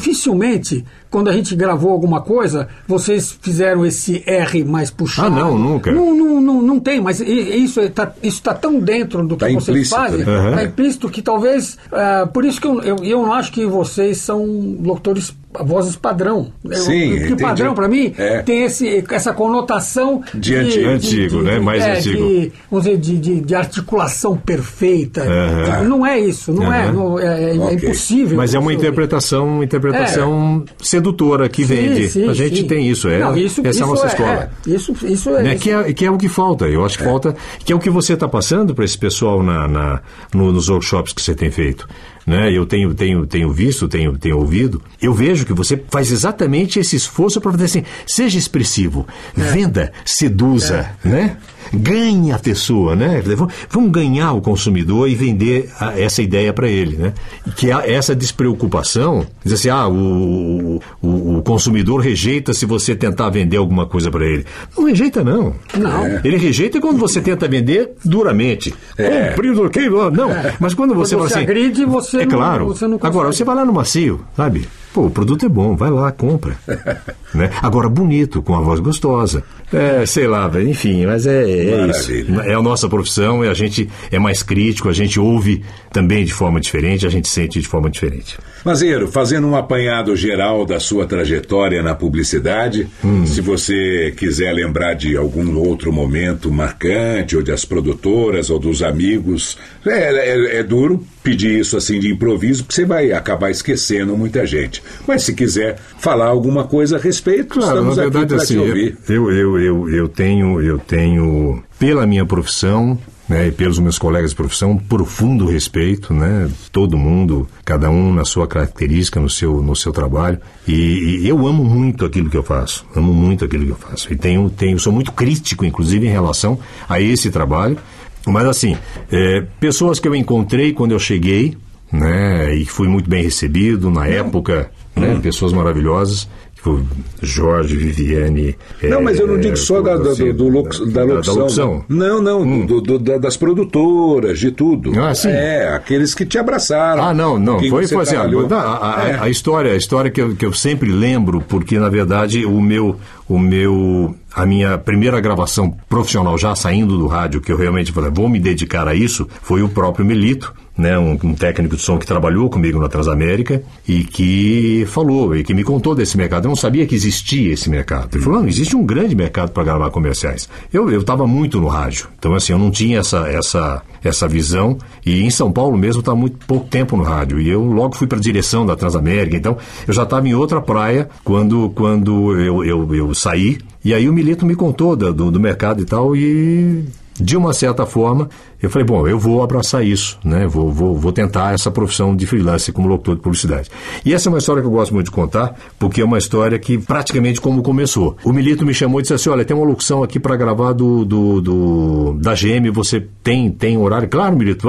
[0.00, 5.34] dificilmente, quando a gente gravou alguma coisa, vocês fizeram esse R mais puxado.
[5.36, 5.90] Ah, não, nunca.
[5.92, 9.50] Não, não, não, não tem, mas isso está isso tá tão dentro do que Tá
[9.60, 10.32] vocês implícito, fazem, né?
[10.32, 10.54] Aham.
[10.54, 11.78] tá implícito que talvez.
[11.92, 14.44] ah, por isso que eu, eu, eu não acho que vocês são
[14.82, 16.52] locutores vozes padrão.
[16.72, 17.42] Sim, porque entendi.
[17.42, 18.42] padrão, para mim, É.
[18.42, 20.88] tem esse, essa conotação De antigo.
[20.88, 21.58] Antigo, né?
[21.58, 22.16] Mais é, antigo.
[22.18, 25.22] de- vamos dizer, de, de, de articulação perfeita.
[25.22, 25.82] Aham.
[25.88, 26.92] Não é isso, não é, Aham.
[26.92, 27.74] não- é, é Ok.
[27.76, 28.36] impossível.
[28.36, 28.80] Mas é uma isso.
[28.80, 32.08] interpretação, uma interpretação sedutora que Sim, vende.
[32.08, 32.66] sim, a gente sim.
[32.66, 33.18] tem isso, é.
[33.18, 34.50] Não, isso, essa é a isso nossa escola.
[34.66, 35.42] é, isso, isso é.
[35.42, 36.66] Né, isso- que, é, que é o que falta.
[36.68, 37.34] Eu acho que falta.
[37.64, 40.00] Que é o que você está passando para esse pessoal na, na-
[40.34, 41.88] no- nos workshops que você tem feito.
[42.26, 42.52] Né?
[42.52, 44.82] Eu tenho, tenho, tenho visto, tenho, tenho ouvido.
[45.00, 49.06] Eu vejo que você faz exatamente esse esforço para fazer assim: seja expressivo,
[49.36, 49.40] É.
[49.42, 51.36] venda, seduza, né?
[51.72, 53.22] Ganhe a pessoa, né?
[53.68, 57.12] Vamos- ganhar o consumidor e vender a- essa ideia para ele, né?
[57.56, 63.30] Que há essa despreocupação, diz assim, ah, o, o, o consumidor rejeita se você tentar
[63.30, 64.44] vender alguma coisa para ele.
[64.76, 65.54] Não rejeita, não.
[65.76, 66.06] Não.
[66.24, 68.74] Ele rejeita quando você tenta vender duramente.
[68.98, 69.28] É.
[69.30, 70.30] Comprido, ok, não.
[70.58, 71.42] Mas quando você Quando fala você assim.
[71.44, 72.66] agride, você É não- claro.
[72.66, 73.06] você não consegue.
[73.18, 74.66] Agora, você vai lá no macio, sabe?
[74.92, 76.56] Pô, o produto é bom, vai lá, compra.
[77.32, 77.50] né?
[77.62, 79.44] Agora, bonito, com a voz gostosa.
[79.72, 82.12] É, sei lá, velho, enfim, mas é, é isso.
[82.44, 85.62] É a nossa profissão e a gente é mais crítico, a gente ouve
[85.92, 88.38] também de forma diferente, a gente sente de forma diferente.
[88.64, 93.26] Mazeiro, fazendo um apanhado geral da sua trajetória na publicidade, Hum.
[93.26, 99.56] se você quiser lembrar de algum outro momento marcante, ou das produtoras, ou dos amigos,
[99.86, 104.46] é, é- é duro pedir isso assim de improviso, porque você vai acabar esquecendo muita
[104.46, 104.82] gente.
[105.06, 108.60] Mas se quiser falar alguma coisa a respeito, estamos na aqui verdade, para assim, te
[108.60, 108.96] ouvir.
[109.08, 112.98] eu, eu, eu, eu tenho, eu tenho, pela minha profissão,
[113.30, 116.50] né, e pelos meus colegas de profissão, um profundo respeito, né?
[116.72, 120.40] Todo mundo, cada um na sua característica, no seu, no seu trabalho.
[120.66, 122.84] E, e eu amo muito aquilo que eu faço.
[122.92, 124.12] Amo muito aquilo que eu faço.
[124.12, 126.58] E tenho, tenho, sou muito crítico, inclusive, em relação
[126.88, 127.78] a esse trabalho.
[128.26, 128.76] Mas assim,
[129.12, 131.56] é, pessoas que eu encontrei quando eu cheguei,
[131.92, 132.52] né?
[132.52, 135.20] E fui muito bem recebido na época, né?
[135.22, 136.28] Pessoas maravilhosas.
[136.62, 136.82] Foi
[137.22, 138.54] Jorge, Viviane.
[138.82, 140.92] Não, mas eu não é, digo só da, do, do da da- locução.
[140.92, 141.84] da locução.
[141.88, 142.66] Não, não,
[143.00, 144.92] da- das produtoras, de tudo.
[145.00, 145.28] Ah, sim.
[145.30, 147.02] É, aqueles que te abraçaram.
[147.02, 147.58] Ah, não, não.
[147.60, 148.46] Foi, foi assim, trabalhou.
[148.54, 149.18] a, a- É.
[149.20, 152.96] a história, a história que eu, que eu sempre lembro, porque na verdade o meu,
[153.28, 158.10] o meu, a minha primeira gravação profissional já saindo do rádio, que eu realmente falei,
[158.12, 161.98] vou me dedicar a isso, foi o próprio Melito, né, um, um técnico de som
[161.98, 166.46] que trabalhou comigo na Transamérica e que falou e que me contou desse mercado.
[166.46, 168.08] Eu não sabia que existia esse mercado.
[168.14, 170.48] Ele falou, não, existe um grande mercado para gravar comerciais.
[170.72, 175.22] Eu estava muito no rádio, então assim, eu não tinha essa, essa, essa visão e
[175.22, 178.18] em São Paulo mesmo estava muito pouco tempo no rádio e eu logo fui para
[178.18, 182.94] a direção da Transamérica, então eu já estava em outra praia quando, quando eu, eu,
[182.94, 186.84] eu saí e aí o Milito me contou do, do mercado e tal e
[187.20, 188.28] de uma certa forma,
[188.62, 190.46] eu falei, bom, eu vou abraçar isso, né?
[190.46, 193.70] Vou, vou, vou tentar essa profissão de freelance como locutor de publicidade.
[194.04, 196.58] E essa é uma história que eu gosto muito de contar, porque é uma história
[196.58, 198.16] que praticamente como começou.
[198.24, 201.04] O Milito me chamou e disse assim, olha, tem uma locução aqui para gravar do,
[201.04, 204.08] do, do- da GM, você tem, tem horário?
[204.08, 204.68] Claro, Milito,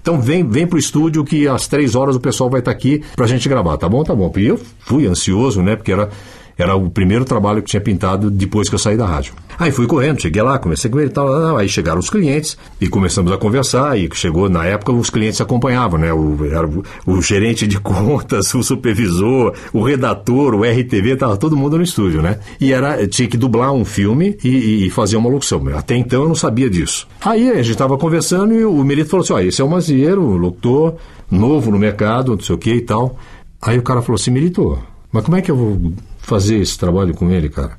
[0.00, 3.26] então vem, vem pro estúdio que às três horas o pessoal vai estar aqui pra
[3.26, 4.02] gente gravar, tá bom?
[4.04, 4.32] Tá bom.
[4.36, 5.76] E eu fui ansioso, né?
[5.76, 6.08] Porque era
[6.56, 9.34] era o primeiro trabalho que tinha pintado depois que eu saí da rádio.
[9.58, 11.56] Aí fui correndo, cheguei lá, conversei com ele e tal.
[11.56, 13.98] Aí chegaram os clientes e começamos a conversar.
[13.98, 16.12] E chegou, na época, os clientes acompanhavam, né?
[16.12, 21.56] O, era o, o gerente de contas, o supervisor, o redator, o RTV, tava todo
[21.56, 22.38] mundo no estúdio, né?
[22.60, 25.62] E era, tinha que dublar um filme e, e fazer uma locução.
[25.76, 27.06] Até então eu não sabia disso.
[27.20, 30.22] Aí a gente estava conversando e o Melito falou assim: ó, esse é o Mazieiro,
[30.22, 30.94] locutor,
[31.30, 33.16] novo no mercado, não sei o que e tal.
[33.60, 34.78] Aí o cara falou assim: Melito,
[35.12, 35.92] mas como é que eu vou
[36.22, 37.78] fazer esse trabalho com ele, cara?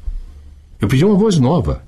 [0.80, 1.82] Eu pedi uma voz nova.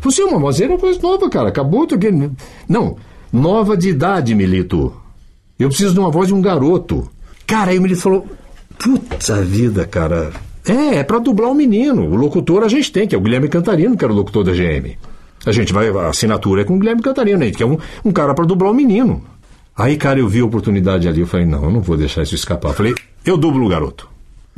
[0.00, 1.48] Você é uma voz, era uma voz nova, cara.
[1.48, 2.30] Acabou tudo aqui.
[2.68, 2.96] Não,
[3.32, 4.92] nova de idade, Milito.
[5.58, 7.08] Eu preciso de uma voz de um garoto.
[7.46, 8.26] Cara, aí o Milito falou:
[8.78, 10.32] Puta vida, cara.
[10.66, 12.02] É, é pra dublar o menino.
[12.04, 14.52] O locutor a gente tem, que é o Guilherme Cantarino, que era o locutor da
[14.52, 14.96] GM.
[15.46, 18.12] A gente vai, a assinatura é com o Guilherme Cantarino, né, que é um, um
[18.12, 19.22] cara pra dublar o menino.
[19.76, 22.34] Aí, cara, eu vi a oportunidade ali, eu falei, não, eu não vou deixar isso
[22.34, 22.70] escapar.
[22.70, 22.94] Eu falei,
[23.24, 24.08] eu dublo o garoto.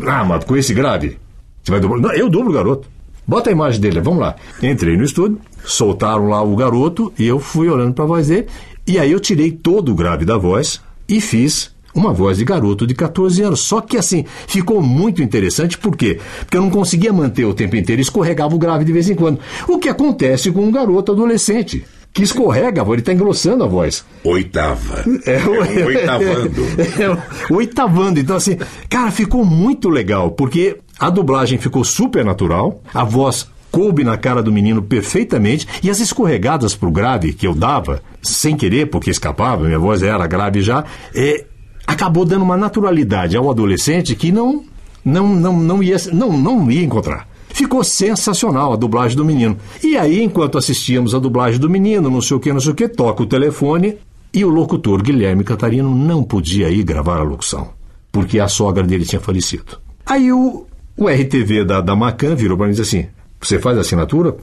[0.02, 1.18] Ah, mas com esse grave,
[1.62, 2.00] você vai dublar?
[2.00, 2.88] Não, eu dublo o garoto.
[3.26, 4.34] Bota a imagem dele, vamos lá.
[4.62, 8.46] Entrei no estúdio, soltaram lá o garoto e eu fui olhando pra voz dele.
[8.86, 12.86] E aí eu tirei todo o grave da voz e fiz uma voz de garoto
[12.86, 13.60] de 14 anos.
[13.60, 16.18] Só que assim, ficou muito interessante, por quê?
[16.40, 19.38] Porque eu não conseguia manter o tempo inteiro, escorregava o grave de vez em quando.
[19.68, 21.84] O que acontece com um garoto adolescente?
[22.12, 24.04] Que escorrega, ele está engrossando a voz.
[24.24, 25.04] Oitava.
[25.24, 26.62] É, o- É um oitavando.
[26.98, 28.18] É, o oitavando.
[28.18, 28.56] Então, assim,
[28.88, 34.42] cara, ficou muito legal, porque a dublagem ficou super natural, a voz coube na cara
[34.42, 39.64] do menino perfeitamente, e as escorregadas pro grave que eu dava, sem querer, porque escapava,
[39.64, 41.46] minha voz era grave já, é,
[41.86, 44.64] acabou dando uma naturalidade ao adolescente que não,
[45.04, 47.26] não, não, não, ia, não, não ia encontrar.
[47.48, 49.56] Ficou sensacional a dublagem do menino.
[49.82, 52.74] E aí, enquanto assistíamos a dublagem do menino, não sei o que, não sei o
[52.74, 53.96] que, toca o telefone
[54.32, 57.70] e o locutor Guilherme Catarino não podia ir gravar a locução,
[58.12, 59.78] porque a sogra dele tinha falecido.
[60.06, 60.66] Aí o,
[61.00, 63.08] o RTV da, da Macan virou para mim e disse assim:
[63.40, 64.36] Você faz assinatura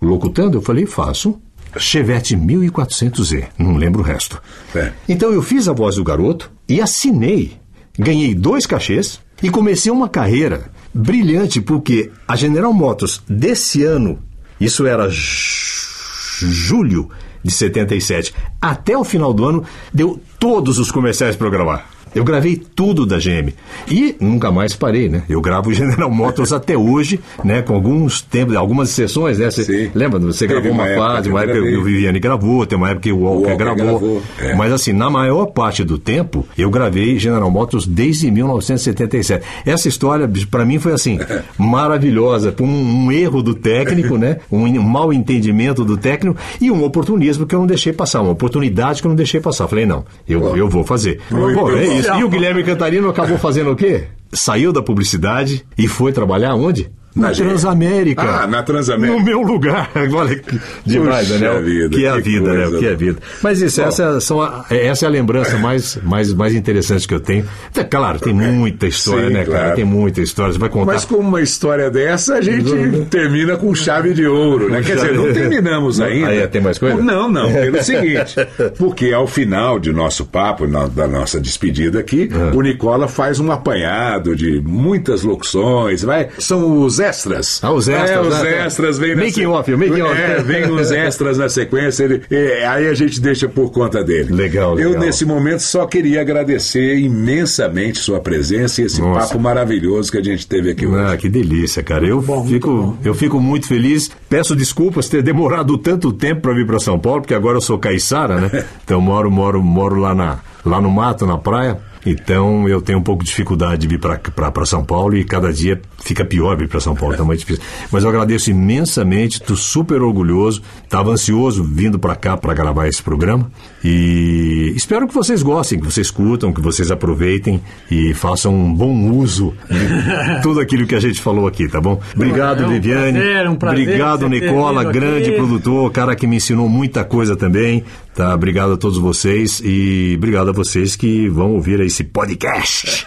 [0.00, 0.58] locutando?
[0.58, 1.40] Eu falei: Faço.
[1.78, 4.42] Chevette 1400Z, não lembro o resto.
[4.74, 4.92] É.
[5.08, 7.56] Então eu fiz a voz do garoto e assinei.
[7.98, 14.18] Ganhei dois cachês e comecei uma carreira brilhante, porque a General Motors desse ano,
[14.60, 17.08] isso era julho
[17.42, 21.90] de 77, até o final do ano, deu todos os comerciais para eu gravar.
[22.14, 23.52] Eu gravei tudo da GM.
[23.90, 25.22] E nunca mais parei, né?
[25.28, 27.62] Eu gravo General Motors até hoje, né?
[27.62, 29.50] Com alguns tempos, algumas sessões, né?
[29.50, 30.18] Você lembra?
[30.20, 31.76] Você Teve gravou uma, uma época fase, que uma época gravei.
[31.76, 33.98] o Viviane gravou, tem uma época que o Walker, Walker gravou.
[33.98, 34.54] gravou, é.
[34.54, 39.44] Mas assim, na maior parte do tempo, eu gravei General Motors desde 1977.
[39.64, 41.18] Essa história, para mim, foi assim,
[41.56, 42.52] maravilhosa.
[42.52, 44.38] Por um, um erro do técnico, né?
[44.50, 48.32] Um, um mau entendimento do técnico e um oportunismo que eu não deixei passar, uma
[48.32, 49.66] oportunidade que eu não deixei passar.
[49.66, 51.20] Falei, não, eu, eu vou fazer.
[51.30, 52.01] Muito Pô, é bom.
[52.02, 52.20] Isso.
[52.20, 54.04] E o Guilherme Cantarino acabou fazendo o quê?
[54.32, 56.90] Saiu da publicidade e foi trabalhar onde?
[57.14, 57.30] Na.
[57.30, 58.22] Transamérica.
[58.22, 59.18] Ah, na Transamérica.
[59.18, 59.90] No meu lugar.
[60.14, 61.60] Olha que demais, Puxa né?
[61.60, 62.62] vida, que é a vida, né?
[62.62, 62.76] coisa.
[62.76, 63.18] O que é a vida.
[63.42, 63.88] Mas isso, Bom.
[63.88, 67.44] essa, são a- essa é a lembrança mais, mais, mais interessante que eu tenho.
[67.76, 69.58] É, claro, tem muita história, Sim, né, cara?
[69.58, 69.76] claro.
[69.76, 70.52] Tem muita história.
[70.52, 70.92] Você vai contar.
[70.94, 72.70] Mas com uma história dessa, a gente
[73.10, 74.82] termina com chave de ouro, né?
[74.82, 76.28] Quer dizer, não terminamos ainda.
[76.28, 76.96] aí tem mais coisa?
[77.02, 78.34] Não, não, pelo seguinte.
[78.78, 82.56] Porque ao final de nosso papo, na- da nossa despedida aqui, Ah.
[82.56, 87.60] o Nicola faz um apanhado de muitas locuções, vai, são os extras.
[87.62, 88.66] Ah, os extras, É, os né?
[88.66, 90.18] extras vêm na Making off, making off.
[90.20, 94.32] É, vem os extras na sequência, ele- é, aí a gente deixa por conta dele.
[94.32, 95.04] Legal, Eu, legal.
[95.04, 99.28] nesse momento, só queria agradecer imensamente sua presença e esse Nossa.
[99.28, 101.04] papo maravilhoso que a gente teve aqui hoje.
[101.12, 102.06] Ah, que delícia, cara.
[102.06, 104.10] Eu, fico, eu fico muito feliz.
[104.28, 107.78] Peço desculpas ter demorado tanto tempo para vir para São Paulo, porque agora eu sou
[107.78, 108.64] caiçara, né?
[108.84, 111.78] Então moro, moro, moro lá, na, lá no mato, na praia.
[112.04, 115.80] Então eu tenho um pouco de dificuldade de vir para São Paulo e cada dia
[116.02, 117.62] fica pior vir para São Paulo, tá muito difícil.
[117.90, 123.02] Mas eu agradeço imensamente, estou super orgulhoso, estava ansioso vindo para cá para gravar esse
[123.02, 123.50] programa
[123.84, 127.60] e espero que vocês gostem, que vocês curtam, que vocês aproveitem
[127.90, 132.00] e façam um bom uso de tudo aquilo que a gente falou aqui, tá bom?
[132.14, 133.12] Obrigado, É um Viviane.
[133.18, 135.36] prazer, um prazer Obrigado, Nicola, grande aqui.
[135.36, 137.84] produtor, cara que me ensinou muita coisa também.
[138.14, 138.34] Tá?
[138.34, 143.06] Obrigado a todos vocês e obrigado a vocês que vão ouvir esse podcast.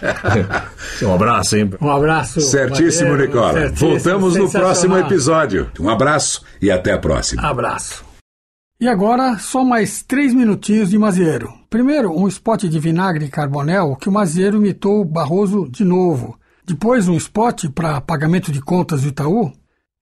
[1.02, 1.70] um abraço, hein?
[1.80, 2.40] Um abraço.
[2.40, 3.52] Certíssimo, Nicola.
[3.52, 5.68] certíssimo, Voltamos no próximo episódio.
[5.78, 7.42] Um abraço e até a próxima.
[7.42, 8.05] Abraço.
[8.78, 11.50] E agora, só mais três minutinhos de Mazieiro.
[11.70, 16.38] Primeiro, um spot de vinagre carbonel que o Mazieiro imitou Barroso de novo.
[16.62, 19.50] Depois, um spot para pagamento de contas do Itaú,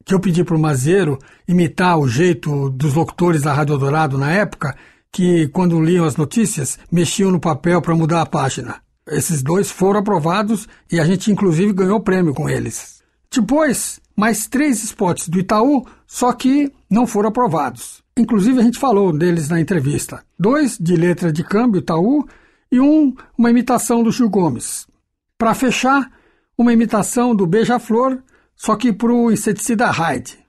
[0.04, 4.32] que eu pedi para o Mazieiro imitar o jeito dos locutores da Rádio Dourado na
[4.32, 4.74] época,
[5.12, 8.82] que, quando liam as notícias, mexiam no papel para mudar a página.
[9.06, 13.00] Esses dois foram aprovados e a gente, inclusive, ganhou prêmio com eles.
[13.32, 18.03] Depois, mais três spots do Itaú, só que não foram aprovados.
[18.16, 20.24] Inclusive, a gente falou deles na entrevista.
[20.38, 22.24] Dois de letra de câmbio Itaú
[22.70, 24.86] e um, uma imitação do Gil Gomes.
[25.36, 26.10] Para fechar,
[26.56, 28.22] uma imitação do Beija-Flor,
[28.54, 30.43] só que para o inseticida Hyde.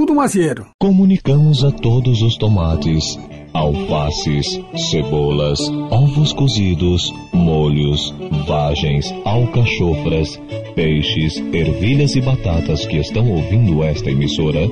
[0.00, 0.66] Tudo mazieiro.
[0.80, 3.18] Comunicamos a todos os tomates,
[3.52, 4.58] alfaces,
[4.90, 5.60] cebolas,
[5.90, 8.10] ovos cozidos, molhos,
[8.46, 10.40] vagens, alcachofras,
[10.74, 14.66] peixes, ervilhas e batatas que estão ouvindo esta emissora,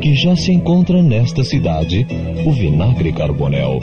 [0.00, 2.06] que já se encontra nesta cidade
[2.46, 3.80] o vinagre carbonel.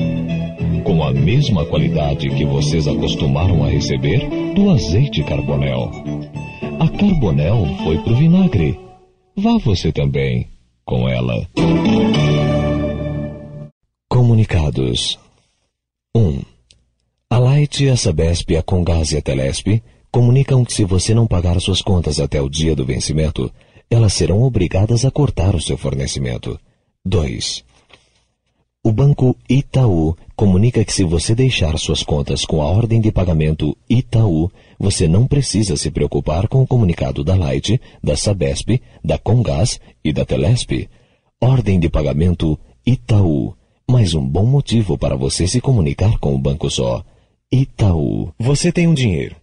[0.85, 5.91] com a mesma qualidade que vocês acostumaram a receber do azeite Carbonel.
[6.79, 8.79] A Carbonel foi pro vinagre.
[9.35, 10.47] Vá você também
[10.87, 11.45] com ela.
[14.09, 15.19] Comunicados
[16.15, 16.19] 1.
[16.19, 16.41] Um,
[17.29, 21.59] a Light, a Sabesp, a Congás e a Telesp comunicam que se você não pagar
[21.59, 23.51] suas contas até o dia do vencimento,
[23.91, 26.57] elas serão obrigadas a cortar o seu fornecimento.
[27.05, 27.65] 2.
[28.81, 33.75] O Banco Itaú comunica que se você deixar suas contas com a ordem de pagamento
[33.89, 39.79] Itaú, você não precisa se preocupar com o comunicado da Light, da Sabesp, da Congás
[40.03, 40.87] e da Telesp.
[41.41, 43.55] Ordem de pagamento Itaú.
[43.89, 47.03] Mais um bom motivo para você se comunicar com o banco só.
[47.51, 48.31] Itaú.
[48.37, 49.35] Você tem um dinheiro.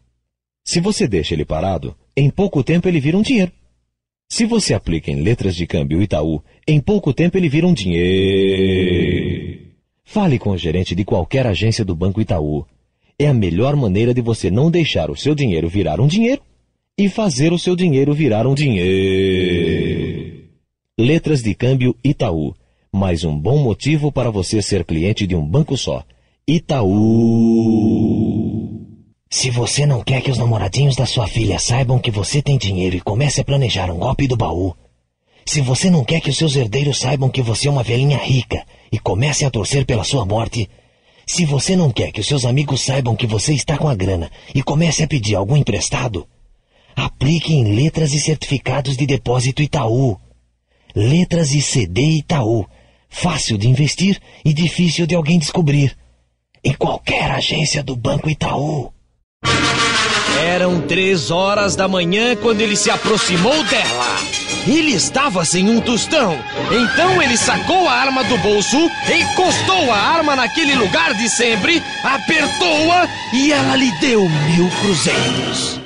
[0.65, 3.51] Se você deixa ele parado, em pouco tempo ele vira um dinheiro.
[4.31, 9.64] Se você aplica em letras de câmbio Itaú, em pouco tempo ele vira um dinheiro.
[10.05, 12.65] Fale com o gerente de qualquer agência do Banco Itaú.
[13.19, 16.43] É a melhor maneira de você não deixar o seu dinheiro virar um dinheiro
[16.97, 20.45] e fazer o seu dinheiro virar um dinheiro.
[20.99, 22.55] Letras de câmbio Itaú.
[22.93, 26.05] Mais um bom motivo para você ser cliente de um banco só.
[26.47, 27.65] Itaú.
[29.31, 32.95] Se você não quer que os namoradinhos da sua filha saibam que você tem dinheiro
[32.95, 34.77] e comece a planejar um golpe do baú,
[35.45, 38.65] se você não quer que os seus herdeiros saibam que você é uma velhinha rica
[38.95, 40.71] e comecem a torcer pela sua morte,
[41.27, 44.31] se você não quer que os seus amigos saibam que você está com a grana
[44.55, 46.29] e comece a pedir algum emprestado,
[46.95, 50.17] aplique em letras e certificados de depósito Itaú.
[50.95, 52.65] Letras e CD Itaú.
[53.09, 55.97] Fácil de investir e difícil de alguém descobrir.
[56.63, 58.93] Em qualquer agência do Banco Itaú.
[60.43, 64.19] Eram três horas da manhã quando ele se aproximou dela.
[64.67, 66.39] Ele estava sem um tostão.
[66.71, 68.77] Então ele sacou a arma do bolso,
[69.13, 75.81] encostou a arma naquele lugar de sempre, apertou-a e ela lhe deu mil cruzeiros.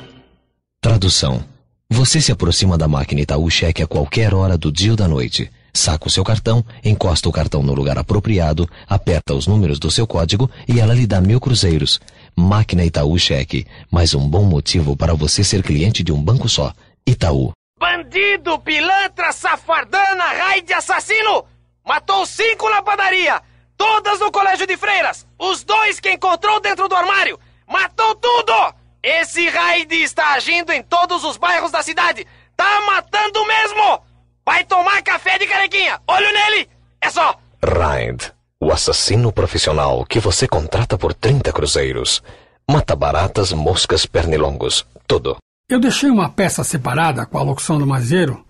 [0.80, 1.42] Tradução.
[1.90, 5.50] Você se aproxima da máquina Itaú Cheque a qualquer hora do dia ou da noite.
[5.72, 10.06] Saca o seu cartão, encosta o cartão no lugar apropriado, aperta os números do seu
[10.06, 12.00] código e ela lhe dá mil cruzeiros.
[12.38, 13.66] Máquina Itaú Cheque.
[13.90, 16.72] Mais um bom motivo para você ser cliente de um banco só.
[17.04, 17.50] Itaú.
[17.76, 21.44] Bandido, pilantra, safardana, raio de assassino!
[21.84, 23.42] Matou cinco na padaria!
[23.76, 25.26] Todas no colégio de freiras!
[25.36, 27.40] Os dois que encontrou dentro do armário!
[27.66, 28.74] Matou tudo!
[29.02, 32.24] Esse raid está agindo em todos os bairros da cidade!
[32.56, 34.02] Tá matando mesmo!
[34.46, 36.00] Vai tomar café de carequinha!
[36.06, 36.68] Olho nele!
[37.00, 37.36] É só!
[37.64, 38.32] Raid.
[38.60, 42.22] O assassino profissional que você contrata por 30 cruzeiros.
[42.68, 44.84] Mata baratas, moscas, pernilongos.
[45.06, 45.36] Tudo.
[45.70, 48.44] Eu deixei uma peça separada com a locução do Mazeiro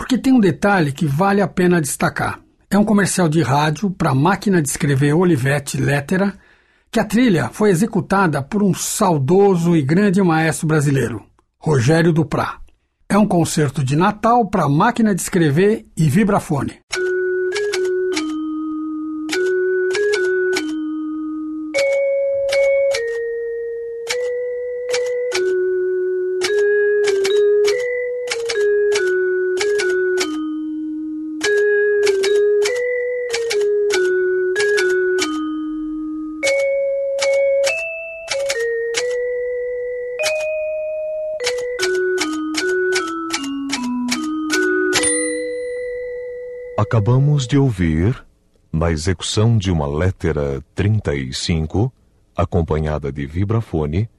[0.00, 2.40] porque tem um detalhe que vale a pena destacar.
[2.70, 6.32] É um comercial de rádio para máquina de escrever Olivetti Lettera,
[6.90, 11.22] que a trilha foi executada por um saudoso e grande maestro brasileiro,
[11.58, 12.60] Rogério Duprá.
[13.10, 16.78] É um concerto de Natal para máquina de escrever e vibrafone.
[46.90, 48.20] Acabamos de ouvir,
[48.72, 51.92] na execução de uma letra 35,
[52.34, 54.10] acompanhada de vibrafone,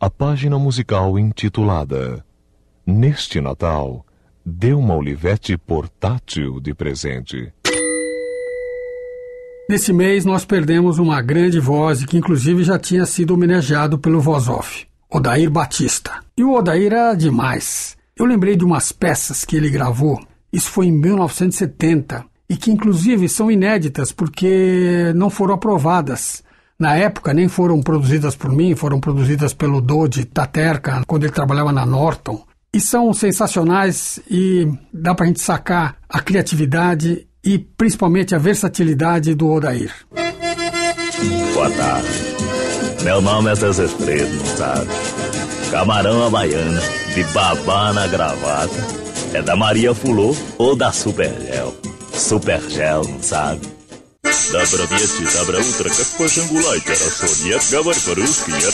[0.00, 2.24] a página musical intitulada
[2.86, 4.02] Neste Natal,
[4.42, 7.52] dê uma Olivete portátil de presente.
[9.68, 14.48] Nesse mês nós perdemos uma grande voz que inclusive já tinha sido homenageado pelo voz
[14.48, 16.24] off, Odair Batista.
[16.34, 17.94] E o Odair era demais.
[18.18, 20.18] Eu lembrei de umas peças que ele gravou
[20.52, 26.42] isso foi em 1970 e que inclusive são inéditas porque não foram aprovadas.
[26.78, 31.72] Na época nem foram produzidas por mim, foram produzidas pelo Dodi Taterka quando ele trabalhava
[31.72, 32.44] na Norton.
[32.72, 39.48] E são sensacionais e dá pra gente sacar a criatividade e principalmente a versatilidade do
[39.48, 39.92] Odair.
[41.54, 42.08] Boa tarde.
[43.02, 44.90] Meu nome é Zezé Fredo, sabe?
[45.70, 46.80] Camarão baiana,
[47.14, 51.75] de babá na gravata é da Maria Fulô ou da Supergel.
[52.13, 53.61] Supergel, não sabe?
[54.51, 58.73] Dobra wieci, dobra ultra, как пожангулай, террасо, нет, говорь по-русски, нет,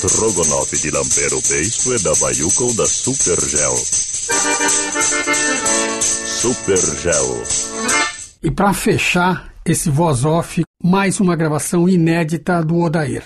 [0.00, 3.74] Строганови de ламперо бейство é da Баюкол da Supergel.
[6.40, 7.42] Supergel.
[8.42, 13.24] E para fechar esse voz off, mais uma gravação inédita do Odair.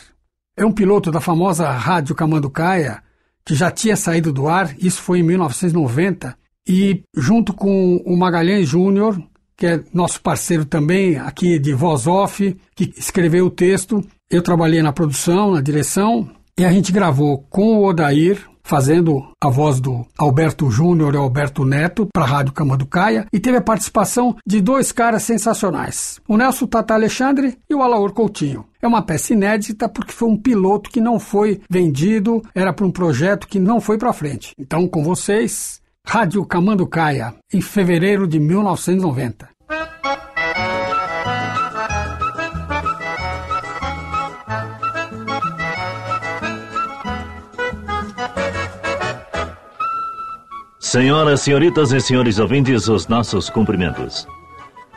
[0.57, 3.03] É um piloto da famosa Rádio Camanducaia,
[3.50, 8.70] que já tinha saído do ar, isso foi em 1990, e junto com o Magalhães
[8.70, 9.20] Júnior,
[9.58, 14.84] que é nosso parceiro também aqui de voz off, que escreveu o texto, eu trabalhei
[14.84, 20.06] na produção, na direção, e a gente gravou com o Odair, fazendo a voz do
[20.16, 24.92] Alberto Júnior e Alberto Neto para a Rádio Camanducaia e teve a participação de dois
[24.92, 28.69] caras sensacionais, o Nelson Tata Alexandre e o Alaor Coutinho.
[28.82, 32.92] É uma peça inédita porque foi um piloto que não foi vendido, era para um
[32.92, 34.54] projeto que não foi para frente.
[34.58, 39.50] Então, com vocês, Rádio Camanducaia, em fevereiro de 1990.
[50.80, 54.26] Senhoras, senhoritas e senhores ouvintes, os nossos cumprimentos.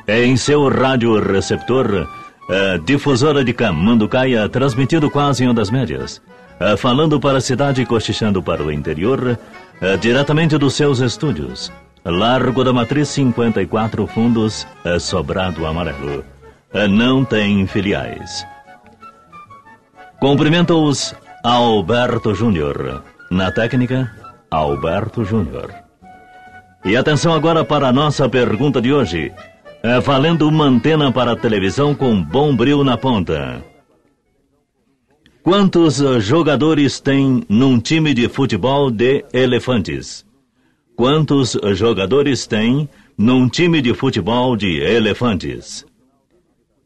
[0.07, 2.09] É em seu rádio receptor,
[2.49, 6.21] a difusora de Camanducaia, transmitido quase em ondas médias,
[6.59, 9.39] a falando para a cidade e cochichando para o interior,
[9.81, 11.73] a diretamente dos seus estúdios.
[12.05, 16.25] Largo da Matriz 54 Fundos, a Sobrado Amarelo.
[16.75, 18.45] A não tem filiais.
[20.19, 21.15] Cumprimento-os
[21.45, 23.05] Alberto Júnior.
[23.31, 24.11] Na técnica,
[24.51, 25.73] Alberto Júnior.
[26.85, 29.33] E atenção agora para a nossa pergunta de hoje.
[29.83, 33.65] É valendo uma antena para televisão com bom brilho na ponta.
[35.43, 40.25] Quantos jogadores tem num time de futebol de elefantes?
[40.95, 42.89] Quantos jogadores tem
[43.19, 45.85] num time de futebol de elefantes?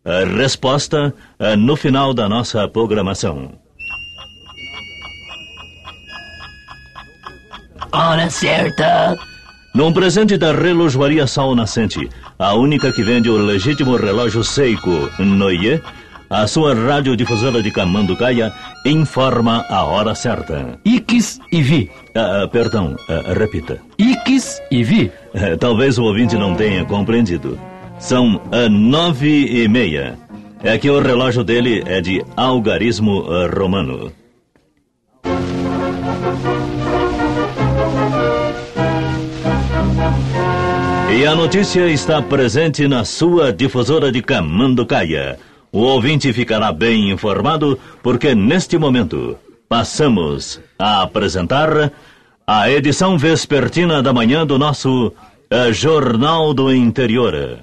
[0.03, 3.53] A resposta é no final da nossa programação.
[7.93, 9.19] Hora certa.
[9.75, 12.09] Num presente da relojoaria Sol Nascente,
[12.39, 15.81] a única que vende o legítimo relógio Seiko Noie,
[16.29, 18.53] a sua radiodifusora de Camanducaia
[18.85, 20.79] informa a hora certa.
[20.85, 21.91] Ix e Vi.
[22.15, 23.79] Ah, ah, perdão, ah, repita.
[23.99, 25.11] Ix e Vi.
[25.35, 27.59] Eh, Talvez o ouvinte não tenha compreendido.
[27.99, 30.19] São ah, nove e meia.
[30.63, 34.13] É que o relógio dele é de algarismo ah, romano.
[41.17, 45.39] E a notícia está presente na sua difusora de Camanducaia.
[45.73, 49.35] O ouvinte ficará bem informado porque neste momento
[49.67, 51.91] passamos a apresentar
[52.47, 55.11] a edição vespertina da manhã do nosso
[55.49, 57.61] eh, Jornal do Interior.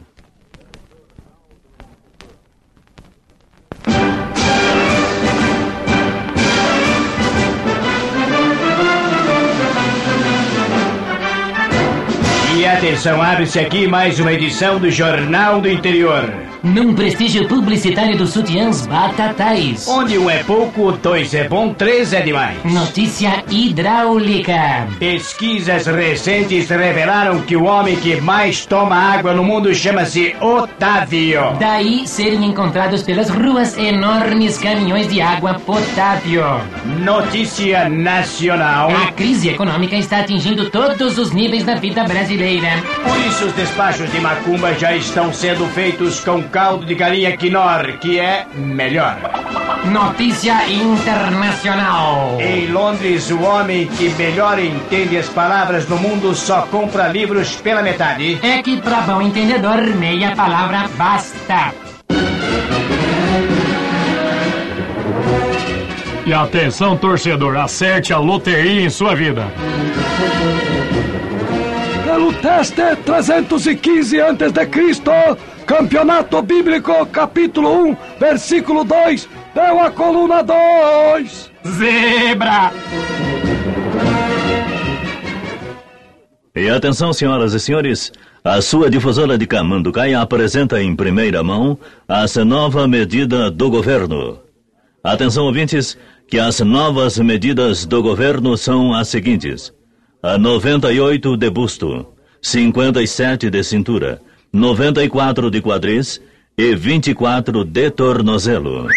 [12.94, 16.52] Atenção, abre-se aqui mais uma edição do Jornal do Interior.
[16.64, 19.85] Num prestígio publicitário dos sutiãs Batatais.
[19.85, 22.56] Onde um é pouco, dois é bom, três é demais.
[22.64, 24.88] Notícia hidráulica.
[24.98, 31.57] Pesquisas recentes revelaram que o homem que mais toma água no mundo chama-se Otávio.
[31.60, 36.61] Daí serem encontrados pelas ruas enormes caminhões de água potável.
[37.03, 38.90] Notícia nacional.
[38.90, 42.81] A crise econômica está atingindo todos os níveis da vida brasileira.
[43.03, 47.97] Por isso, os despachos de macumba já estão sendo feitos com caldo de galinha quinor,
[47.99, 49.17] que é melhor.
[49.91, 52.38] Notícia internacional.
[52.39, 57.81] Em Londres, o homem que melhor entende as palavras no mundo só compra livros pela
[57.81, 58.38] metade.
[58.43, 61.73] É que para bom entendedor, meia palavra basta.
[66.25, 69.51] E atenção, torcedor, acerte a loteria em sua vida.
[72.05, 81.52] Pelo teste 315 a.C., Campeonato Bíblico, capítulo 1, versículo 2, deu a coluna 2.
[81.65, 82.72] Zebra!
[86.56, 88.11] E atenção, senhoras e senhores,
[88.44, 94.40] a sua difusora de Camanducaia apresenta em primeira mão as nova medida do governo.
[95.03, 99.73] Atenção, ouvintes, que as novas medidas do governo são as seguintes:
[100.22, 102.07] a 98 de busto,
[102.41, 104.22] 57 de cintura,
[104.53, 106.21] 94 de quadris
[106.55, 108.88] e 24 de tornozelo.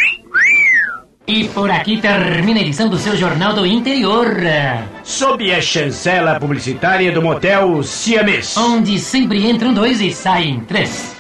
[1.27, 4.37] E por aqui termina a edição do seu Jornal do Interior.
[5.03, 8.55] Sob a chancela publicitária do motel Siamês.
[8.55, 11.16] Onde sempre entram dois e saem três.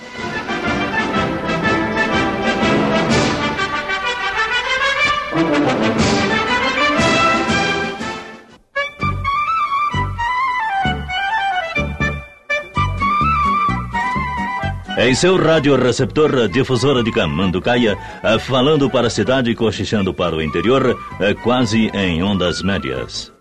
[15.06, 20.34] Em seu radioreceptor, a difusora de Camanducaia, eh, falando para a cidade e cochichando para
[20.34, 23.32] o interior, eh, quase em ondas médias.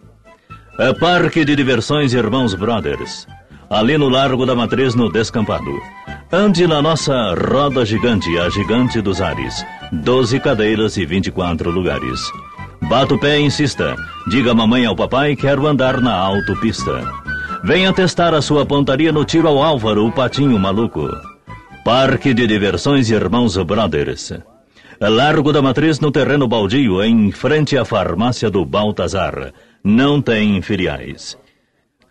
[0.78, 3.26] É Parque de Diversões Irmãos Brothers.
[3.68, 5.82] Ali no Largo da Matriz, no Descampado.
[6.32, 9.66] Ande na nossa roda gigante, a gigante dos ares.
[9.92, 12.22] 12 cadeiras e 24 lugares.
[12.84, 13.96] Bata o pé e insista.
[14.28, 17.04] Diga mamãe ao papai, quero andar na autopista.
[17.64, 21.10] Venha testar a sua pontaria no tiro ao Álvaro, o patinho maluco.
[21.86, 24.34] Parque de Diversões Irmãos Brothers.
[25.00, 29.54] Largo da Matriz no terreno baldio, em frente à farmácia do Baltazar.
[29.84, 31.38] Não tem filiais.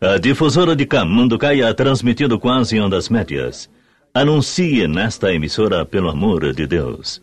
[0.01, 3.69] A difusora de Camanducaia transmitindo quase em ondas médias.
[4.15, 7.21] Anuncie nesta emissora, pelo amor de Deus.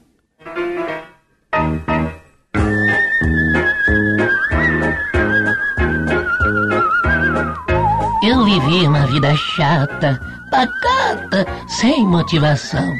[8.22, 10.20] Eu vivi uma vida chata,
[10.52, 12.96] pacata, sem motivação.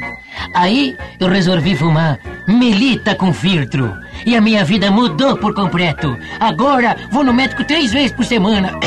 [0.54, 2.18] Aí eu resolvi fumar
[2.48, 3.94] melita com filtro.
[4.26, 6.16] E a minha vida mudou por completo.
[6.40, 8.72] Agora vou no médico três vezes por semana.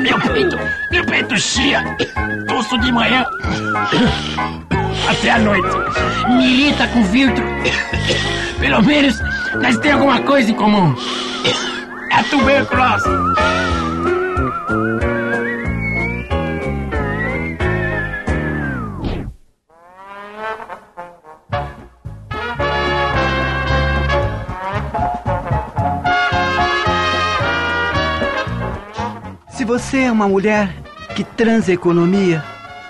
[0.00, 0.58] Meu peito,
[0.90, 1.84] meu peito chia.
[2.48, 3.22] Tosso de manhã
[5.10, 5.68] até a noite.
[6.30, 7.44] Milita com filtro.
[8.58, 9.20] Pelo menos
[9.60, 10.96] nós temos alguma coisa em comum.
[12.12, 13.10] A tuberculose.
[29.70, 30.74] Você é uma mulher
[31.14, 32.44] que transa economia,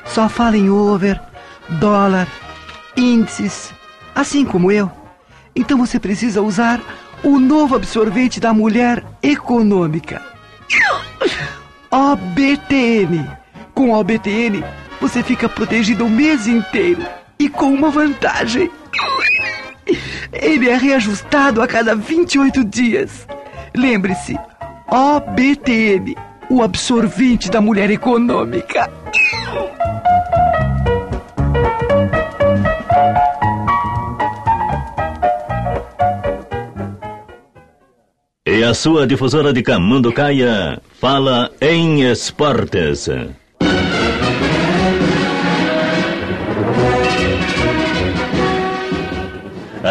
[0.07, 1.21] só fala em over,
[1.69, 2.27] dólar,
[2.97, 3.71] índices,
[4.15, 4.91] assim como eu,
[5.55, 6.81] então você precisa usar
[7.23, 10.23] o novo absorvente da mulher econômica.
[11.91, 13.29] OBTN.
[13.75, 14.65] Com OBTN,
[15.03, 17.05] você fica protegido o mês inteiro
[17.39, 18.71] e com uma vantagem.
[20.33, 23.29] Ele é reajustado a cada 28 dias.
[23.77, 24.35] Lembre-se,
[24.89, 26.17] OBTN,
[26.51, 28.91] o absorvente da mulher econômica.
[38.45, 43.09] E a sua difusora de Camanducaia fala em esportes.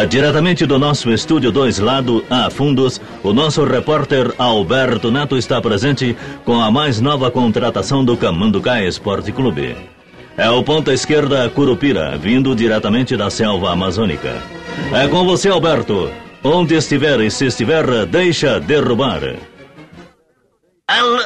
[0.08, 6.16] Diretamente do nosso estúdio 2 lado a fundos, o nosso repórter Alberto Neto está presente
[6.46, 9.76] com a mais nova contratação do Camanducaia Esporte Clube.
[10.38, 14.42] É o ponta esquerda Curupira, vindo diretamente da selva amazônica.
[14.94, 16.12] É com você, Alberto.
[16.44, 19.22] Onde estiver e se estiver, deixa derrubar.
[20.88, 21.20] Alô,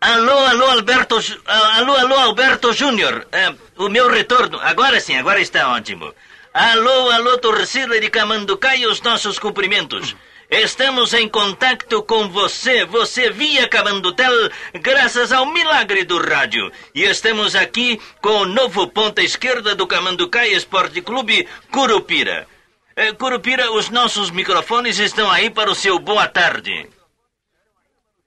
[0.00, 1.16] alô, alô, Alberto,
[1.46, 3.26] alô, alô, Alberto Júnior.
[3.30, 6.12] É, o meu retorno, agora sim, agora está ótimo.
[6.52, 10.16] Alô, alô, torcida de Camanducaia, os nossos cumprimentos.
[10.50, 14.32] Estamos em contato com você, você via Camandutel,
[14.74, 16.72] graças ao milagre do rádio.
[16.92, 22.48] E estamos aqui com o novo ponta esquerda do Camanducaia Esporte Clube, Curupira.
[22.96, 26.88] Eh, Curupira, os nossos microfones estão aí para o seu boa tarde.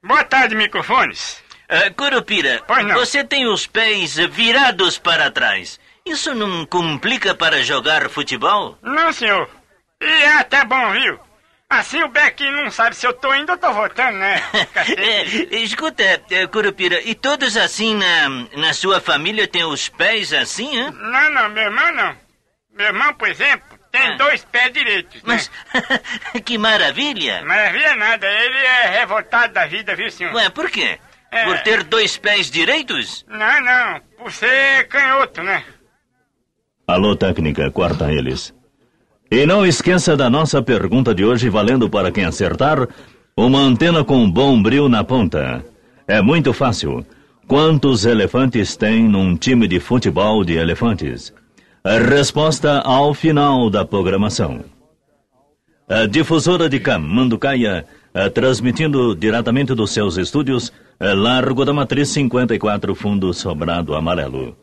[0.01, 1.43] Boa tarde, microfones.
[1.67, 2.63] Ah, Curupira,
[2.93, 5.77] você tem os pés virados para trás.
[6.05, 8.77] Isso não complica para jogar futebol?
[8.81, 9.49] Não, senhor.
[10.01, 11.19] E é até bom, viu?
[11.69, 14.41] Assim o Beck não sabe se eu tô indo ou tô voltando, né?
[14.97, 15.23] É,
[15.57, 20.91] escuta, eh, Curupira, e todos assim na, na sua família têm os pés assim, hein?
[20.91, 22.15] Não, não, meu irmão não.
[22.73, 25.23] Meu irmão, por exemplo, tem dois pés direitos.
[25.23, 25.35] Né?
[25.35, 25.51] Mas
[26.45, 27.43] que maravilha!
[27.43, 30.33] Maravilha nada, ele é revoltado da vida, viu, senhor?
[30.35, 30.99] Ué, por quê?
[31.31, 31.45] É.
[31.45, 33.25] Por ter dois pés direitos?
[33.27, 35.63] Não, não, por ser canhoto, né?
[36.85, 38.53] Alô, técnica, corta eles.
[39.31, 42.87] E não esqueça da nossa pergunta de hoje, valendo para quem acertar,
[43.35, 45.63] uma antena com bom brilho na ponta.
[46.05, 47.05] É muito fácil.
[47.47, 51.33] Quantos elefantes tem num time de futebol de elefantes?
[51.85, 54.63] Resposta ao final da programação.
[55.89, 57.85] A difusora de Camanducaia,
[58.33, 64.62] transmitindo diretamente dos seus estúdios, Largo da Matriz 54, Fundo Sobrado Amarelo.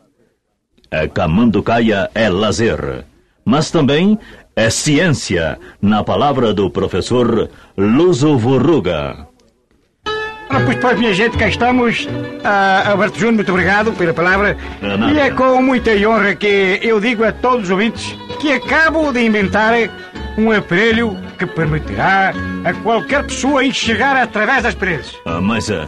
[0.93, 3.05] É Camanducaia é lazer,
[3.45, 4.19] mas também
[4.53, 9.25] é ciência, na palavra do professor Luso Vurruga.
[10.49, 12.09] Ora, pois, pois, minha gente, cá estamos.
[12.43, 14.57] Ah, Alberto Júnior, muito obrigado pela palavra.
[14.81, 15.13] É.
[15.13, 19.25] E é com muita honra que eu digo a todos os ouvintes que acabo de
[19.25, 19.73] inventar
[20.37, 22.33] um aparelho que permitirá
[22.65, 25.15] a qualquer pessoa enxergar através das paredes.
[25.25, 25.87] Ah, mas, ah,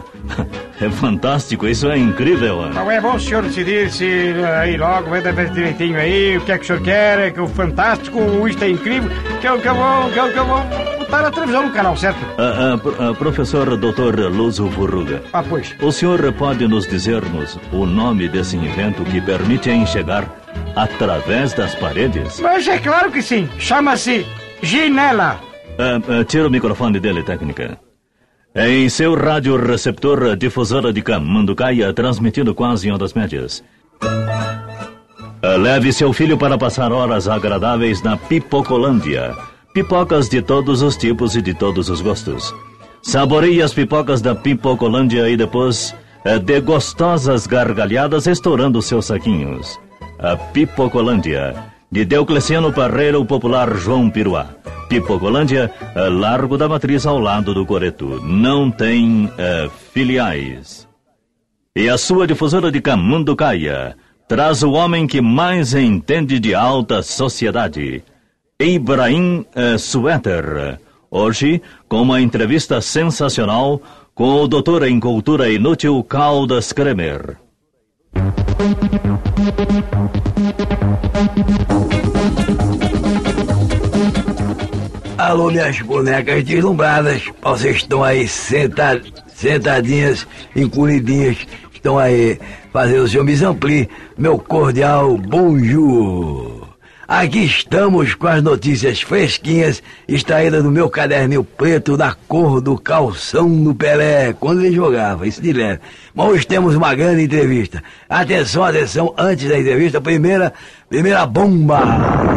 [0.80, 2.68] É fantástico, isso é incrível.
[2.70, 6.58] Não é bom o senhor decidir-se aí logo, vai ver direitinho aí, o que é
[6.58, 8.18] que o senhor quer, que o fantástico,
[8.48, 9.08] isto é incrível,
[9.40, 10.60] que eu, que eu vou, que eu, que eu vou
[10.98, 12.18] botar na televisão no canal, certo?
[12.38, 14.28] Ah, ah, ah, professor Dr.
[14.32, 15.22] Luso Furruga.
[15.32, 15.74] Ah, pois.
[15.80, 20.28] O senhor pode nos dizer-nos o nome desse invento que permite enxergar
[20.74, 22.40] através das paredes?
[22.40, 24.26] Mas é claro que sim, chama-se
[24.60, 25.38] Ginela.
[25.78, 27.78] Ah, ah, tira o microfone dele, técnica.
[28.56, 33.64] Em seu rádio receptor difusora de Camanducaia, transmitindo quase em ondas médias.
[35.42, 39.34] Leve seu filho para passar horas agradáveis na Pipocolândia.
[39.74, 42.54] Pipocas de todos os tipos e de todos os gostos.
[43.02, 45.92] Saboreie as pipocas da Pipocolândia e depois
[46.24, 49.80] eh, dê gostosas gargalhadas estourando seus saquinhos.
[50.16, 51.56] A Pipocolândia,
[51.90, 54.46] de Deocleciano Parreira, o popular João Piruá.
[54.88, 58.20] Pipocolândia, eh, Largo da Matriz ao lado do Coreto.
[58.22, 60.88] Não tem eh, filiais.
[61.76, 63.96] E a sua difusora de Camunducaia
[64.28, 68.02] traz o homem que mais entende de alta sociedade,
[68.60, 69.44] Ibrahim
[69.78, 70.78] Suéter.
[71.10, 73.80] Hoje, com uma entrevista sensacional
[74.14, 77.36] com o doutor em cultura inútil Caldas Kremer.
[85.24, 87.22] Alô, minhas bonecas deslumbradas.
[87.42, 89.00] Vocês estão aí senta,
[89.34, 91.38] sentadinhas, encolhidinhas.
[91.72, 92.38] Estão aí
[92.70, 93.88] fazendo o seu misampli.
[94.18, 96.68] Meu cordial bonjour.
[97.08, 103.48] Aqui estamos com as notícias fresquinhas, extraídas do meu caderninho preto da cor do calção
[103.62, 105.80] do Pelé, quando ele jogava, isso de leve.
[106.14, 107.82] Mas hoje temos uma grande entrevista.
[108.10, 110.52] Atenção, atenção, antes da entrevista, primeira,
[110.90, 112.33] primeira bomba.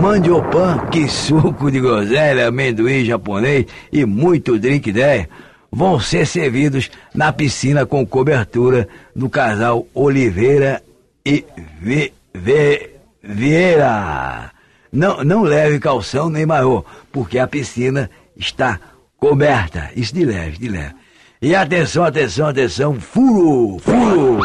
[0.00, 5.26] Mandiopan, que suco de groselha, amendoim japonês e muito drink 10
[5.72, 10.82] vão ser servidos na piscina com cobertura do casal Oliveira
[11.26, 11.44] e
[11.80, 12.90] v, v,
[13.22, 14.52] Vieira.
[14.92, 18.78] Não, não leve calção nem maiô, porque a piscina está
[19.18, 19.90] coberta.
[19.96, 20.94] Isso de leve, de leve.
[21.42, 24.40] E atenção, atenção, atenção, furo, furo.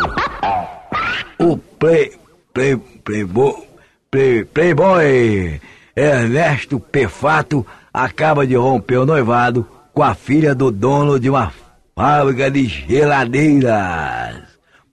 [1.40, 2.12] O play,
[2.54, 3.54] play, playboy,
[4.14, 5.60] play, playboy
[5.96, 11.52] Ernesto Pefato acaba de romper o noivado com a filha do dono de uma
[11.96, 14.44] fábrica de geladeiras.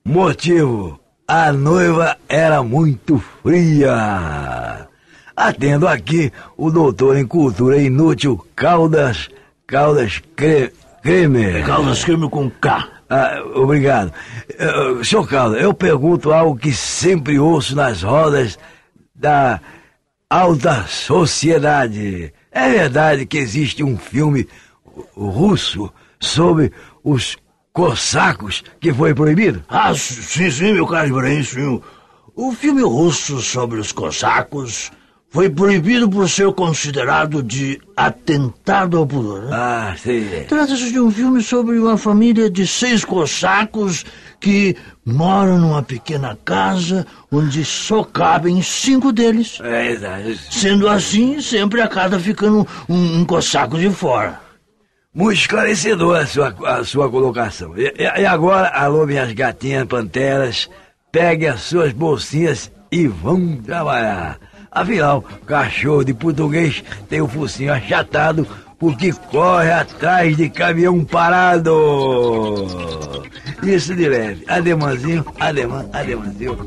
[0.02, 0.98] Motivo:
[1.28, 4.88] a noiva era muito fria.
[5.36, 9.28] Atendo aqui o doutor em cultura inútil Caldas,
[9.66, 10.72] Caldas Cre,
[11.02, 11.64] Kremer.
[11.66, 12.88] Caldas Kremer com K.
[13.08, 14.12] Ah, obrigado.
[14.50, 18.58] Uh, senhor Caldas, eu pergunto algo que sempre ouço nas rodas
[19.20, 19.60] da
[20.28, 22.32] alta sociedade.
[22.50, 24.48] É verdade que existe um filme
[25.14, 26.72] russo sobre
[27.04, 27.36] os
[27.72, 29.62] cossacos que foi proibido?
[29.68, 31.80] Ah, sim, sim, meu caro Ibrahim, sim.
[32.34, 34.90] O filme russo sobre os cossacos
[35.28, 39.42] foi proibido por ser considerado de atentado ao pudor.
[39.42, 39.50] Né?
[39.52, 40.26] Ah, sim.
[40.48, 44.04] Trata-se de um filme sobre uma família de seis cossacos
[44.40, 44.76] que
[45.12, 49.58] moram numa pequena casa onde só cabem cinco deles.
[49.62, 50.34] É.
[50.50, 54.40] Sendo assim, sempre acaba ficando um, um cossaco de fora.
[55.12, 57.76] Muito esclarecedor a sua, a sua colocação.
[57.76, 60.70] E, e agora, alô, minhas gatinhas panteras,
[61.10, 64.38] pegue as suas bolsinhas e vão trabalhar.
[64.70, 68.46] Afinal, cachorro de português tem o focinho achatado
[68.80, 72.66] porque corre atrás de caminhão parado.
[73.62, 74.42] Isso de leve.
[74.48, 76.66] Ademanzinho, ademã, ademanzinho.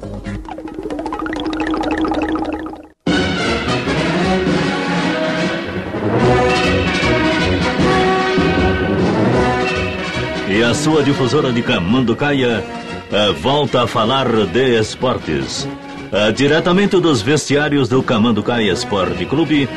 [10.47, 12.63] E a sua difusora de Camanducaia
[13.09, 15.67] uh, volta a falar de esportes.
[16.13, 19.67] Uh, diretamente dos vestiários do Camanducaia Esporte Clube,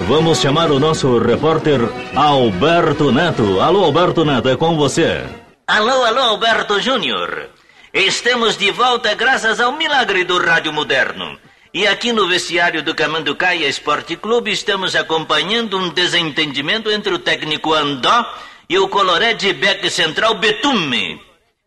[0.00, 1.80] vamos chamar o nosso repórter
[2.14, 3.62] Alberto Neto.
[3.62, 5.24] Alô, Alberto Neto, é com você.
[5.66, 7.48] Alô, alô, Alberto Júnior.
[7.94, 11.38] Estamos de volta graças ao milagre do rádio moderno.
[11.72, 17.72] E aqui no vestiário do Camanducaia Esporte Clube estamos acompanhando um desentendimento entre o técnico
[17.72, 18.34] Andó
[18.68, 21.18] e o coloré de back central Betume,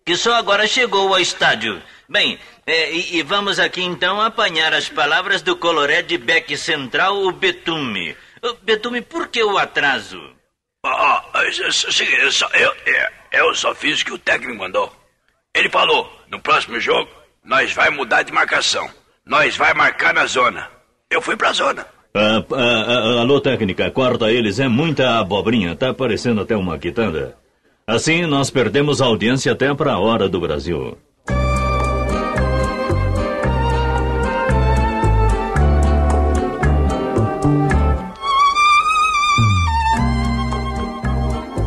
[0.10, 1.80] que só agora chegou ao estádio.
[2.10, 7.22] Bem, é, e, e, vamos aqui então apanhar as palavras do coloré de back central,
[7.26, 8.18] o Betume.
[8.64, 10.20] Betume, por que o atraso?
[10.84, 12.74] Ah, eu, só, eu,
[13.32, 14.92] eu só fiz o que o técnico mandou.
[15.54, 17.12] Ele falou, no próximo jogo,
[17.44, 18.90] nós vai mudar de marcação.
[19.24, 20.72] Nós vai marcar na zona.
[21.08, 21.86] Eu fui pra zona.
[22.16, 27.38] Ah, ah, ah, alô, técnica, corta eles, é muita abobrinha, tá parecendo até uma quitanda.
[27.90, 30.96] Assim, nós perdemos a audiência até para a hora do Brasil.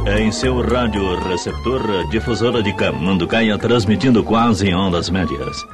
[0.06, 5.66] É em seu rádio receptor, difusora de Camanducaia, transmitindo quase em ondas médias.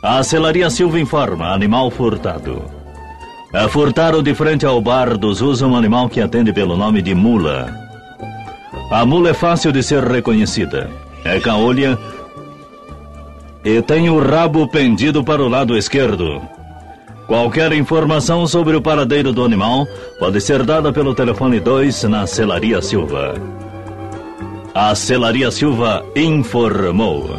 [0.00, 2.62] A Celaria Silva informa: animal furtado.
[3.52, 7.16] É furtaram de frente ao bar dos usa um animal que atende pelo nome de
[7.16, 7.81] mula.
[8.92, 10.90] A mula é fácil de ser reconhecida.
[11.24, 11.98] É caolha
[13.64, 16.42] e tem o rabo pendido para o lado esquerdo.
[17.26, 19.88] Qualquer informação sobre o paradeiro do animal
[20.18, 23.34] pode ser dada pelo telefone 2 na Celaria Silva.
[24.74, 27.30] A Celaria Silva informou.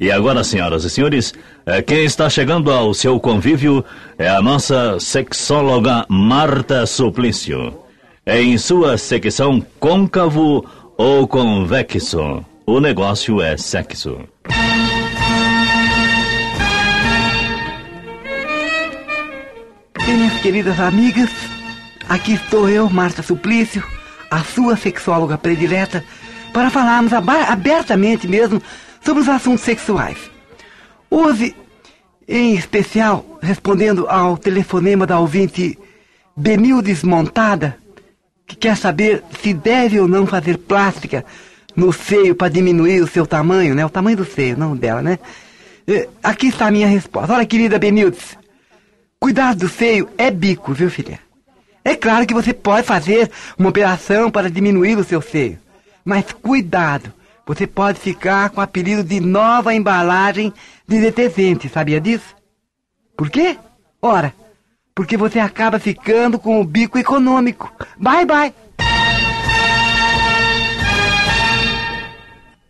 [0.00, 1.34] E agora, senhoras e senhores,
[1.86, 3.84] quem está chegando ao seu convívio
[4.18, 7.78] é a nossa sexóloga Marta Suplício.
[8.24, 10.64] É em sua secção côncavo
[10.96, 12.44] ou convexo.
[12.66, 14.20] O negócio é sexo.
[20.06, 21.30] Minhas queridas amigas,
[22.08, 23.82] aqui estou eu, Marta Suplício,
[24.30, 26.04] a sua sexóloga predileta,
[26.52, 28.62] para falarmos abertamente mesmo
[29.04, 30.29] sobre os assuntos sexuais.
[31.10, 31.56] Hoje,
[32.28, 35.76] em especial, respondendo ao telefonema da ouvinte
[36.36, 37.76] Benil Desmontada,
[38.46, 41.24] que quer saber se deve ou não fazer plástica
[41.74, 43.84] no seio para diminuir o seu tamanho, né?
[43.84, 45.18] O tamanho do seio, não dela, né?
[45.86, 47.32] Eh, aqui está a minha resposta.
[47.32, 48.38] Olha, querida Benildes,
[49.18, 51.18] cuidar do seio é bico, viu, filha?
[51.84, 53.28] É claro que você pode fazer
[53.58, 55.58] uma operação para diminuir o seu seio,
[56.04, 57.12] mas cuidado,
[57.50, 60.52] você pode ficar com o apelido de nova embalagem
[60.86, 62.36] de detergente, sabia disso?
[63.16, 63.58] Por quê?
[64.00, 64.32] Ora,
[64.94, 67.68] porque você acaba ficando com o bico econômico.
[67.98, 68.54] Bye, bye!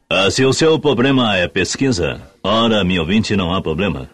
[0.08, 4.08] Ah, se o seu problema é pesquisa, ora, meu ouvinte, não há problema.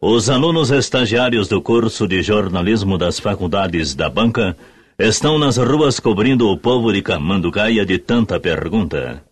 [0.00, 4.56] Os alunos estagiários do curso de jornalismo das faculdades da banca
[4.96, 9.26] estão nas ruas cobrindo o povo de Camanducaia de tanta pergunta.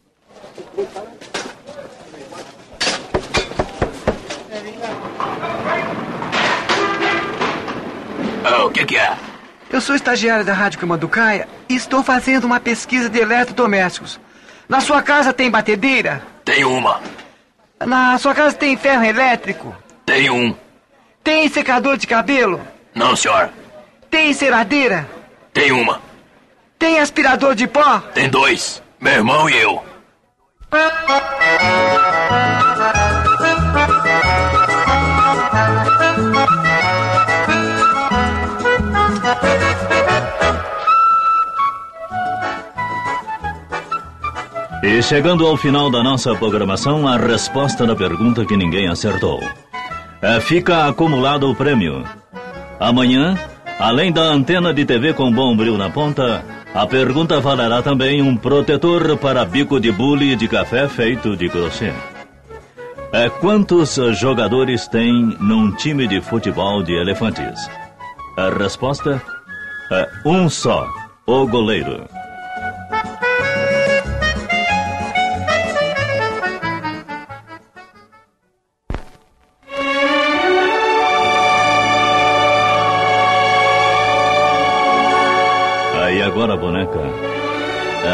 [8.77, 9.17] Que, que é?
[9.71, 14.21] Eu sou estagiário da Rádio Camanducaia e estou fazendo uma pesquisa de eletrodomésticos.
[14.69, 16.23] Na sua casa tem batedeira?
[16.45, 17.01] Tem uma.
[17.81, 19.75] Na sua casa tem ferro elétrico?
[20.05, 20.55] Tem um.
[21.25, 22.61] Tem secador de cabelo?
[22.95, 23.51] Não, senhor.
[24.11, 25.09] Tem enceradeira?
[25.53, 26.01] Tem uma.
[26.79, 27.99] Tem aspirador de pó?
[28.15, 28.83] Tem dois.
[29.01, 29.83] Meu irmão e eu.
[44.87, 49.43] E chegando ao final da nossa programação, a resposta da pergunta que ninguém acertou.
[50.23, 52.05] É, fica acumulado o prêmio.
[52.79, 53.37] Amanhã,
[53.81, 58.37] além da antena de TV com bom brilho na ponta, a pergunta valerá também um
[58.37, 61.93] protetor para bico de bule de café feito de crochê.
[63.13, 67.69] É, quantos jogadores tem num time de futebol de elefantes?
[68.39, 69.21] A resposta
[69.91, 70.89] é um só,
[71.27, 72.05] o goleiro.
[86.47, 87.01] Agora, boneca,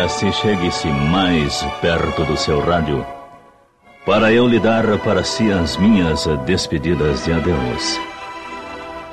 [0.09, 3.05] se chegue-se mais perto do seu rádio
[4.07, 8.01] para eu lhe dar para si as minhas despedidas de adeus.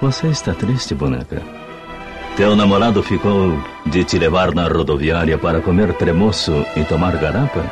[0.01, 1.41] Você está triste, boneca?
[2.37, 7.65] Teu namorado ficou de te levar na rodoviária para comer tremoço e tomar garapa?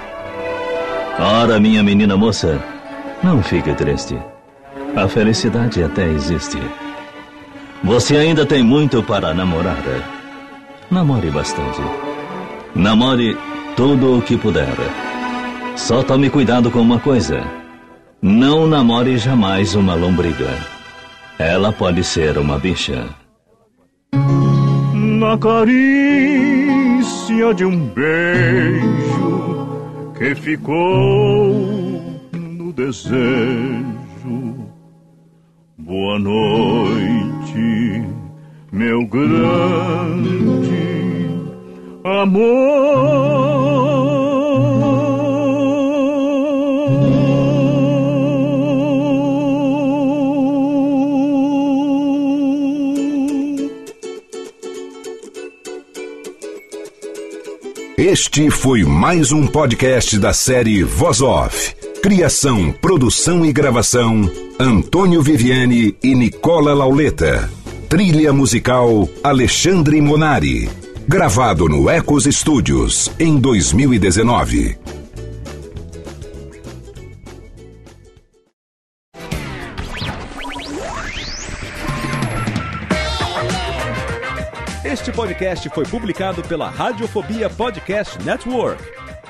[1.17, 2.61] Ora, minha menina moça,
[3.23, 4.17] não fique triste.
[4.95, 6.59] A felicidade até existe.
[7.83, 10.16] Você ainda tem muito para namorar.
[10.89, 11.81] Namore bastante.
[12.73, 13.38] Namore
[13.76, 14.73] tudo o que puder.
[15.76, 17.43] Só tome cuidado com uma coisa.
[18.22, 20.49] Não namore jamais uma lombriga.
[21.38, 23.05] Ela pode ser uma bicha.
[24.14, 25.84] Na carícia
[27.53, 29.68] de um beijo
[30.18, 31.53] que ficou
[32.34, 33.27] no desejo.
[35.77, 38.03] Boa noite,
[38.72, 40.57] meu grande
[42.03, 43.18] amor.
[57.98, 61.76] Este foi mais um podcast da série Voz Off.
[62.02, 64.30] Criação, produção e gravação:
[64.60, 67.49] Antônio Viviane e Nicola Lauleta.
[67.89, 70.69] Trilha musical: Alexandre Monari.
[71.07, 74.77] Gravado no Ecos Studios em 2019.
[84.84, 88.84] Este podcast foi publicado pela Radiofobia Podcast Network.